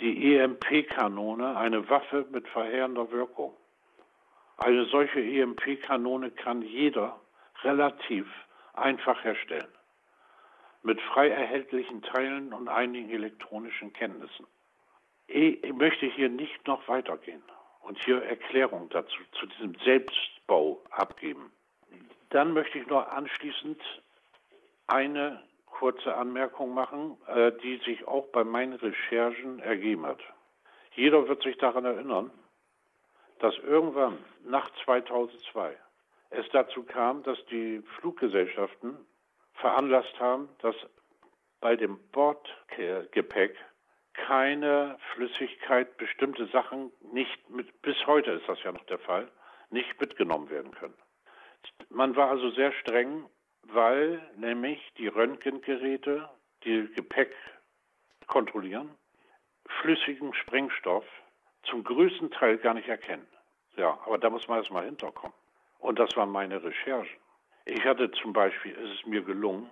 Die 0.00 0.36
EMP-Kanone, 0.36 1.56
eine 1.56 1.88
Waffe 1.88 2.26
mit 2.30 2.48
verheerender 2.48 3.10
Wirkung. 3.10 3.54
Eine 4.56 4.84
solche 4.86 5.20
EMP-Kanone 5.20 6.30
kann 6.30 6.62
jeder 6.62 7.20
relativ 7.62 8.26
einfach 8.74 9.22
herstellen, 9.24 9.72
mit 10.82 11.00
frei 11.00 11.30
erhältlichen 11.30 12.02
Teilen 12.02 12.52
und 12.52 12.68
einigen 12.68 13.10
elektronischen 13.10 13.92
Kenntnissen. 13.92 14.46
Ich 15.26 15.72
möchte 15.72 16.06
hier 16.06 16.28
nicht 16.28 16.66
noch 16.66 16.86
weitergehen 16.88 17.42
und 17.82 18.02
hier 18.04 18.22
Erklärung 18.22 18.88
dazu, 18.90 19.18
zu 19.32 19.46
diesem 19.46 19.74
Selbstbau 19.84 20.82
abgeben. 20.90 21.50
Dann 22.30 22.52
möchte 22.52 22.78
ich 22.78 22.86
noch 22.86 23.08
anschließend 23.08 23.80
eine 24.86 25.42
kurze 25.66 26.14
Anmerkung 26.14 26.74
machen, 26.74 27.16
äh, 27.26 27.52
die 27.62 27.78
sich 27.78 28.06
auch 28.06 28.26
bei 28.28 28.44
meinen 28.44 28.74
Recherchen 28.74 29.58
ergeben 29.60 30.06
hat. 30.06 30.20
Jeder 30.94 31.26
wird 31.28 31.42
sich 31.42 31.56
daran 31.58 31.84
erinnern, 31.84 32.30
dass 33.40 33.56
irgendwann 33.58 34.18
nach 34.44 34.70
2002 34.84 35.76
es 36.30 36.46
dazu 36.52 36.84
kam, 36.84 37.22
dass 37.22 37.38
die 37.46 37.82
Fluggesellschaften 37.98 38.96
veranlasst 39.54 40.18
haben, 40.18 40.48
dass 40.60 40.74
bei 41.60 41.76
dem 41.76 41.98
Bordgepäck 42.12 43.56
keine 44.14 44.96
Flüssigkeit, 45.12 45.96
bestimmte 45.96 46.46
Sachen 46.46 46.92
nicht 47.12 47.50
mit, 47.50 47.82
bis 47.82 47.96
heute 48.06 48.32
ist 48.32 48.48
das 48.48 48.62
ja 48.62 48.72
noch 48.72 48.84
der 48.86 48.98
Fall, 48.98 49.30
nicht 49.70 50.00
mitgenommen 50.00 50.48
werden 50.50 50.72
können. 50.72 50.94
Man 51.90 52.16
war 52.16 52.30
also 52.30 52.50
sehr 52.50 52.72
streng, 52.72 53.28
weil 53.62 54.20
nämlich 54.36 54.80
die 54.98 55.08
Röntgengeräte, 55.08 56.28
die 56.64 56.88
Gepäck 56.94 57.34
kontrollieren, 58.26 58.90
flüssigen 59.80 60.34
Sprengstoff 60.34 61.04
zum 61.64 61.82
größten 61.84 62.30
Teil 62.30 62.58
gar 62.58 62.74
nicht 62.74 62.88
erkennen. 62.88 63.26
Ja, 63.76 63.98
aber 64.06 64.18
da 64.18 64.30
muss 64.30 64.46
man 64.48 64.58
erstmal 64.58 64.84
hinterkommen. 64.84 65.34
Und 65.78 65.98
das 65.98 66.16
waren 66.16 66.30
meine 66.30 66.62
Recherchen. 66.62 67.20
Ich 67.64 67.84
hatte 67.84 68.10
zum 68.12 68.32
Beispiel, 68.32 68.72
ist 68.72 69.00
es 69.00 69.06
mir 69.06 69.22
gelungen, 69.22 69.68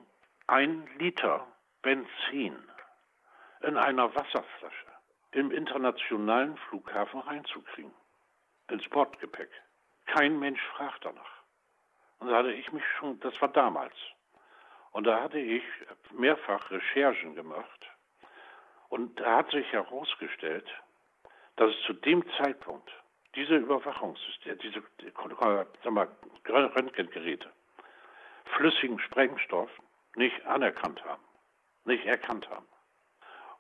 ein 0.47 0.89
Liter 0.99 1.47
Benzin 1.83 2.57
in 3.63 3.77
einer 3.77 4.15
Wasserflasche 4.15 4.87
im 5.33 5.51
internationalen 5.51 6.57
Flughafen 6.69 7.21
reinzukriegen. 7.21 7.93
Ins 8.69 8.89
Bordgepäck. 8.89 9.51
Kein 10.07 10.39
Mensch 10.39 10.61
fragt 10.77 11.05
danach. 11.05 11.43
Und 12.19 12.29
da 12.29 12.37
hatte 12.39 12.53
ich 12.53 12.71
mich 12.73 12.85
schon, 12.99 13.19
das 13.21 13.41
war 13.41 13.49
damals. 13.49 13.95
Und 14.93 15.05
da 15.07 15.23
hatte 15.23 15.39
ich 15.39 15.63
mehrfach 16.13 16.71
Recherchen 16.71 17.35
gemacht. 17.35 17.87
Und 18.91 19.19
da 19.19 19.39
hat 19.39 19.51
sich 19.51 19.67
herausgestellt, 19.73 20.69
dass 21.57 21.71
es 21.71 21.83
zu 21.87 21.95
dem 21.95 22.25
Zeitpunkt 22.37 22.91
diese 23.35 23.57
Überwachungssysteme, 23.57 24.57
diese 24.57 24.83
mal, 25.91 26.09
Röntgengeräte, 26.47 27.51
flüssigen 28.57 28.99
Sprengstoff 28.99 29.71
nicht 30.17 30.45
anerkannt 30.45 31.03
haben, 31.05 31.23
nicht 31.85 32.05
erkannt 32.05 32.49
haben. 32.51 32.67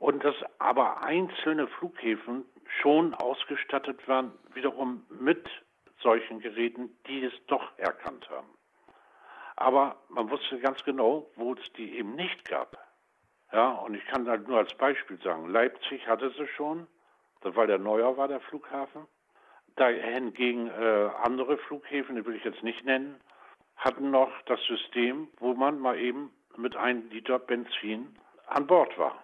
Und 0.03 0.25
dass 0.25 0.35
aber 0.59 1.05
einzelne 1.05 1.69
Flughäfen 1.69 2.45
schon 2.81 3.15
ausgestattet 3.15 4.09
waren, 4.09 4.33
wiederum 4.53 5.07
mit 5.11 5.49
solchen 6.01 6.41
Geräten, 6.41 6.91
die 7.07 7.23
es 7.23 7.33
doch 7.47 7.79
erkannt 7.79 8.29
haben. 8.29 8.49
Aber 9.55 9.95
man 10.09 10.29
wusste 10.29 10.59
ganz 10.59 10.83
genau, 10.83 11.31
wo 11.37 11.53
es 11.53 11.73
die 11.75 11.97
eben 11.99 12.17
nicht 12.17 12.49
gab. 12.49 12.77
Ja, 13.53 13.69
und 13.75 13.95
ich 13.95 14.05
kann 14.07 14.29
halt 14.29 14.49
nur 14.49 14.59
als 14.59 14.75
Beispiel 14.75 15.21
sagen, 15.23 15.49
Leipzig 15.49 16.05
hatte 16.09 16.33
sie 16.37 16.49
schon, 16.49 16.89
weil 17.43 17.69
der 17.69 17.79
neuer 17.79 18.17
war, 18.17 18.27
der 18.27 18.41
Flughafen. 18.41 19.07
Da 19.77 19.87
hingegen 19.87 20.67
äh, 20.67 21.11
andere 21.23 21.59
Flughäfen, 21.59 22.17
die 22.17 22.27
will 22.27 22.35
ich 22.35 22.45
jetzt 22.45 22.65
nicht 22.65 22.85
nennen, 22.85 23.21
hatten 23.77 24.11
noch 24.11 24.33
das 24.47 24.59
System, 24.65 25.29
wo 25.39 25.55
man 25.55 25.79
mal 25.79 25.97
eben 25.97 26.33
mit 26.57 26.75
einem 26.75 27.09
Liter 27.11 27.39
Benzin 27.39 28.19
an 28.49 28.67
Bord 28.67 28.99
war. 28.99 29.23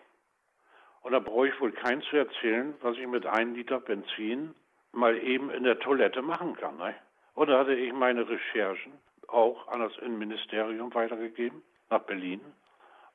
Und 1.03 1.13
da 1.13 1.19
brauche 1.21 1.49
ich 1.49 1.61
wohl 1.61 1.73
keinen 1.73 2.03
zu 2.03 2.17
erzählen, 2.17 2.75
was 2.81 2.97
ich 2.97 3.07
mit 3.07 3.27
einem 3.27 3.55
Liter 3.55 3.81
Benzin 3.81 4.55
mal 4.93 5.17
eben 5.19 5.51
in 5.51 5.65
der 5.65 5.79
Toilette 5.79 6.23
machen 6.23 6.57
kann. 6.57 6.77
Ne? 6.77 6.95
Und 7.35 7.49
da 7.49 7.61
hatte 7.61 7.75
ich 7.75 7.93
meine 7.93 8.29
Recherchen 8.29 8.93
auch 9.29 9.69
an 9.69 9.81
das 9.81 9.97
Innenministerium 9.99 10.93
weitergegeben, 10.95 11.63
nach 11.91 12.01
Berlin 12.01 12.41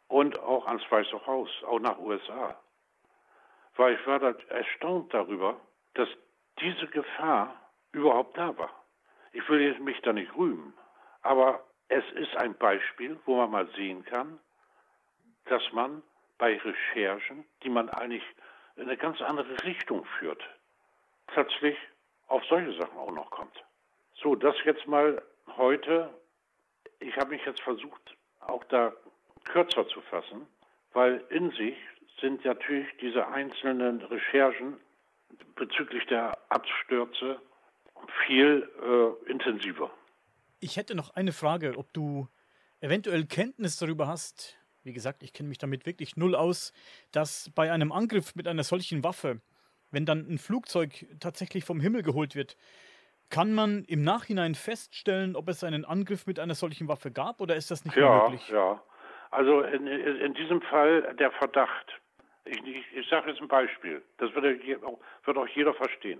und 0.07 0.39
auch 0.39 0.65
ans 0.67 0.83
Weiße 0.89 1.25
Haus, 1.25 1.49
auch 1.67 1.79
nach 1.79 1.97
USA. 1.99 2.57
Weil 3.75 3.95
ich 3.95 4.07
war 4.07 4.19
da 4.19 4.35
erstaunt 4.49 5.13
darüber, 5.13 5.59
dass 5.95 6.07
diese 6.59 6.87
Gefahr 6.87 7.55
überhaupt 7.91 8.37
da 8.37 8.55
war. 8.57 8.71
Ich 9.31 9.47
will 9.49 9.77
mich 9.79 9.99
da 10.01 10.13
nicht 10.13 10.35
rühmen, 10.35 10.73
aber 11.23 11.63
es 11.87 12.03
ist 12.13 12.35
ein 12.37 12.55
Beispiel, 12.55 13.19
wo 13.25 13.37
man 13.37 13.51
mal 13.51 13.67
sehen 13.75 14.05
kann, 14.05 14.39
dass 15.45 15.63
man 15.73 16.03
bei 16.43 16.57
Recherchen, 16.57 17.45
die 17.63 17.69
man 17.69 17.87
eigentlich 17.87 18.23
in 18.75 18.83
eine 18.83 18.97
ganz 18.97 19.21
andere 19.21 19.63
Richtung 19.63 20.03
führt, 20.19 20.43
plötzlich 21.27 21.77
auf 22.27 22.43
solche 22.49 22.77
Sachen 22.77 22.97
auch 22.97 23.13
noch 23.13 23.31
kommt. 23.31 23.63
So, 24.21 24.35
das 24.35 24.53
jetzt 24.65 24.85
mal 24.85 25.21
heute. 25.55 26.09
Ich 26.99 27.15
habe 27.15 27.29
mich 27.29 27.45
jetzt 27.45 27.61
versucht, 27.61 28.17
auch 28.41 28.65
da 28.65 28.91
kürzer 29.45 29.87
zu 29.87 30.01
fassen, 30.01 30.45
weil 30.91 31.23
in 31.29 31.49
sich 31.51 31.77
sind 32.19 32.43
natürlich 32.43 32.89
diese 32.99 33.25
einzelnen 33.25 34.01
Recherchen 34.01 34.75
bezüglich 35.55 36.05
der 36.07 36.37
Abstürze 36.49 37.39
viel 38.27 38.69
äh, 38.81 39.31
intensiver. 39.31 39.89
Ich 40.59 40.75
hätte 40.75 40.93
noch 40.93 41.15
eine 41.15 41.31
Frage, 41.31 41.77
ob 41.77 41.93
du 41.93 42.27
eventuell 42.81 43.27
Kenntnis 43.27 43.77
darüber 43.77 44.07
hast, 44.07 44.57
wie 44.83 44.93
gesagt, 44.93 45.23
ich 45.23 45.33
kenne 45.33 45.49
mich 45.49 45.57
damit 45.57 45.85
wirklich 45.85 46.17
null 46.17 46.35
aus, 46.35 46.73
dass 47.11 47.49
bei 47.55 47.71
einem 47.71 47.91
Angriff 47.91 48.35
mit 48.35 48.47
einer 48.47 48.63
solchen 48.63 49.03
Waffe, 49.03 49.41
wenn 49.91 50.05
dann 50.05 50.27
ein 50.29 50.37
Flugzeug 50.37 51.05
tatsächlich 51.19 51.63
vom 51.63 51.79
Himmel 51.79 52.03
geholt 52.03 52.35
wird, 52.35 52.57
kann 53.29 53.53
man 53.53 53.83
im 53.85 54.03
Nachhinein 54.03 54.55
feststellen, 54.55 55.35
ob 55.35 55.49
es 55.49 55.63
einen 55.63 55.85
Angriff 55.85 56.27
mit 56.27 56.39
einer 56.39 56.55
solchen 56.55 56.87
Waffe 56.87 57.11
gab 57.11 57.41
oder 57.41 57.55
ist 57.55 57.71
das 57.71 57.83
nicht 57.85 57.97
ja, 57.97 58.23
möglich? 58.23 58.47
Ja, 58.49 58.81
also 59.31 59.61
in, 59.61 59.87
in 59.87 60.33
diesem 60.35 60.61
Fall 60.61 61.15
der 61.15 61.31
Verdacht. 61.31 61.99
Ich, 62.45 62.61
ich, 62.63 62.85
ich 62.93 63.09
sage 63.09 63.31
jetzt 63.31 63.41
ein 63.41 63.47
Beispiel, 63.47 64.03
das 64.17 64.33
wird, 64.35 64.45
wird 64.45 65.37
auch 65.37 65.47
jeder 65.47 65.73
verstehen. 65.73 66.19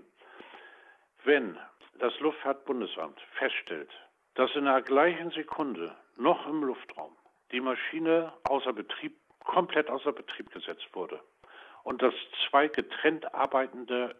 Wenn 1.22 1.56
das 2.00 2.18
Luftfahrtbundesamt 2.20 3.20
feststellt, 3.38 3.90
dass 4.34 4.50
in 4.56 4.64
der 4.64 4.82
gleichen 4.82 5.30
Sekunde 5.30 5.94
noch 6.16 6.46
im 6.48 6.64
Luftraum 6.64 7.12
die 7.52 7.60
Maschine 7.60 8.32
außer 8.44 8.72
Betrieb, 8.72 9.16
komplett 9.40 9.90
außer 9.90 10.12
Betrieb 10.12 10.50
gesetzt 10.50 10.88
wurde 10.92 11.20
und 11.82 12.02
dass 12.02 12.14
zwei 12.48 12.68
getrennt 12.68 13.34
arbeitende 13.34 14.16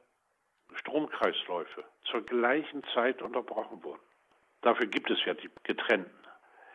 Stromkreisläufe 0.74 1.84
zur 2.04 2.22
gleichen 2.22 2.82
Zeit 2.94 3.22
unterbrochen 3.22 3.82
wurden. 3.82 4.02
Dafür 4.62 4.86
gibt 4.86 5.10
es 5.10 5.24
ja 5.24 5.34
die 5.34 5.50
getrennten. 5.62 6.10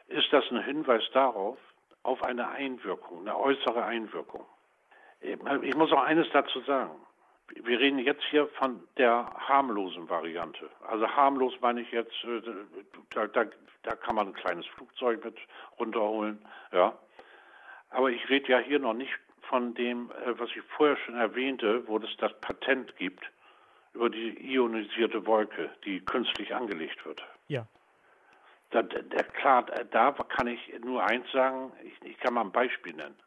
Ist 0.07 0.31
das 0.31 0.43
ein 0.51 0.63
Hinweis 0.63 1.03
darauf, 1.13 1.57
auf 2.03 2.23
eine 2.23 2.47
Einwirkung, 2.49 3.21
eine 3.21 3.37
äußere 3.37 3.83
Einwirkung? 3.83 4.45
Ich 5.21 5.75
muss 5.75 5.91
auch 5.91 6.03
eines 6.03 6.29
dazu 6.31 6.61
sagen. 6.61 6.95
Wir 7.55 7.79
reden 7.79 7.99
jetzt 7.99 8.23
hier 8.29 8.47
von 8.47 8.81
der 8.97 9.31
harmlosen 9.47 10.09
Variante. 10.09 10.69
Also 10.87 11.07
harmlos 11.07 11.53
meine 11.61 11.81
ich 11.81 11.91
jetzt, 11.91 12.23
äh, 12.23 12.41
da, 13.11 13.27
da, 13.27 13.45
da 13.83 13.95
kann 13.95 14.15
man 14.15 14.27
ein 14.27 14.33
kleines 14.33 14.65
Flugzeug 14.67 15.23
mit 15.23 15.37
runterholen, 15.79 16.39
ja. 16.71 16.97
Aber 17.89 18.11
ich 18.11 18.29
rede 18.29 18.51
ja 18.51 18.59
hier 18.59 18.79
noch 18.79 18.93
nicht 18.93 19.11
von 19.41 19.73
dem, 19.73 20.11
äh, 20.11 20.37
was 20.39 20.49
ich 20.55 20.61
vorher 20.77 20.97
schon 20.97 21.15
erwähnte, 21.15 21.87
wo 21.87 21.97
es 21.97 22.15
das 22.17 22.39
Patent 22.39 22.95
gibt 22.97 23.23
über 23.93 24.09
die 24.09 24.53
ionisierte 24.53 25.25
Wolke, 25.25 25.71
die 25.83 25.99
künstlich 26.01 26.53
angelegt 26.53 27.03
wird. 27.05 27.23
Ja. 27.47 27.65
Da, 28.69 28.83
der, 28.83 29.23
klar, 29.23 29.63
da 29.63 30.11
kann 30.11 30.45
ich 30.45 30.79
nur 30.83 31.03
eins 31.03 31.25
sagen, 31.31 31.71
ich, 31.83 32.07
ich 32.07 32.17
kann 32.19 32.35
mal 32.35 32.41
ein 32.41 32.51
Beispiel 32.51 32.93
nennen. 32.93 33.17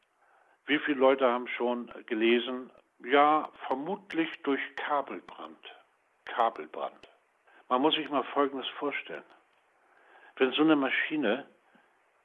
Wie 0.67 0.79
viele 0.79 0.99
Leute 0.99 1.27
haben 1.27 1.49
schon 1.49 1.91
gelesen, 2.07 2.71
ja, 3.05 3.49
vermutlich 3.67 4.29
durch 4.43 4.61
Kabelbrand. 4.77 5.59
Kabelbrand. 6.25 7.09
Man 7.69 7.83
muss 7.83 7.95
sich 7.95 8.09
mal 8.09 8.25
Folgendes 8.25 8.69
vorstellen. 8.79 9.25
Wenn 10.37 10.53
so 10.53 10.63
eine 10.63 10.77
Maschine, 10.77 11.47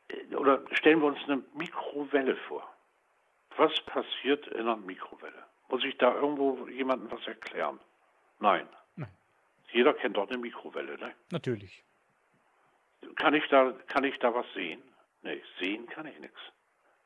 äh, 0.09 0.35
oder 0.35 0.61
stellen 0.71 1.01
wir 1.01 1.07
uns 1.07 1.23
eine 1.25 1.43
Mikrowelle 1.53 2.35
vor. 2.47 2.67
Was 3.57 3.79
passiert 3.81 4.47
in 4.47 4.61
einer 4.61 4.77
Mikrowelle? 4.77 5.45
Muss 5.69 5.83
ich 5.83 5.97
da 5.97 6.13
irgendwo 6.13 6.67
jemandem 6.67 7.11
was 7.11 7.25
erklären? 7.27 7.79
Nein. 8.39 8.67
Nein. 8.95 9.11
Jeder 9.71 9.93
kennt 9.93 10.15
doch 10.15 10.29
eine 10.29 10.37
Mikrowelle, 10.37 10.97
ne? 10.97 11.13
Natürlich. 11.31 11.83
Kann 13.15 13.33
ich 13.33 13.47
da, 13.49 13.71
kann 13.87 14.03
ich 14.03 14.17
da 14.19 14.33
was 14.33 14.45
sehen? 14.53 14.81
Nee, 15.23 15.41
sehen 15.59 15.87
kann 15.87 16.05
ich 16.05 16.19
nichts. 16.19 16.39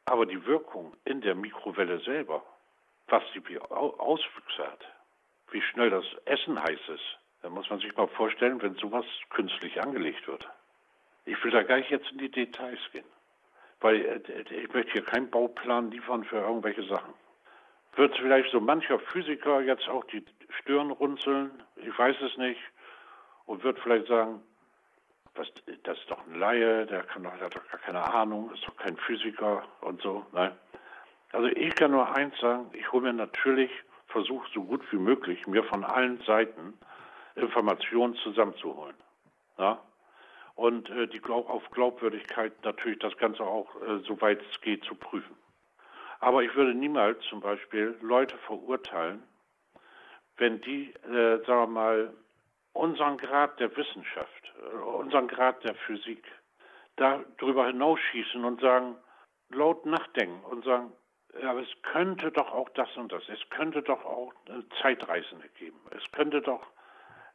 Aber 0.06 0.26
die 0.26 0.46
Wirkung 0.46 0.96
in 1.06 1.22
der 1.22 1.36
Mikrowelle 1.36 2.00
selber, 2.02 2.44
was 3.08 3.24
die 3.34 3.60
Auswüchse 3.60 4.66
hat, 4.66 4.86
wie 5.52 5.62
schnell 5.62 5.90
das 5.90 6.06
Essen 6.26 6.62
heiß 6.62 6.80
ist, 6.88 7.20
da 7.42 7.50
muss 7.50 7.70
man 7.70 7.80
sich 7.80 7.96
mal 7.96 8.08
vorstellen, 8.08 8.62
wenn 8.62 8.76
sowas 8.76 9.06
künstlich 9.30 9.82
angelegt 9.82 10.28
wird. 10.28 10.48
Ich 11.26 11.44
will 11.44 11.52
da 11.52 11.64
gar 11.64 11.78
nicht 11.78 11.90
jetzt 11.90 12.12
in 12.12 12.20
die 12.20 12.30
Details 12.32 12.80
gehen, 12.92 13.06
weil 13.80 14.02
äh, 14.02 14.42
ich 14.54 14.74
möchte 14.74 14.92
hier 14.92 15.04
keinen 15.04 15.30
Bauplan 15.30 15.92
liefern 15.92 16.24
für 16.24 16.38
irgendwelche 16.38 16.84
Sachen. 16.84 17.14
Wird 17.96 18.16
vielleicht 18.18 18.52
so 18.52 18.60
mancher 18.60 19.00
Physiker 19.00 19.62
jetzt 19.62 19.88
auch 19.90 20.06
die 20.06 20.24
Stirn 20.62 20.92
runzeln, 20.92 21.64
ich 21.76 21.98
weiß 21.98 22.16
es 22.22 22.38
nicht, 22.38 22.62
und 23.46 23.64
wird 23.64 23.80
vielleicht 23.80 24.08
sagen, 24.08 24.42
was, 25.36 25.48
das 25.84 25.98
ist 25.98 26.10
doch 26.10 26.26
ein 26.28 26.40
Laie, 26.40 26.86
der, 26.86 27.04
kann 27.04 27.24
der 27.24 27.40
hat 27.40 27.56
doch 27.56 27.68
gar 27.70 27.80
keine 27.80 28.02
Ahnung, 28.02 28.52
ist 28.54 28.66
doch 28.68 28.76
kein 28.78 28.98
Physiker 28.98 29.64
und 29.82 30.02
so. 30.02 30.26
Nein. 30.32 30.52
Also 31.32 31.48
ich 31.48 31.76
kann 31.76 31.92
nur 31.92 32.14
eins 32.16 32.38
sagen, 32.40 32.70
ich 32.74 32.92
hole 32.92 33.04
mir 33.04 33.14
natürlich, 33.14 33.72
versuche 34.08 34.48
so 34.54 34.64
gut 34.64 34.82
wie 34.92 34.98
möglich, 34.98 35.48
mir 35.48 35.64
von 35.64 35.84
allen 35.84 36.22
Seiten 36.22 36.78
Informationen 37.36 38.16
zusammenzuholen. 38.16 38.96
Ja? 39.58 39.80
Und 40.56 40.90
äh, 40.90 41.08
die 41.08 41.22
Glaub 41.22 41.50
auf 41.50 41.70
Glaubwürdigkeit 41.72 42.54
natürlich 42.64 43.00
das 43.00 43.16
Ganze 43.18 43.44
auch, 43.44 43.74
äh, 43.82 44.00
soweit 44.06 44.42
es 44.52 44.62
geht, 44.62 44.84
zu 44.84 44.96
prüfen. 44.96 45.36
Aber 46.20 46.44
ich 46.44 46.54
würde 46.56 46.76
niemals 46.76 47.24
zum 47.30 47.40
Beispiel 47.40 47.98
Leute 48.02 48.38
verurteilen, 48.40 49.24
wenn 50.38 50.62
die, 50.62 50.94
äh, 51.06 51.44
sagen 51.46 51.48
wir 51.48 51.68
mal, 51.68 52.14
unseren 52.74 53.18
Grad 53.18 53.60
der 53.60 53.76
Wissenschaft, 53.76 54.54
äh, 54.62 54.76
unseren 54.76 55.28
Grad 55.28 55.64
der 55.64 55.76
Physik 55.76 56.24
darüber 56.96 57.68
hinausschießen 57.68 58.44
und 58.44 58.62
sagen, 58.62 58.96
laut 59.50 59.86
nachdenken 59.86 60.44
und 60.46 60.64
sagen, 60.64 60.92
aber 61.44 61.62
es 61.62 61.82
könnte 61.82 62.32
doch 62.32 62.52
auch 62.52 62.70
das 62.70 62.96
und 62.98 63.12
das, 63.12 63.24
es 63.30 63.50
könnte 63.50 63.82
doch 63.82 64.04
auch 64.06 64.34
Zeitreisende 64.82 65.48
geben, 65.60 65.80
es 65.92 66.12
könnte 66.12 66.42
doch 66.42 66.66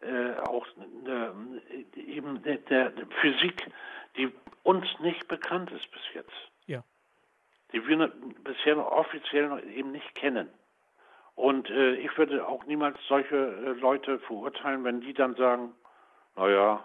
äh, 0.01 0.39
auch 0.49 0.67
äh, 1.07 2.01
eben 2.01 2.43
der, 2.43 2.59
der, 2.59 2.93
Physik, 3.21 3.71
die 4.17 4.33
uns 4.63 4.87
nicht 5.01 5.27
bekannt 5.29 5.71
ist 5.71 5.91
bis 5.91 6.03
jetzt. 6.15 6.51
Ja. 6.67 6.83
Die 7.73 7.87
wir 7.87 8.13
bisher 8.45 8.77
offiziell 8.93 9.49
noch 9.49 9.63
eben 9.63 9.93
nicht 9.93 10.15
kennen. 10.15 10.49
Und 11.35 11.69
äh, 11.71 11.95
ich 11.97 12.17
würde 12.17 12.47
auch 12.47 12.65
niemals 12.65 12.99
solche 13.09 13.37
äh, 13.37 13.81
Leute 13.81 14.19
verurteilen, 14.21 14.85
wenn 14.85 15.01
die 15.01 15.15
dann 15.15 15.35
sagen, 15.35 15.75
naja, 16.37 16.83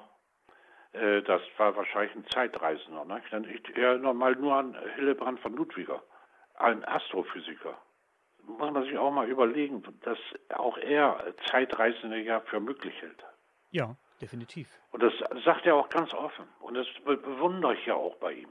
Äh, 0.93 1.21
das 1.23 1.41
war 1.57 1.75
wahrscheinlich 1.75 2.15
ein 2.15 2.25
Zeitreisender. 2.27 3.05
Ne? 3.05 3.21
Ich 3.55 3.77
erinnere 3.77 4.13
mal 4.13 4.35
nur 4.35 4.55
an 4.55 4.75
Hillebrand 4.95 5.39
von 5.39 5.55
Ludwiger, 5.55 6.03
ein 6.61 6.85
Astrophysiker. 6.85 7.77
Muss 8.45 8.71
man 8.71 8.83
sich 8.83 8.97
auch 8.97 9.11
mal 9.11 9.27
überlegen, 9.27 9.83
dass 10.01 10.17
auch 10.49 10.77
er 10.77 11.33
Zeitreisende 11.49 12.19
ja 12.19 12.39
für 12.41 12.59
möglich 12.59 12.93
hält. 13.01 13.23
Ja, 13.71 13.95
definitiv. 14.19 14.67
Und 14.91 15.03
das 15.03 15.13
sagt 15.45 15.65
er 15.65 15.75
auch 15.75 15.89
ganz 15.89 16.13
offen. 16.13 16.45
Und 16.59 16.75
das 16.75 16.87
bewundere 17.03 17.75
ich 17.75 17.85
ja 17.85 17.95
auch 17.95 18.15
bei 18.17 18.33
ihm. 18.33 18.49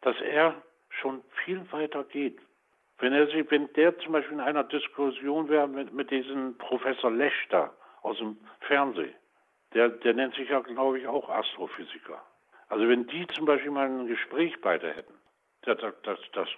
Dass 0.00 0.16
er 0.20 0.54
schon 0.88 1.22
viel 1.44 1.70
weiter 1.72 2.04
geht. 2.04 2.38
Wenn 2.98 3.12
er 3.12 3.26
sich, 3.26 3.50
wenn 3.50 3.70
der 3.74 3.98
zum 3.98 4.12
Beispiel 4.12 4.34
in 4.34 4.40
einer 4.40 4.64
Diskussion 4.64 5.48
wäre 5.48 5.68
mit, 5.68 5.92
mit 5.92 6.10
diesem 6.10 6.56
Professor 6.56 7.10
Lechter 7.10 7.74
aus 8.02 8.16
dem 8.18 8.38
Fernsehen, 8.60 9.14
der, 9.74 9.90
der 9.90 10.14
nennt 10.14 10.34
sich 10.34 10.48
ja, 10.48 10.60
glaube 10.60 10.98
ich, 10.98 11.06
auch 11.06 11.28
Astrophysiker. 11.28 12.22
Also 12.68 12.88
wenn 12.88 13.06
die 13.06 13.26
zum 13.28 13.44
Beispiel 13.44 13.70
mal 13.70 13.86
ein 13.86 14.06
Gespräch 14.06 14.58
beide 14.62 14.92
hätten, 14.92 15.12
das, 15.66 15.78
das, 15.80 15.94
das, 16.02 16.18
das, 16.32 16.48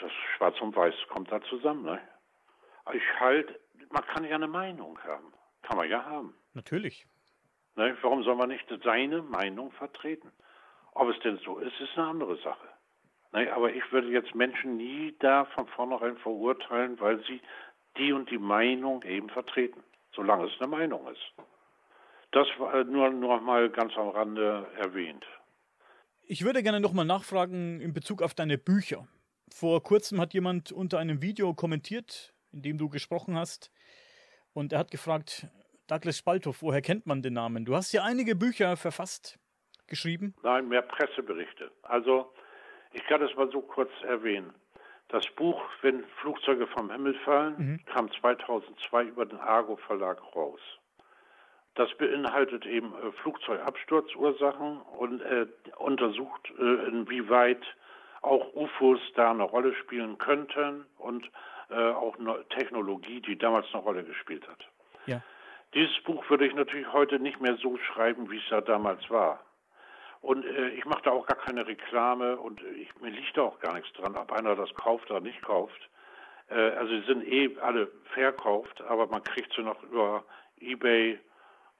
das 0.00 0.12
Schwarz 0.36 0.60
und 0.60 0.74
Weiß 0.74 0.94
kommt 1.08 1.30
da 1.30 1.40
zusammen. 1.42 1.84
Ne? 1.84 2.00
Ich 2.92 3.20
halt, 3.20 3.58
man 3.90 4.04
kann 4.06 4.24
ja 4.24 4.34
eine 4.34 4.48
Meinung 4.48 4.98
haben. 5.02 5.32
Kann 5.62 5.76
man 5.76 5.88
ja 5.88 6.04
haben. 6.04 6.34
Natürlich. 6.54 7.06
Ne? 7.76 7.96
Warum 8.02 8.22
soll 8.22 8.36
man 8.36 8.48
nicht 8.48 8.66
seine 8.84 9.22
Meinung 9.22 9.72
vertreten? 9.72 10.32
Ob 10.92 11.08
es 11.08 11.18
denn 11.20 11.38
so 11.38 11.58
ist, 11.58 11.78
ist 11.80 11.96
eine 11.96 12.08
andere 12.08 12.36
Sache. 12.38 12.68
Ne? 13.32 13.52
Aber 13.52 13.72
ich 13.72 13.90
würde 13.92 14.08
jetzt 14.08 14.34
Menschen 14.34 14.76
nie 14.76 15.14
da 15.18 15.44
von 15.46 15.66
vornherein 15.68 16.16
verurteilen, 16.18 16.98
weil 17.00 17.22
sie 17.24 17.40
die 17.96 18.12
und 18.12 18.30
die 18.30 18.38
Meinung 18.38 19.02
eben 19.02 19.28
vertreten, 19.30 19.82
solange 20.12 20.46
es 20.46 20.60
eine 20.60 20.68
Meinung 20.68 21.06
ist. 21.08 21.32
Das 22.32 22.46
war 22.58 22.84
nur, 22.84 23.10
nur 23.10 23.40
mal 23.40 23.70
ganz 23.70 23.96
am 23.96 24.08
Rande 24.08 24.66
erwähnt. 24.76 25.24
Ich 26.28 26.44
würde 26.44 26.64
gerne 26.64 26.80
nochmal 26.80 27.04
nachfragen 27.04 27.80
in 27.80 27.92
Bezug 27.92 28.20
auf 28.20 28.34
deine 28.34 28.58
Bücher. 28.58 29.06
Vor 29.48 29.80
kurzem 29.80 30.20
hat 30.20 30.34
jemand 30.34 30.72
unter 30.72 30.98
einem 30.98 31.22
Video 31.22 31.54
kommentiert, 31.54 32.34
in 32.50 32.62
dem 32.62 32.78
du 32.78 32.88
gesprochen 32.88 33.36
hast, 33.36 33.70
und 34.52 34.72
er 34.72 34.80
hat 34.80 34.90
gefragt, 34.90 35.46
Douglas 35.86 36.18
Spalthoff, 36.18 36.62
woher 36.62 36.82
kennt 36.82 37.06
man 37.06 37.22
den 37.22 37.34
Namen? 37.34 37.64
Du 37.64 37.76
hast 37.76 37.92
ja 37.92 38.02
einige 38.02 38.34
Bücher 38.34 38.76
verfasst, 38.76 39.38
geschrieben. 39.86 40.34
Nein, 40.42 40.68
mehr 40.68 40.82
Presseberichte. 40.82 41.70
Also, 41.82 42.32
ich 42.92 43.04
kann 43.06 43.22
es 43.22 43.32
mal 43.36 43.48
so 43.52 43.60
kurz 43.60 43.92
erwähnen. 44.02 44.52
Das 45.06 45.24
Buch 45.36 45.62
Wenn 45.82 46.02
Flugzeuge 46.20 46.66
vom 46.66 46.90
Himmel 46.90 47.14
fallen 47.24 47.54
mhm. 47.56 47.84
kam 47.84 48.10
2002 48.10 49.04
über 49.04 49.26
den 49.26 49.38
Argo 49.38 49.76
Verlag 49.76 50.20
raus. 50.34 50.60
Das 51.76 51.94
beinhaltet 51.94 52.66
eben 52.66 52.92
äh, 52.94 53.12
Flugzeugabsturzursachen 53.22 54.80
und 54.98 55.20
äh, 55.20 55.46
untersucht, 55.78 56.50
äh, 56.58 56.88
inwieweit 56.88 57.62
auch 58.22 58.54
UFOs 58.54 59.00
da 59.14 59.30
eine 59.30 59.44
Rolle 59.44 59.74
spielen 59.74 60.18
könnten 60.18 60.86
und 60.98 61.30
äh, 61.70 61.74
auch 61.74 62.18
eine 62.18 62.44
Technologie, 62.48 63.20
die 63.20 63.36
damals 63.36 63.66
eine 63.72 63.82
Rolle 63.82 64.04
gespielt 64.04 64.48
hat. 64.48 64.66
Ja. 65.06 65.20
Dieses 65.74 66.02
Buch 66.04 66.28
würde 66.30 66.46
ich 66.46 66.54
natürlich 66.54 66.90
heute 66.92 67.18
nicht 67.18 67.40
mehr 67.40 67.56
so 67.56 67.76
schreiben, 67.76 68.30
wie 68.30 68.38
es 68.38 68.48
da 68.48 68.62
damals 68.62 69.08
war. 69.10 69.44
Und 70.22 70.46
äh, 70.46 70.70
ich 70.70 70.86
mache 70.86 71.02
da 71.02 71.10
auch 71.10 71.26
gar 71.26 71.38
keine 71.38 71.66
Reklame 71.66 72.38
und 72.38 72.62
ich, 72.80 72.88
mir 73.00 73.10
liegt 73.10 73.36
da 73.36 73.42
auch 73.42 73.60
gar 73.60 73.74
nichts 73.74 73.92
dran, 73.92 74.16
ob 74.16 74.32
einer 74.32 74.56
das 74.56 74.74
kauft 74.74 75.10
oder 75.10 75.20
nicht 75.20 75.42
kauft. 75.42 75.90
Äh, 76.48 76.54
also 76.54 76.98
sie 76.98 77.06
sind 77.06 77.28
eh 77.28 77.54
alle 77.60 77.88
verkauft, 78.14 78.80
aber 78.80 79.06
man 79.08 79.22
kriegt 79.22 79.52
sie 79.52 79.62
noch 79.62 79.82
über 79.82 80.24
eBay 80.58 81.18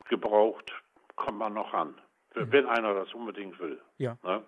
gebraucht, 0.09 0.73
kommt 1.17 1.39
man 1.39 1.55
noch 1.55 1.73
an. 1.75 2.01
Mhm. 2.35 2.53
Wenn 2.53 2.67
einer 2.67 2.95
das 2.95 3.13
unbedingt 3.15 3.59
will. 3.59 3.81
Ja. 3.99 4.17
Ne? 4.23 4.43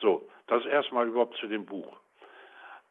So, 0.00 0.28
das 0.46 0.64
erstmal 0.66 1.08
überhaupt 1.08 1.36
zu 1.38 1.46
dem 1.46 1.64
Buch. 1.64 1.96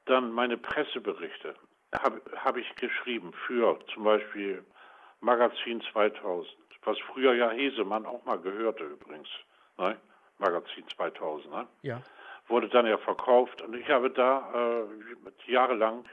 Dann 0.06 0.32
meine 0.32 0.58
Presseberichte 0.58 1.56
habe 1.94 2.22
hab 2.38 2.58
ich 2.58 2.74
geschrieben 2.76 3.34
für 3.46 3.80
zum 3.94 4.04
Beispiel 4.04 4.64
Magazin 5.20 5.82
2000, 5.92 6.56
was 6.84 6.98
früher 7.00 7.34
ja 7.34 7.50
Hesemann 7.50 8.06
auch 8.06 8.24
mal 8.26 8.40
gehörte 8.40 8.84
übrigens. 8.86 9.30
Ne? 9.78 9.98
Magazin 10.38 10.88
2000. 10.88 11.54
Ne? 11.54 11.68
Ja. 11.84 12.02
Wurde 12.48 12.70
dann 12.70 12.88
ja 12.88 12.98
verkauft 12.98 13.62
und 13.62 13.76
ich 13.76 13.90
habe 13.90 14.10
da 14.10 14.84
äh, 14.84 15.52
jahrelang 15.52 16.06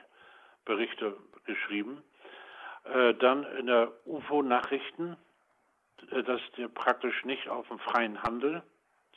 Berichte 0.65 1.17
geschrieben. 1.47 2.03
Äh, 2.85 3.15
dann 3.15 3.45
in 3.59 3.67
der 3.67 3.91
UFO-Nachrichten 4.05 5.17
das 6.11 6.41
ist 6.57 6.75
praktisch 6.75 7.25
nicht 7.25 7.49
auf 7.49 7.69
dem 7.69 7.79
freien 7.79 8.21
Handel. 8.23 8.63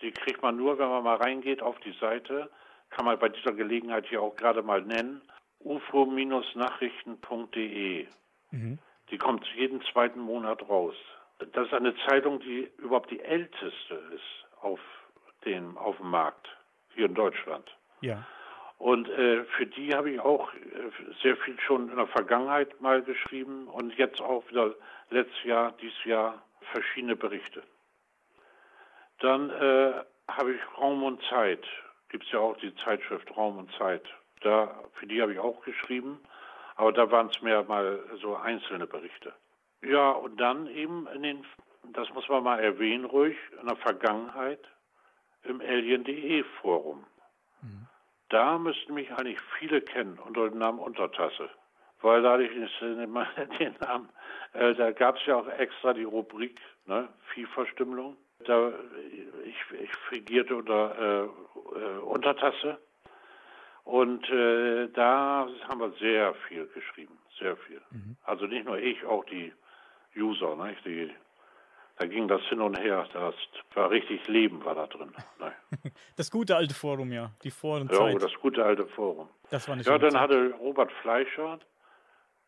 Die 0.01 0.11
kriegt 0.11 0.41
man 0.41 0.55
nur, 0.57 0.79
wenn 0.79 0.89
man 0.89 1.03
mal 1.03 1.17
reingeht 1.17 1.61
auf 1.61 1.77
die 1.79 1.95
Seite. 1.99 2.49
Kann 2.89 3.05
man 3.05 3.19
bei 3.19 3.29
dieser 3.29 3.53
Gelegenheit 3.53 4.07
hier 4.07 4.21
auch 4.21 4.36
gerade 4.36 4.63
mal 4.63 4.82
nennen. 4.82 5.21
ufo-nachrichten.de. 5.59 8.07
Mhm. 8.51 8.79
Die 9.09 9.17
kommt 9.17 9.45
jeden 9.55 9.82
zweiten 9.84 10.19
Monat 10.19 10.67
raus. 10.67 10.95
Das 11.53 11.67
ist 11.67 11.73
eine 11.73 11.95
Zeitung, 12.07 12.39
die 12.39 12.69
überhaupt 12.77 13.11
die 13.11 13.19
älteste 13.19 13.95
ist 14.13 14.45
auf 14.61 14.79
dem, 15.45 15.77
auf 15.77 15.97
dem 15.97 16.09
Markt 16.09 16.47
hier 16.93 17.07
in 17.07 17.15
Deutschland. 17.15 17.69
Ja. 18.01 18.25
Und 18.77 19.09
äh, 19.09 19.43
für 19.43 19.65
die 19.67 19.93
habe 19.93 20.11
ich 20.11 20.19
auch 20.19 20.51
äh, 20.53 20.57
sehr 21.21 21.38
viel 21.38 21.59
schon 21.59 21.89
in 21.89 21.97
der 21.97 22.07
Vergangenheit 22.07 22.82
mal 22.82 23.03
geschrieben 23.03 23.67
und 23.67 23.95
jetzt 23.97 24.19
auch 24.21 24.47
wieder 24.49 24.73
letztes 25.11 25.43
Jahr, 25.43 25.71
dieses 25.73 26.03
Jahr 26.03 26.41
verschiedene 26.72 27.16
Berichte. 27.16 27.64
Dann 29.20 29.49
äh, 29.49 29.93
habe 30.28 30.53
ich 30.53 30.78
Raum 30.78 31.03
und 31.03 31.22
Zeit. 31.30 31.64
Gibt 32.09 32.26
es 32.26 32.32
ja 32.32 32.39
auch 32.39 32.57
die 32.57 32.76
Zeitschrift 32.76 33.36
Raum 33.36 33.57
und 33.57 33.72
Zeit. 33.78 34.03
Da, 34.41 34.84
für 34.93 35.07
die 35.07 35.22
habe 35.22 35.34
ich 35.34 35.39
auch 35.39 35.62
geschrieben, 35.64 36.20
aber 36.76 36.91
da 36.91 37.09
waren 37.12 37.28
es 37.28 37.41
mehr 37.41 37.64
mal 37.64 37.99
so 38.22 38.36
einzelne 38.36 38.88
Berichte. 38.88 39.34
Ja, 39.84 40.12
und 40.12 40.38
dann 40.38 40.68
eben 40.68 41.07
in 41.07 41.24
den, 41.24 41.45
das 41.93 42.09
muss 42.14 42.28
man 42.28 42.43
mal 42.43 42.59
erwähnen 42.59 43.05
ruhig, 43.05 43.38
in 43.59 43.68
der 43.68 43.78
Vergangenheit 43.78 44.59
im 45.43 45.62
Alien.de 45.62 46.43
Forum. 46.62 47.05
Mhm. 47.62 47.88
Da 48.30 48.57
müssten 48.57 48.93
mich 48.93 49.12
eigentlich 49.12 49.39
viele 49.59 49.82
kennen 49.82 50.18
unter 50.20 50.49
dem 50.49 50.57
Namen 50.57 50.80
Untertasse 50.80 51.49
weil 52.01 52.22
dadurch 52.22 52.51
ist 52.55 52.82
äh, 52.82 52.95
den 53.59 53.76
Namen, 53.80 54.09
äh, 54.54 54.74
da 54.76 54.91
gab 54.91 55.18
es 55.18 55.26
ja 55.26 55.36
auch 55.38 55.47
extra 55.47 55.93
die 55.93 56.04
Rubrik 56.04 56.60
ne, 56.86 57.10
Viehverstümmelung. 57.34 58.18
Da, 58.45 58.72
ich, 59.45 59.80
ich 59.80 59.95
fingierte 60.10 60.56
unter 60.56 60.95
äh, 60.99 61.80
äh, 61.80 61.97
Untertasse 61.99 62.80
und 63.84 64.28
äh, 64.30 64.88
da 64.89 65.47
haben 65.68 65.80
wir 65.80 65.91
sehr 65.99 66.34
viel 66.47 66.66
geschrieben, 66.68 67.18
sehr 67.39 67.56
viel. 67.58 67.82
Mhm. 67.91 68.18
Also 68.24 68.45
nicht 68.45 68.66
nur 68.66 68.78
ich, 68.80 69.06
auch 69.06 69.24
die 69.26 69.54
User, 70.16 70.56
ne, 70.56 70.76
die, 70.86 71.12
da 71.97 72.08
ging 72.08 72.28
das 72.28 72.41
hin 72.43 72.62
und 72.62 72.80
her, 72.80 73.08
das 73.14 73.36
war 73.76 73.89
richtig 73.91 74.28
Leben 74.28 74.64
war 74.66 74.76
da 74.76 74.88
drin. 74.88 75.14
Ne. 75.39 75.54
Das 76.16 76.30
gute 76.30 76.56
alte 76.56 76.74
Forum, 76.74 77.12
ja, 77.12 77.32
die 77.43 77.52
Foren. 77.52 77.89
Ja, 77.91 78.14
das 78.18 78.34
gute 78.36 78.64
alte 78.64 78.86
Forum. 78.88 79.30
Das 79.49 79.68
war 79.68 79.76
nicht 79.76 79.88
Ja, 79.88 79.97
dann 79.97 80.12
Zeit. 80.12 80.22
hatte 80.22 80.54
Robert 80.60 80.91
Fleischer, 81.02 81.60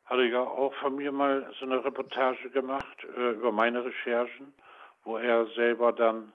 hatte 0.05 0.23
ja 0.23 0.41
auch 0.41 0.73
von 0.75 0.95
mir 0.95 1.11
mal 1.11 1.49
so 1.59 1.65
eine 1.65 1.83
Reportage 1.83 2.49
gemacht 2.49 3.07
äh, 3.15 3.31
über 3.31 3.51
meine 3.51 3.85
Recherchen, 3.85 4.53
wo 5.03 5.17
er 5.17 5.45
selber 5.47 5.93
dann 5.93 6.33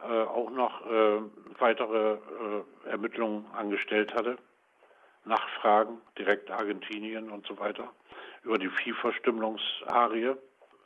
äh, 0.00 0.22
auch 0.22 0.50
noch 0.50 0.86
äh, 0.86 1.20
weitere 1.58 2.14
äh, 2.14 2.88
Ermittlungen 2.88 3.46
angestellt 3.52 4.14
hatte, 4.14 4.38
Nachfragen, 5.24 6.00
direkt 6.16 6.50
Argentinien 6.50 7.30
und 7.30 7.46
so 7.46 7.58
weiter, 7.58 7.92
über 8.42 8.58
die 8.58 8.68
Viehverstümmelungsarie. 8.68 10.34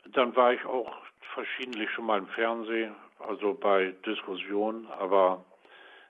Dann 0.07 0.35
war 0.35 0.53
ich 0.53 0.65
auch 0.65 0.91
verschiedentlich 1.33 1.89
schon 1.91 2.05
mal 2.05 2.19
im 2.19 2.27
Fernsehen, 2.27 2.95
also 3.19 3.53
bei 3.53 3.93
Diskussionen, 4.05 4.87
aber 4.87 5.45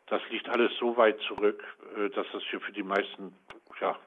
das 0.07 0.21
liegt 0.29 0.49
alles 0.49 0.71
so 0.79 0.97
weit 0.97 1.19
zurück, 1.21 1.63
äh, 1.97 2.09
dass 2.09 2.27
das 2.31 2.43
hier 2.49 2.59
für 2.59 2.71
die 2.71 2.83
meisten 2.83 3.35
ja, 3.81 3.97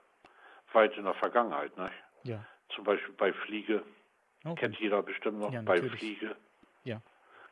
weit 0.77 0.97
in 0.97 1.05
der 1.05 1.15
Vergangenheit. 1.15 1.77
Ne? 1.77 1.91
Ja. 2.23 2.45
Zum 2.69 2.85
Beispiel 2.85 3.15
bei 3.15 3.33
Fliege, 3.33 3.83
okay. 4.45 4.55
kennt 4.55 4.79
jeder 4.79 5.03
bestimmt 5.03 5.41
noch, 5.41 5.53
ja, 5.53 5.63
bei 5.63 5.81
Fliege. 5.83 6.37
Ja. 6.85 7.01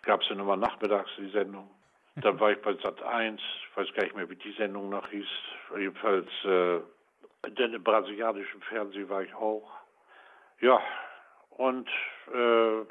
Gab 0.02 0.22
es 0.22 0.28
dann 0.28 0.38
immer 0.38 0.56
nachmittags 0.56 1.10
die 1.16 1.30
Sendung. 1.30 1.68
Dann 2.16 2.38
war 2.38 2.52
ich 2.52 2.62
bei 2.62 2.74
Sat 2.74 3.02
1, 3.02 3.40
weiß 3.74 3.92
gar 3.94 4.04
nicht 4.04 4.14
mehr, 4.14 4.30
wie 4.30 4.36
die 4.36 4.52
Sendung 4.52 4.88
noch 4.88 5.08
hieß. 5.08 5.26
Jedenfalls, 5.76 6.28
äh, 6.44 6.78
denn 7.48 7.74
im 7.74 7.82
brasilianischen 7.82 8.60
Fernsehen 8.62 9.08
war 9.08 9.22
ich 9.22 9.34
auch. 9.34 9.68
Ja, 10.60 10.80
und 11.50 11.88
äh, 12.32 12.82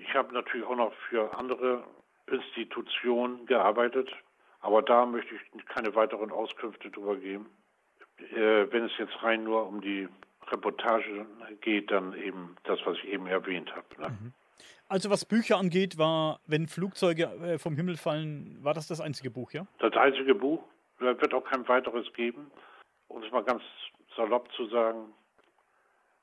ich 0.00 0.12
habe 0.14 0.34
natürlich 0.34 0.66
auch 0.66 0.74
noch 0.74 0.92
für 1.08 1.32
andere 1.38 1.84
Institutionen 2.26 3.46
gearbeitet, 3.46 4.10
aber 4.60 4.82
da 4.82 5.06
möchte 5.06 5.34
ich 5.36 5.66
keine 5.66 5.94
weiteren 5.94 6.32
Auskünfte 6.32 6.90
drüber 6.90 7.14
geben 7.16 7.48
äh, 8.18 8.72
wenn 8.72 8.84
es 8.84 8.92
jetzt 8.98 9.22
rein 9.22 9.44
nur 9.44 9.66
um 9.66 9.80
die 9.80 10.08
Reportage 10.50 11.26
geht, 11.60 11.90
dann 11.90 12.14
eben 12.14 12.56
das, 12.64 12.78
was 12.84 12.96
ich 12.98 13.08
eben 13.08 13.26
erwähnt 13.26 13.74
habe. 13.74 13.86
Ne? 13.98 14.08
Mhm. 14.08 14.32
Also 14.88 15.10
was 15.10 15.24
Bücher 15.24 15.56
angeht, 15.58 15.98
war, 15.98 16.40
wenn 16.46 16.68
Flugzeuge 16.68 17.24
äh, 17.24 17.58
vom 17.58 17.76
Himmel 17.76 17.96
fallen, 17.96 18.58
war 18.62 18.74
das 18.74 18.86
das 18.86 19.00
einzige 19.00 19.30
Buch, 19.30 19.52
ja? 19.52 19.66
Das 19.78 19.94
einzige 19.94 20.34
Buch. 20.34 20.62
Da 21.00 21.20
wird 21.20 21.34
auch 21.34 21.44
kein 21.44 21.66
weiteres 21.68 22.12
geben. 22.12 22.50
Um 23.08 23.22
es 23.22 23.32
mal 23.32 23.42
ganz 23.42 23.62
salopp 24.16 24.50
zu 24.52 24.66
sagen, 24.68 25.12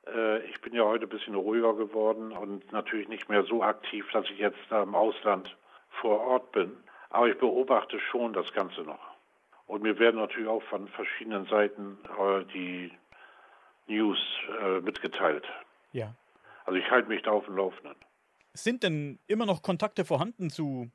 äh, 0.07 0.45
ich 0.45 0.61
bin 0.61 0.73
ja 0.73 0.83
heute 0.83 1.05
ein 1.05 1.09
bisschen 1.09 1.35
ruhiger 1.35 1.73
geworden 1.73 2.31
und 2.31 2.71
natürlich 2.71 3.07
nicht 3.07 3.29
mehr 3.29 3.43
so 3.43 3.63
aktiv, 3.63 4.05
dass 4.13 4.25
ich 4.29 4.37
jetzt 4.37 4.59
da 4.69 4.83
im 4.83 4.95
Ausland 4.95 5.55
vor 6.01 6.19
Ort 6.21 6.51
bin. 6.51 6.71
Aber 7.09 7.27
ich 7.27 7.37
beobachte 7.37 7.99
schon 7.99 8.33
das 8.33 8.51
Ganze 8.53 8.81
noch. 8.81 9.10
Und 9.71 9.83
mir 9.83 9.97
werden 9.99 10.17
natürlich 10.17 10.49
auch 10.49 10.63
von 10.63 10.89
verschiedenen 10.89 11.45
Seiten 11.45 11.97
äh, 12.19 12.43
die 12.53 12.91
News 13.87 14.17
äh, 14.61 14.81
mitgeteilt. 14.81 15.45
Ja. 15.93 16.13
Also 16.65 16.77
ich 16.77 16.91
halte 16.91 17.07
mich 17.07 17.21
da 17.21 17.31
auf 17.31 17.45
dem 17.45 17.55
Laufenden. 17.55 17.95
Sind 18.51 18.83
denn 18.83 19.17
immer 19.27 19.45
noch 19.45 19.61
Kontakte 19.61 20.03
vorhanden 20.03 20.49
zu, 20.49 20.91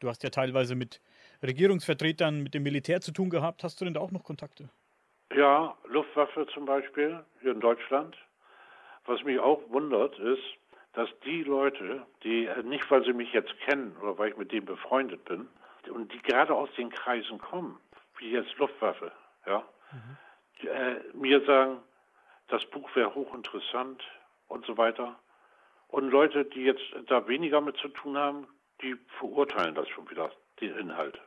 du 0.00 0.08
hast 0.10 0.22
ja 0.24 0.28
teilweise 0.28 0.74
mit 0.74 1.00
Regierungsvertretern, 1.42 2.42
mit 2.42 2.52
dem 2.52 2.64
Militär 2.64 3.00
zu 3.00 3.12
tun 3.12 3.30
gehabt, 3.30 3.64
hast 3.64 3.80
du 3.80 3.86
denn 3.86 3.94
da 3.94 4.00
auch 4.00 4.10
noch 4.10 4.24
Kontakte? 4.24 4.68
Ja, 5.34 5.74
Luftwaffe 5.86 6.46
zum 6.52 6.66
Beispiel 6.66 7.24
hier 7.40 7.52
in 7.52 7.60
Deutschland. 7.60 8.14
Was 9.06 9.24
mich 9.24 9.38
auch 9.38 9.62
wundert, 9.70 10.18
ist, 10.18 10.44
dass 10.92 11.08
die 11.24 11.44
Leute, 11.44 12.04
die 12.24 12.44
äh, 12.44 12.62
nicht, 12.62 12.90
weil 12.90 13.02
sie 13.06 13.14
mich 13.14 13.32
jetzt 13.32 13.58
kennen 13.60 13.96
oder 14.02 14.18
weil 14.18 14.32
ich 14.32 14.36
mit 14.36 14.52
denen 14.52 14.66
befreundet 14.66 15.24
bin, 15.24 15.48
und 15.88 16.12
die 16.12 16.20
gerade 16.20 16.54
aus 16.54 16.68
den 16.76 16.90
Kreisen 16.90 17.38
kommen, 17.38 17.78
wie 18.18 18.30
jetzt 18.32 18.56
Luftwaffe, 18.58 19.12
ja, 19.46 19.64
mhm. 19.92 20.68
äh, 20.68 20.94
mir 21.14 21.44
sagen, 21.44 21.78
das 22.48 22.64
Buch 22.66 22.94
wäre 22.94 23.14
hochinteressant 23.14 24.02
und 24.48 24.64
so 24.66 24.76
weiter. 24.76 25.18
Und 25.88 26.10
Leute, 26.10 26.44
die 26.44 26.64
jetzt 26.64 26.84
da 27.06 27.26
weniger 27.28 27.60
mit 27.60 27.76
zu 27.78 27.88
tun 27.88 28.16
haben, 28.16 28.46
die 28.82 28.96
verurteilen 29.18 29.74
das 29.74 29.88
schon 29.88 30.08
wieder, 30.10 30.30
den 30.60 30.76
Inhalt. 30.76 31.20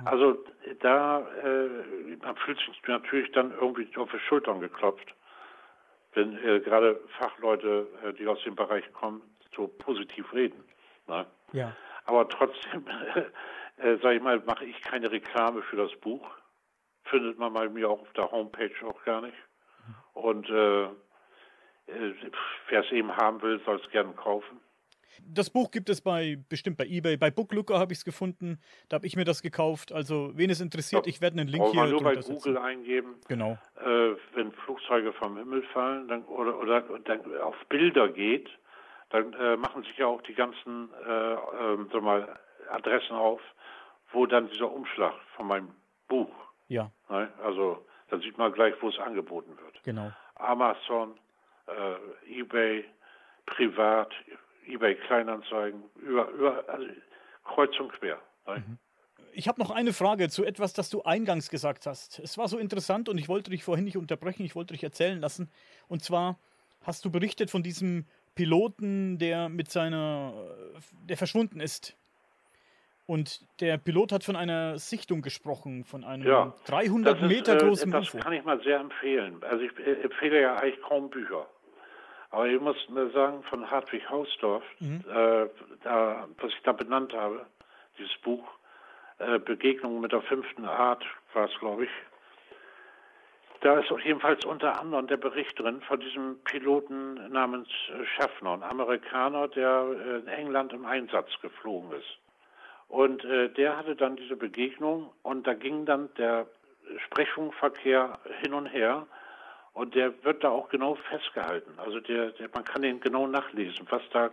Mhm. 0.00 0.06
Also 0.06 0.44
da, 0.80 1.20
äh, 1.42 2.16
man 2.22 2.36
fühlt 2.36 2.58
sich 2.58 2.82
natürlich 2.86 3.30
dann 3.32 3.52
irgendwie 3.52 3.88
auf 3.96 4.10
die 4.10 4.18
Schultern 4.20 4.60
geklopft, 4.60 5.14
wenn 6.14 6.36
äh, 6.44 6.60
gerade 6.60 7.00
Fachleute, 7.18 7.86
äh, 8.04 8.12
die 8.14 8.26
aus 8.26 8.42
dem 8.42 8.56
Bereich 8.56 8.90
kommen, 8.92 9.22
so 9.54 9.68
positiv 9.68 10.32
reden. 10.32 10.64
Ne? 11.06 11.26
Ja. 11.52 11.76
Aber 12.04 12.28
trotzdem, 12.28 12.84
äh, 13.82 13.96
sage 14.02 14.16
ich 14.16 14.22
mal, 14.22 14.40
mache 14.46 14.64
ich 14.64 14.80
keine 14.82 15.10
Reklame 15.10 15.62
für 15.62 15.76
das 15.76 15.94
Buch. 16.00 16.26
Findet 17.04 17.38
man 17.38 17.52
bei 17.52 17.68
mir 17.68 17.88
auch 17.88 18.00
auf 18.00 18.12
der 18.12 18.30
Homepage 18.30 18.70
auch 18.86 19.02
gar 19.04 19.22
nicht. 19.22 19.36
Und 20.12 20.48
äh, 20.48 20.84
äh 20.84 22.14
wer 22.68 22.84
es 22.84 22.92
eben 22.92 23.16
haben 23.16 23.40
will, 23.42 23.60
soll 23.64 23.80
es 23.80 23.90
gerne 23.90 24.12
kaufen. 24.12 24.60
Das 25.26 25.50
Buch 25.50 25.70
gibt 25.70 25.88
es 25.88 26.00
bei 26.00 26.38
bestimmt 26.48 26.76
bei 26.76 26.86
eBay, 26.86 27.16
bei 27.16 27.30
Booklooker 27.30 27.78
habe 27.78 27.92
ich 27.92 27.98
es 27.98 28.04
gefunden. 28.04 28.58
Da 28.88 28.96
habe 28.96 29.06
ich 29.06 29.16
mir 29.16 29.24
das 29.24 29.42
gekauft. 29.42 29.92
Also 29.92 30.30
wen 30.34 30.50
es 30.50 30.60
interessiert, 30.60 31.06
ja, 31.06 31.10
ich 31.10 31.20
werde 31.20 31.40
einen 31.40 31.48
Link 31.48 31.64
hier. 31.66 31.80
Man 31.80 31.90
nur 31.90 32.02
bei 32.02 32.14
Google 32.14 32.38
setzen. 32.38 32.56
eingeben. 32.56 33.16
Genau. 33.28 33.58
Äh, 33.76 34.14
wenn 34.34 34.52
Flugzeuge 34.52 35.12
vom 35.14 35.36
Himmel 35.36 35.62
fallen, 35.74 36.08
dann, 36.08 36.24
oder, 36.24 36.58
oder 36.58 36.80
dann 36.80 37.36
auf 37.40 37.56
Bilder 37.68 38.08
geht, 38.08 38.48
dann 39.10 39.32
äh, 39.34 39.56
machen 39.56 39.82
sich 39.82 39.96
ja 39.98 40.06
auch 40.06 40.22
die 40.22 40.34
ganzen 40.34 40.90
äh, 41.06 41.34
äh, 41.34 42.00
mal, 42.00 42.38
Adressen 42.70 43.16
auf, 43.16 43.40
wo 44.12 44.26
dann 44.26 44.48
dieser 44.48 44.70
Umschlag 44.70 45.14
von 45.36 45.46
meinem 45.46 45.74
Buch. 46.08 46.32
Ja. 46.68 46.90
Ne? 47.08 47.28
Also 47.42 47.84
dann 48.08 48.20
sieht 48.20 48.38
man 48.38 48.52
gleich, 48.52 48.74
wo 48.80 48.88
es 48.88 48.98
angeboten 48.98 49.56
wird. 49.62 49.82
Genau. 49.84 50.12
Amazon, 50.36 51.18
äh, 51.66 52.40
eBay, 52.40 52.84
privat, 53.46 54.12
eBay 54.66 54.94
Kleinanzeigen, 54.94 55.82
über, 55.96 56.28
über 56.30 56.64
also 56.68 56.86
kreuz 57.44 57.78
und 57.78 57.92
quer. 57.92 58.18
Ne? 58.46 58.64
Mhm. 58.66 58.78
Ich 59.32 59.46
habe 59.46 59.60
noch 59.60 59.70
eine 59.70 59.92
Frage 59.92 60.28
zu 60.28 60.44
etwas, 60.44 60.72
das 60.72 60.90
du 60.90 61.02
eingangs 61.02 61.50
gesagt 61.50 61.86
hast. 61.86 62.18
Es 62.18 62.36
war 62.36 62.48
so 62.48 62.58
interessant 62.58 63.08
und 63.08 63.16
ich 63.16 63.28
wollte 63.28 63.50
dich 63.50 63.62
vorhin 63.62 63.84
nicht 63.84 63.96
unterbrechen, 63.96 64.44
ich 64.44 64.56
wollte 64.56 64.74
dich 64.74 64.82
erzählen 64.82 65.20
lassen. 65.20 65.50
Und 65.86 66.02
zwar 66.02 66.38
hast 66.82 67.04
du 67.04 67.10
berichtet 67.10 67.50
von 67.50 67.62
diesem 67.62 68.06
Piloten, 68.34 69.18
der 69.18 69.48
mit 69.48 69.70
seiner, 69.70 70.32
der 71.04 71.16
verschwunden 71.16 71.60
ist. 71.60 71.96
Und 73.10 73.40
der 73.60 73.76
Pilot 73.76 74.12
hat 74.12 74.22
von 74.22 74.36
einer 74.36 74.78
Sichtung 74.78 75.20
gesprochen, 75.20 75.82
von 75.82 76.04
einem 76.04 76.24
ja, 76.24 76.54
300 76.66 77.22
Meter 77.22 77.56
ist, 77.56 77.62
äh, 77.62 77.66
großen 77.66 77.90
Das 77.90 78.12
kann 78.12 78.32
ich 78.32 78.44
mal 78.44 78.62
sehr 78.62 78.78
empfehlen. 78.78 79.42
Also 79.42 79.64
ich 79.64 79.76
äh, 79.80 80.02
empfehle 80.02 80.40
ja 80.40 80.54
eigentlich 80.54 80.80
kaum 80.80 81.10
Bücher. 81.10 81.44
Aber 82.30 82.46
ich 82.46 82.60
muss 82.60 82.76
sagen, 83.12 83.42
von 83.42 83.68
Hartwig 83.68 84.08
Hausdorff, 84.08 84.62
mhm. 84.78 85.02
äh, 85.08 85.48
da, 85.82 86.28
was 86.38 86.52
ich 86.52 86.62
da 86.62 86.70
benannt 86.70 87.12
habe, 87.12 87.46
dieses 87.98 88.16
Buch, 88.18 88.46
äh, 89.18 89.40
Begegnung 89.40 90.00
mit 90.00 90.12
der 90.12 90.22
fünften 90.22 90.64
Art 90.64 91.04
war 91.34 91.46
es, 91.46 91.58
glaube 91.58 91.86
ich, 91.86 91.90
da 93.62 93.80
ist 93.80 93.90
jedenfalls 94.04 94.44
unter 94.44 94.80
anderem 94.80 95.08
der 95.08 95.16
Bericht 95.16 95.58
drin 95.58 95.80
von 95.80 95.98
diesem 95.98 96.38
Piloten 96.44 97.14
namens 97.32 97.66
äh, 97.88 98.06
Schaffner, 98.06 98.52
ein 98.52 98.62
Amerikaner, 98.62 99.48
der 99.48 99.84
äh, 99.90 100.18
in 100.20 100.28
England 100.28 100.72
im 100.72 100.86
Einsatz 100.86 101.28
geflogen 101.42 101.90
ist. 101.98 102.20
Und 102.90 103.24
äh, 103.24 103.48
der 103.50 103.76
hatte 103.76 103.94
dann 103.94 104.16
diese 104.16 104.34
Begegnung 104.34 105.12
und 105.22 105.46
da 105.46 105.54
ging 105.54 105.86
dann 105.86 106.12
der 106.14 106.48
Sprechfunkverkehr 107.06 108.18
hin 108.40 108.52
und 108.52 108.66
her 108.66 109.06
und 109.74 109.94
der 109.94 110.24
wird 110.24 110.42
da 110.42 110.50
auch 110.50 110.68
genau 110.70 110.96
festgehalten. 110.96 111.78
Also 111.78 112.00
der, 112.00 112.32
der, 112.32 112.50
man 112.52 112.64
kann 112.64 112.82
den 112.82 112.98
genau 112.98 113.28
nachlesen, 113.28 113.86
was 113.90 114.02
da 114.12 114.30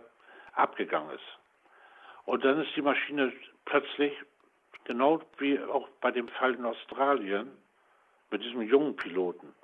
abgegangen 0.54 1.14
ist. 1.14 1.38
Und 2.24 2.44
dann 2.44 2.60
ist 2.60 2.74
die 2.74 2.82
Maschine 2.82 3.32
plötzlich, 3.64 4.12
genau 4.82 5.20
wie 5.38 5.60
auch 5.60 5.88
bei 6.00 6.10
dem 6.10 6.26
Fall 6.26 6.54
in 6.54 6.64
Australien, 6.64 7.56
mit 8.32 8.42
diesem 8.42 8.62
jungen 8.62 8.96
Piloten, 8.96 9.54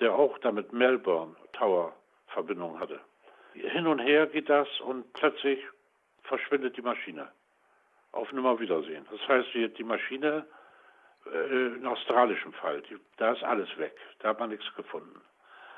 der 0.00 0.14
auch 0.14 0.38
da 0.38 0.52
mit 0.52 0.72
Melbourne 0.72 1.36
Tower 1.52 1.94
Verbindung 2.28 2.80
hatte. 2.80 2.98
Hin 3.52 3.86
und 3.86 3.98
her 3.98 4.26
geht 4.26 4.48
das 4.48 4.68
und 4.80 5.12
plötzlich 5.12 5.60
verschwindet 6.22 6.78
die 6.78 6.82
Maschine 6.82 7.30
auf 8.12 8.30
Nimmerwiedersehen. 8.32 9.06
Das 9.10 9.26
heißt, 9.28 9.48
die, 9.54 9.68
die 9.72 9.84
Maschine, 9.84 10.46
äh, 11.26 11.66
im 11.66 11.86
australischen 11.86 12.52
Fall, 12.52 12.82
die, 12.82 12.96
da 13.16 13.32
ist 13.32 13.42
alles 13.42 13.68
weg. 13.78 13.96
Da 14.20 14.28
hat 14.28 14.40
man 14.40 14.50
nichts 14.50 14.66
gefunden. 14.74 15.20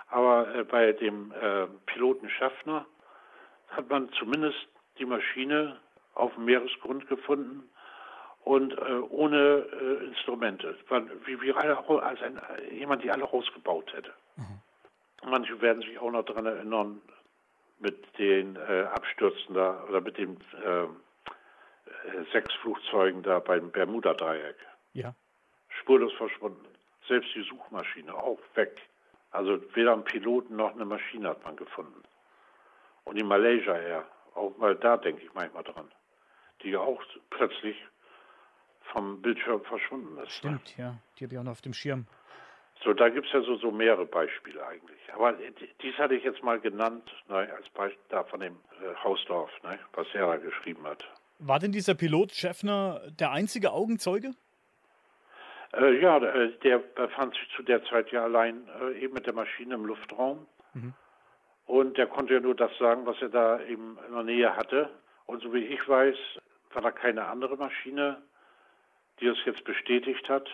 Aber 0.09 0.55
äh, 0.55 0.64
bei 0.64 0.93
dem 0.93 1.32
äh, 1.32 1.66
Piloten 1.87 2.28
Schaffner 2.28 2.87
hat 3.68 3.89
man 3.89 4.11
zumindest 4.12 4.68
die 4.99 5.05
Maschine 5.05 5.80
auf 6.14 6.35
dem 6.35 6.45
Meeresgrund 6.45 7.09
gefunden 7.09 7.68
und 8.45 8.72
äh, 8.72 9.01
ohne 9.09 9.66
äh, 9.72 10.05
Instrumente. 10.05 10.76
Wie, 11.24 11.41
wie 11.41 11.53
als 11.53 12.22
ein, 12.22 12.41
jemand, 12.70 13.03
die 13.03 13.11
alle 13.11 13.24
rausgebaut 13.24 13.93
hätte. 13.95 14.12
Mhm. 14.37 14.61
Manche 15.30 15.61
werden 15.61 15.82
sich 15.82 15.99
auch 15.99 16.11
noch 16.11 16.24
daran 16.24 16.47
erinnern, 16.47 17.01
mit 17.80 18.18
den 18.18 18.57
äh, 18.57 18.82
Abstürzen 18.93 19.55
da 19.55 19.85
oder 19.89 20.01
mit 20.01 20.16
dem 20.18 20.37
äh, 20.64 20.87
sechs 22.32 22.53
Flugzeugen 22.55 23.22
da 23.22 23.39
beim 23.39 23.70
Bermuda-Dreieck. 23.70 24.57
Ja. 24.93 25.14
Spurlos 25.80 26.12
verschwunden. 26.14 26.66
Selbst 27.09 27.35
die 27.35 27.43
Suchmaschine 27.43 28.14
auch 28.14 28.39
weg. 28.55 28.80
Also 29.30 29.61
weder 29.74 29.93
ein 29.93 30.05
Piloten 30.05 30.57
noch 30.57 30.74
eine 30.74 30.85
Maschine 30.85 31.30
hat 31.30 31.45
man 31.45 31.57
gefunden. 31.57 32.03
Und 33.05 33.16
die 33.16 33.24
Malaysia 33.24 33.76
Air, 33.76 34.07
auch 34.35 34.57
mal 34.57 34.76
da 34.76 34.97
denke 34.97 35.22
ich 35.22 35.35
manchmal 35.35 35.64
dran, 35.64 35.91
die 36.62 36.76
auch 36.76 37.03
plötzlich 37.30 37.76
vom 38.93 39.20
Bildschirm 39.20 39.62
verschwunden 39.64 40.16
ist. 40.18 40.24
Ne? 40.24 40.30
Stimmt, 40.30 40.78
ne? 40.78 40.85
ja. 40.85 40.95
Die 41.18 41.24
habe 41.24 41.35
ich 41.35 41.39
auch 41.41 41.45
noch 41.45 41.53
auf 41.53 41.62
dem 41.62 41.74
Schirm. 41.74 42.07
So, 42.82 42.93
da 42.93 43.09
gibt 43.09 43.26
es 43.26 43.32
ja 43.32 43.41
so, 43.43 43.57
so 43.57 43.70
mehrere 43.70 44.05
Beispiele 44.05 44.64
eigentlich. 44.66 45.01
Aber 45.12 45.32
dies 45.82 45.97
hatte 45.97 46.14
ich 46.14 46.24
jetzt 46.24 46.43
mal 46.43 46.61
genannt, 46.61 47.11
ne, 47.28 47.49
als 47.57 47.68
Beispiel 47.70 48.03
da 48.09 48.24
von 48.24 48.41
dem 48.41 48.57
äh, 48.82 48.95
Hausdorf, 49.03 49.51
ne, 49.62 49.78
was 49.93 50.07
er 50.12 50.26
da 50.26 50.37
geschrieben 50.37 50.85
hat. 50.85 51.05
War 51.39 51.59
denn 51.59 51.72
dieser 51.72 51.95
Pilot 51.95 52.32
Schäffner 52.32 53.01
der 53.18 53.32
einzige 53.32 53.72
Augenzeuge? 53.72 54.32
Äh, 55.72 56.01
ja, 56.01 56.18
äh, 56.18 56.53
der 56.62 56.78
befand 56.78 57.35
sich 57.35 57.49
zu 57.57 57.62
der 57.62 57.85
Zeit 57.85 58.11
ja 58.12 58.22
allein 58.24 58.68
äh, 58.80 59.01
eben 59.01 59.14
mit 59.14 59.26
der 59.26 59.35
Maschine 59.35 59.74
im 59.74 59.85
Luftraum. 59.85 60.47
Mhm. 60.74 60.95
Und 61.66 61.97
der 61.97 62.07
konnte 62.07 62.35
ja 62.35 62.41
nur 62.41 62.55
das 62.55 62.76
sagen, 62.78 63.07
was 63.07 63.20
er 63.20 63.30
da 63.30 63.61
eben 63.62 63.99
in 64.07 64.14
der 64.14 64.22
Nähe 64.22 64.57
hatte. 64.57 64.91
Und 65.26 65.43
so 65.43 65.53
wie 65.53 65.64
ich 65.64 65.89
weiß, 65.89 66.16
war 66.72 66.82
da 66.82 66.91
keine 66.91 67.24
andere 67.26 67.57
Maschine, 67.57 68.22
die 69.20 69.26
es 69.26 69.39
jetzt 69.47 69.64
bestätigt 69.64 70.28
hat. 70.28 70.49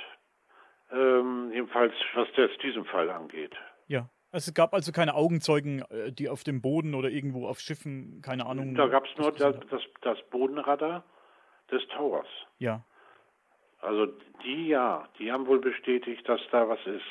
Ähm, 0.93 1.51
jedenfalls, 1.53 1.95
was 2.15 2.29
das 2.37 2.51
diesem 2.63 2.85
Fall 2.85 3.11
angeht. 3.11 3.55
Ja. 3.89 4.09
Es 4.33 4.53
gab 4.55 4.75
also 4.75 4.93
keine 4.93 5.15
Augenzeugen, 5.15 5.83
äh, 5.91 6.13
die 6.13 6.29
auf 6.29 6.45
dem 6.45 6.63
Boden 6.63 6.95
oder 6.95 7.11
irgendwo 7.11 7.49
auf 7.49 7.59
Schiffen, 7.59 8.23
keine 8.23 8.47
Ahnung. 8.47 8.75
Da 8.75 8.87
gab 8.87 9.05
es 9.07 9.17
nur 9.17 9.33
das, 9.33 9.57
das, 9.71 9.83
das, 10.03 10.19
Bodenradar 10.31 11.05
des 11.71 11.87
Towers. 11.89 12.29
Ja. 12.59 12.85
Also 13.81 14.07
die 14.45 14.69
ja, 14.69 15.09
die 15.19 15.33
haben 15.33 15.47
wohl 15.47 15.61
bestätigt, 15.61 16.29
dass 16.29 16.41
da 16.53 16.69
was 16.69 16.81
ist. 16.87 17.03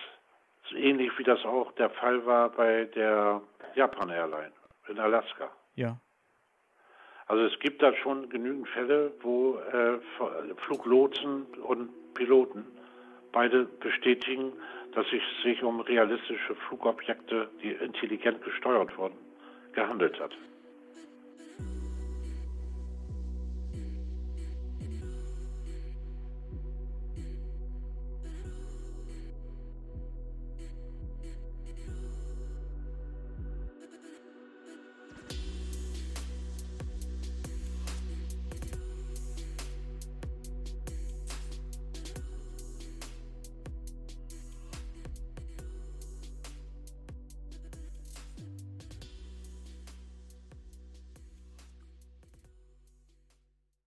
So 0.70 0.76
ähnlich 0.76 1.12
wie 1.18 1.24
das 1.24 1.44
auch 1.46 1.72
der 1.74 1.90
Fall 1.90 2.26
war 2.26 2.50
bei 2.50 2.86
der 2.86 3.42
Japan 3.76 4.10
Airline 4.10 4.52
in 4.88 5.00
Alaska. 5.00 5.50
Ja. 5.76 6.00
Also 7.26 7.44
es 7.44 7.60
gibt 7.60 7.82
da 7.82 7.94
schon 7.96 8.30
genügend 8.30 8.68
Fälle, 8.70 9.14
wo 9.22 9.58
äh, 9.58 10.00
Fluglotsen 10.66 11.46
und 11.64 12.14
Piloten 12.14 12.66
beide 13.32 13.66
bestätigen, 13.66 14.54
dass 14.94 15.06
es 15.12 15.22
sich 15.44 15.64
um 15.64 15.82
realistische 15.82 16.56
Flugobjekte, 16.68 17.50
die 17.62 17.72
intelligent 17.72 18.44
gesteuert 18.44 18.98
wurden, 18.98 19.18
gehandelt 19.74 20.20
hat. 20.20 20.36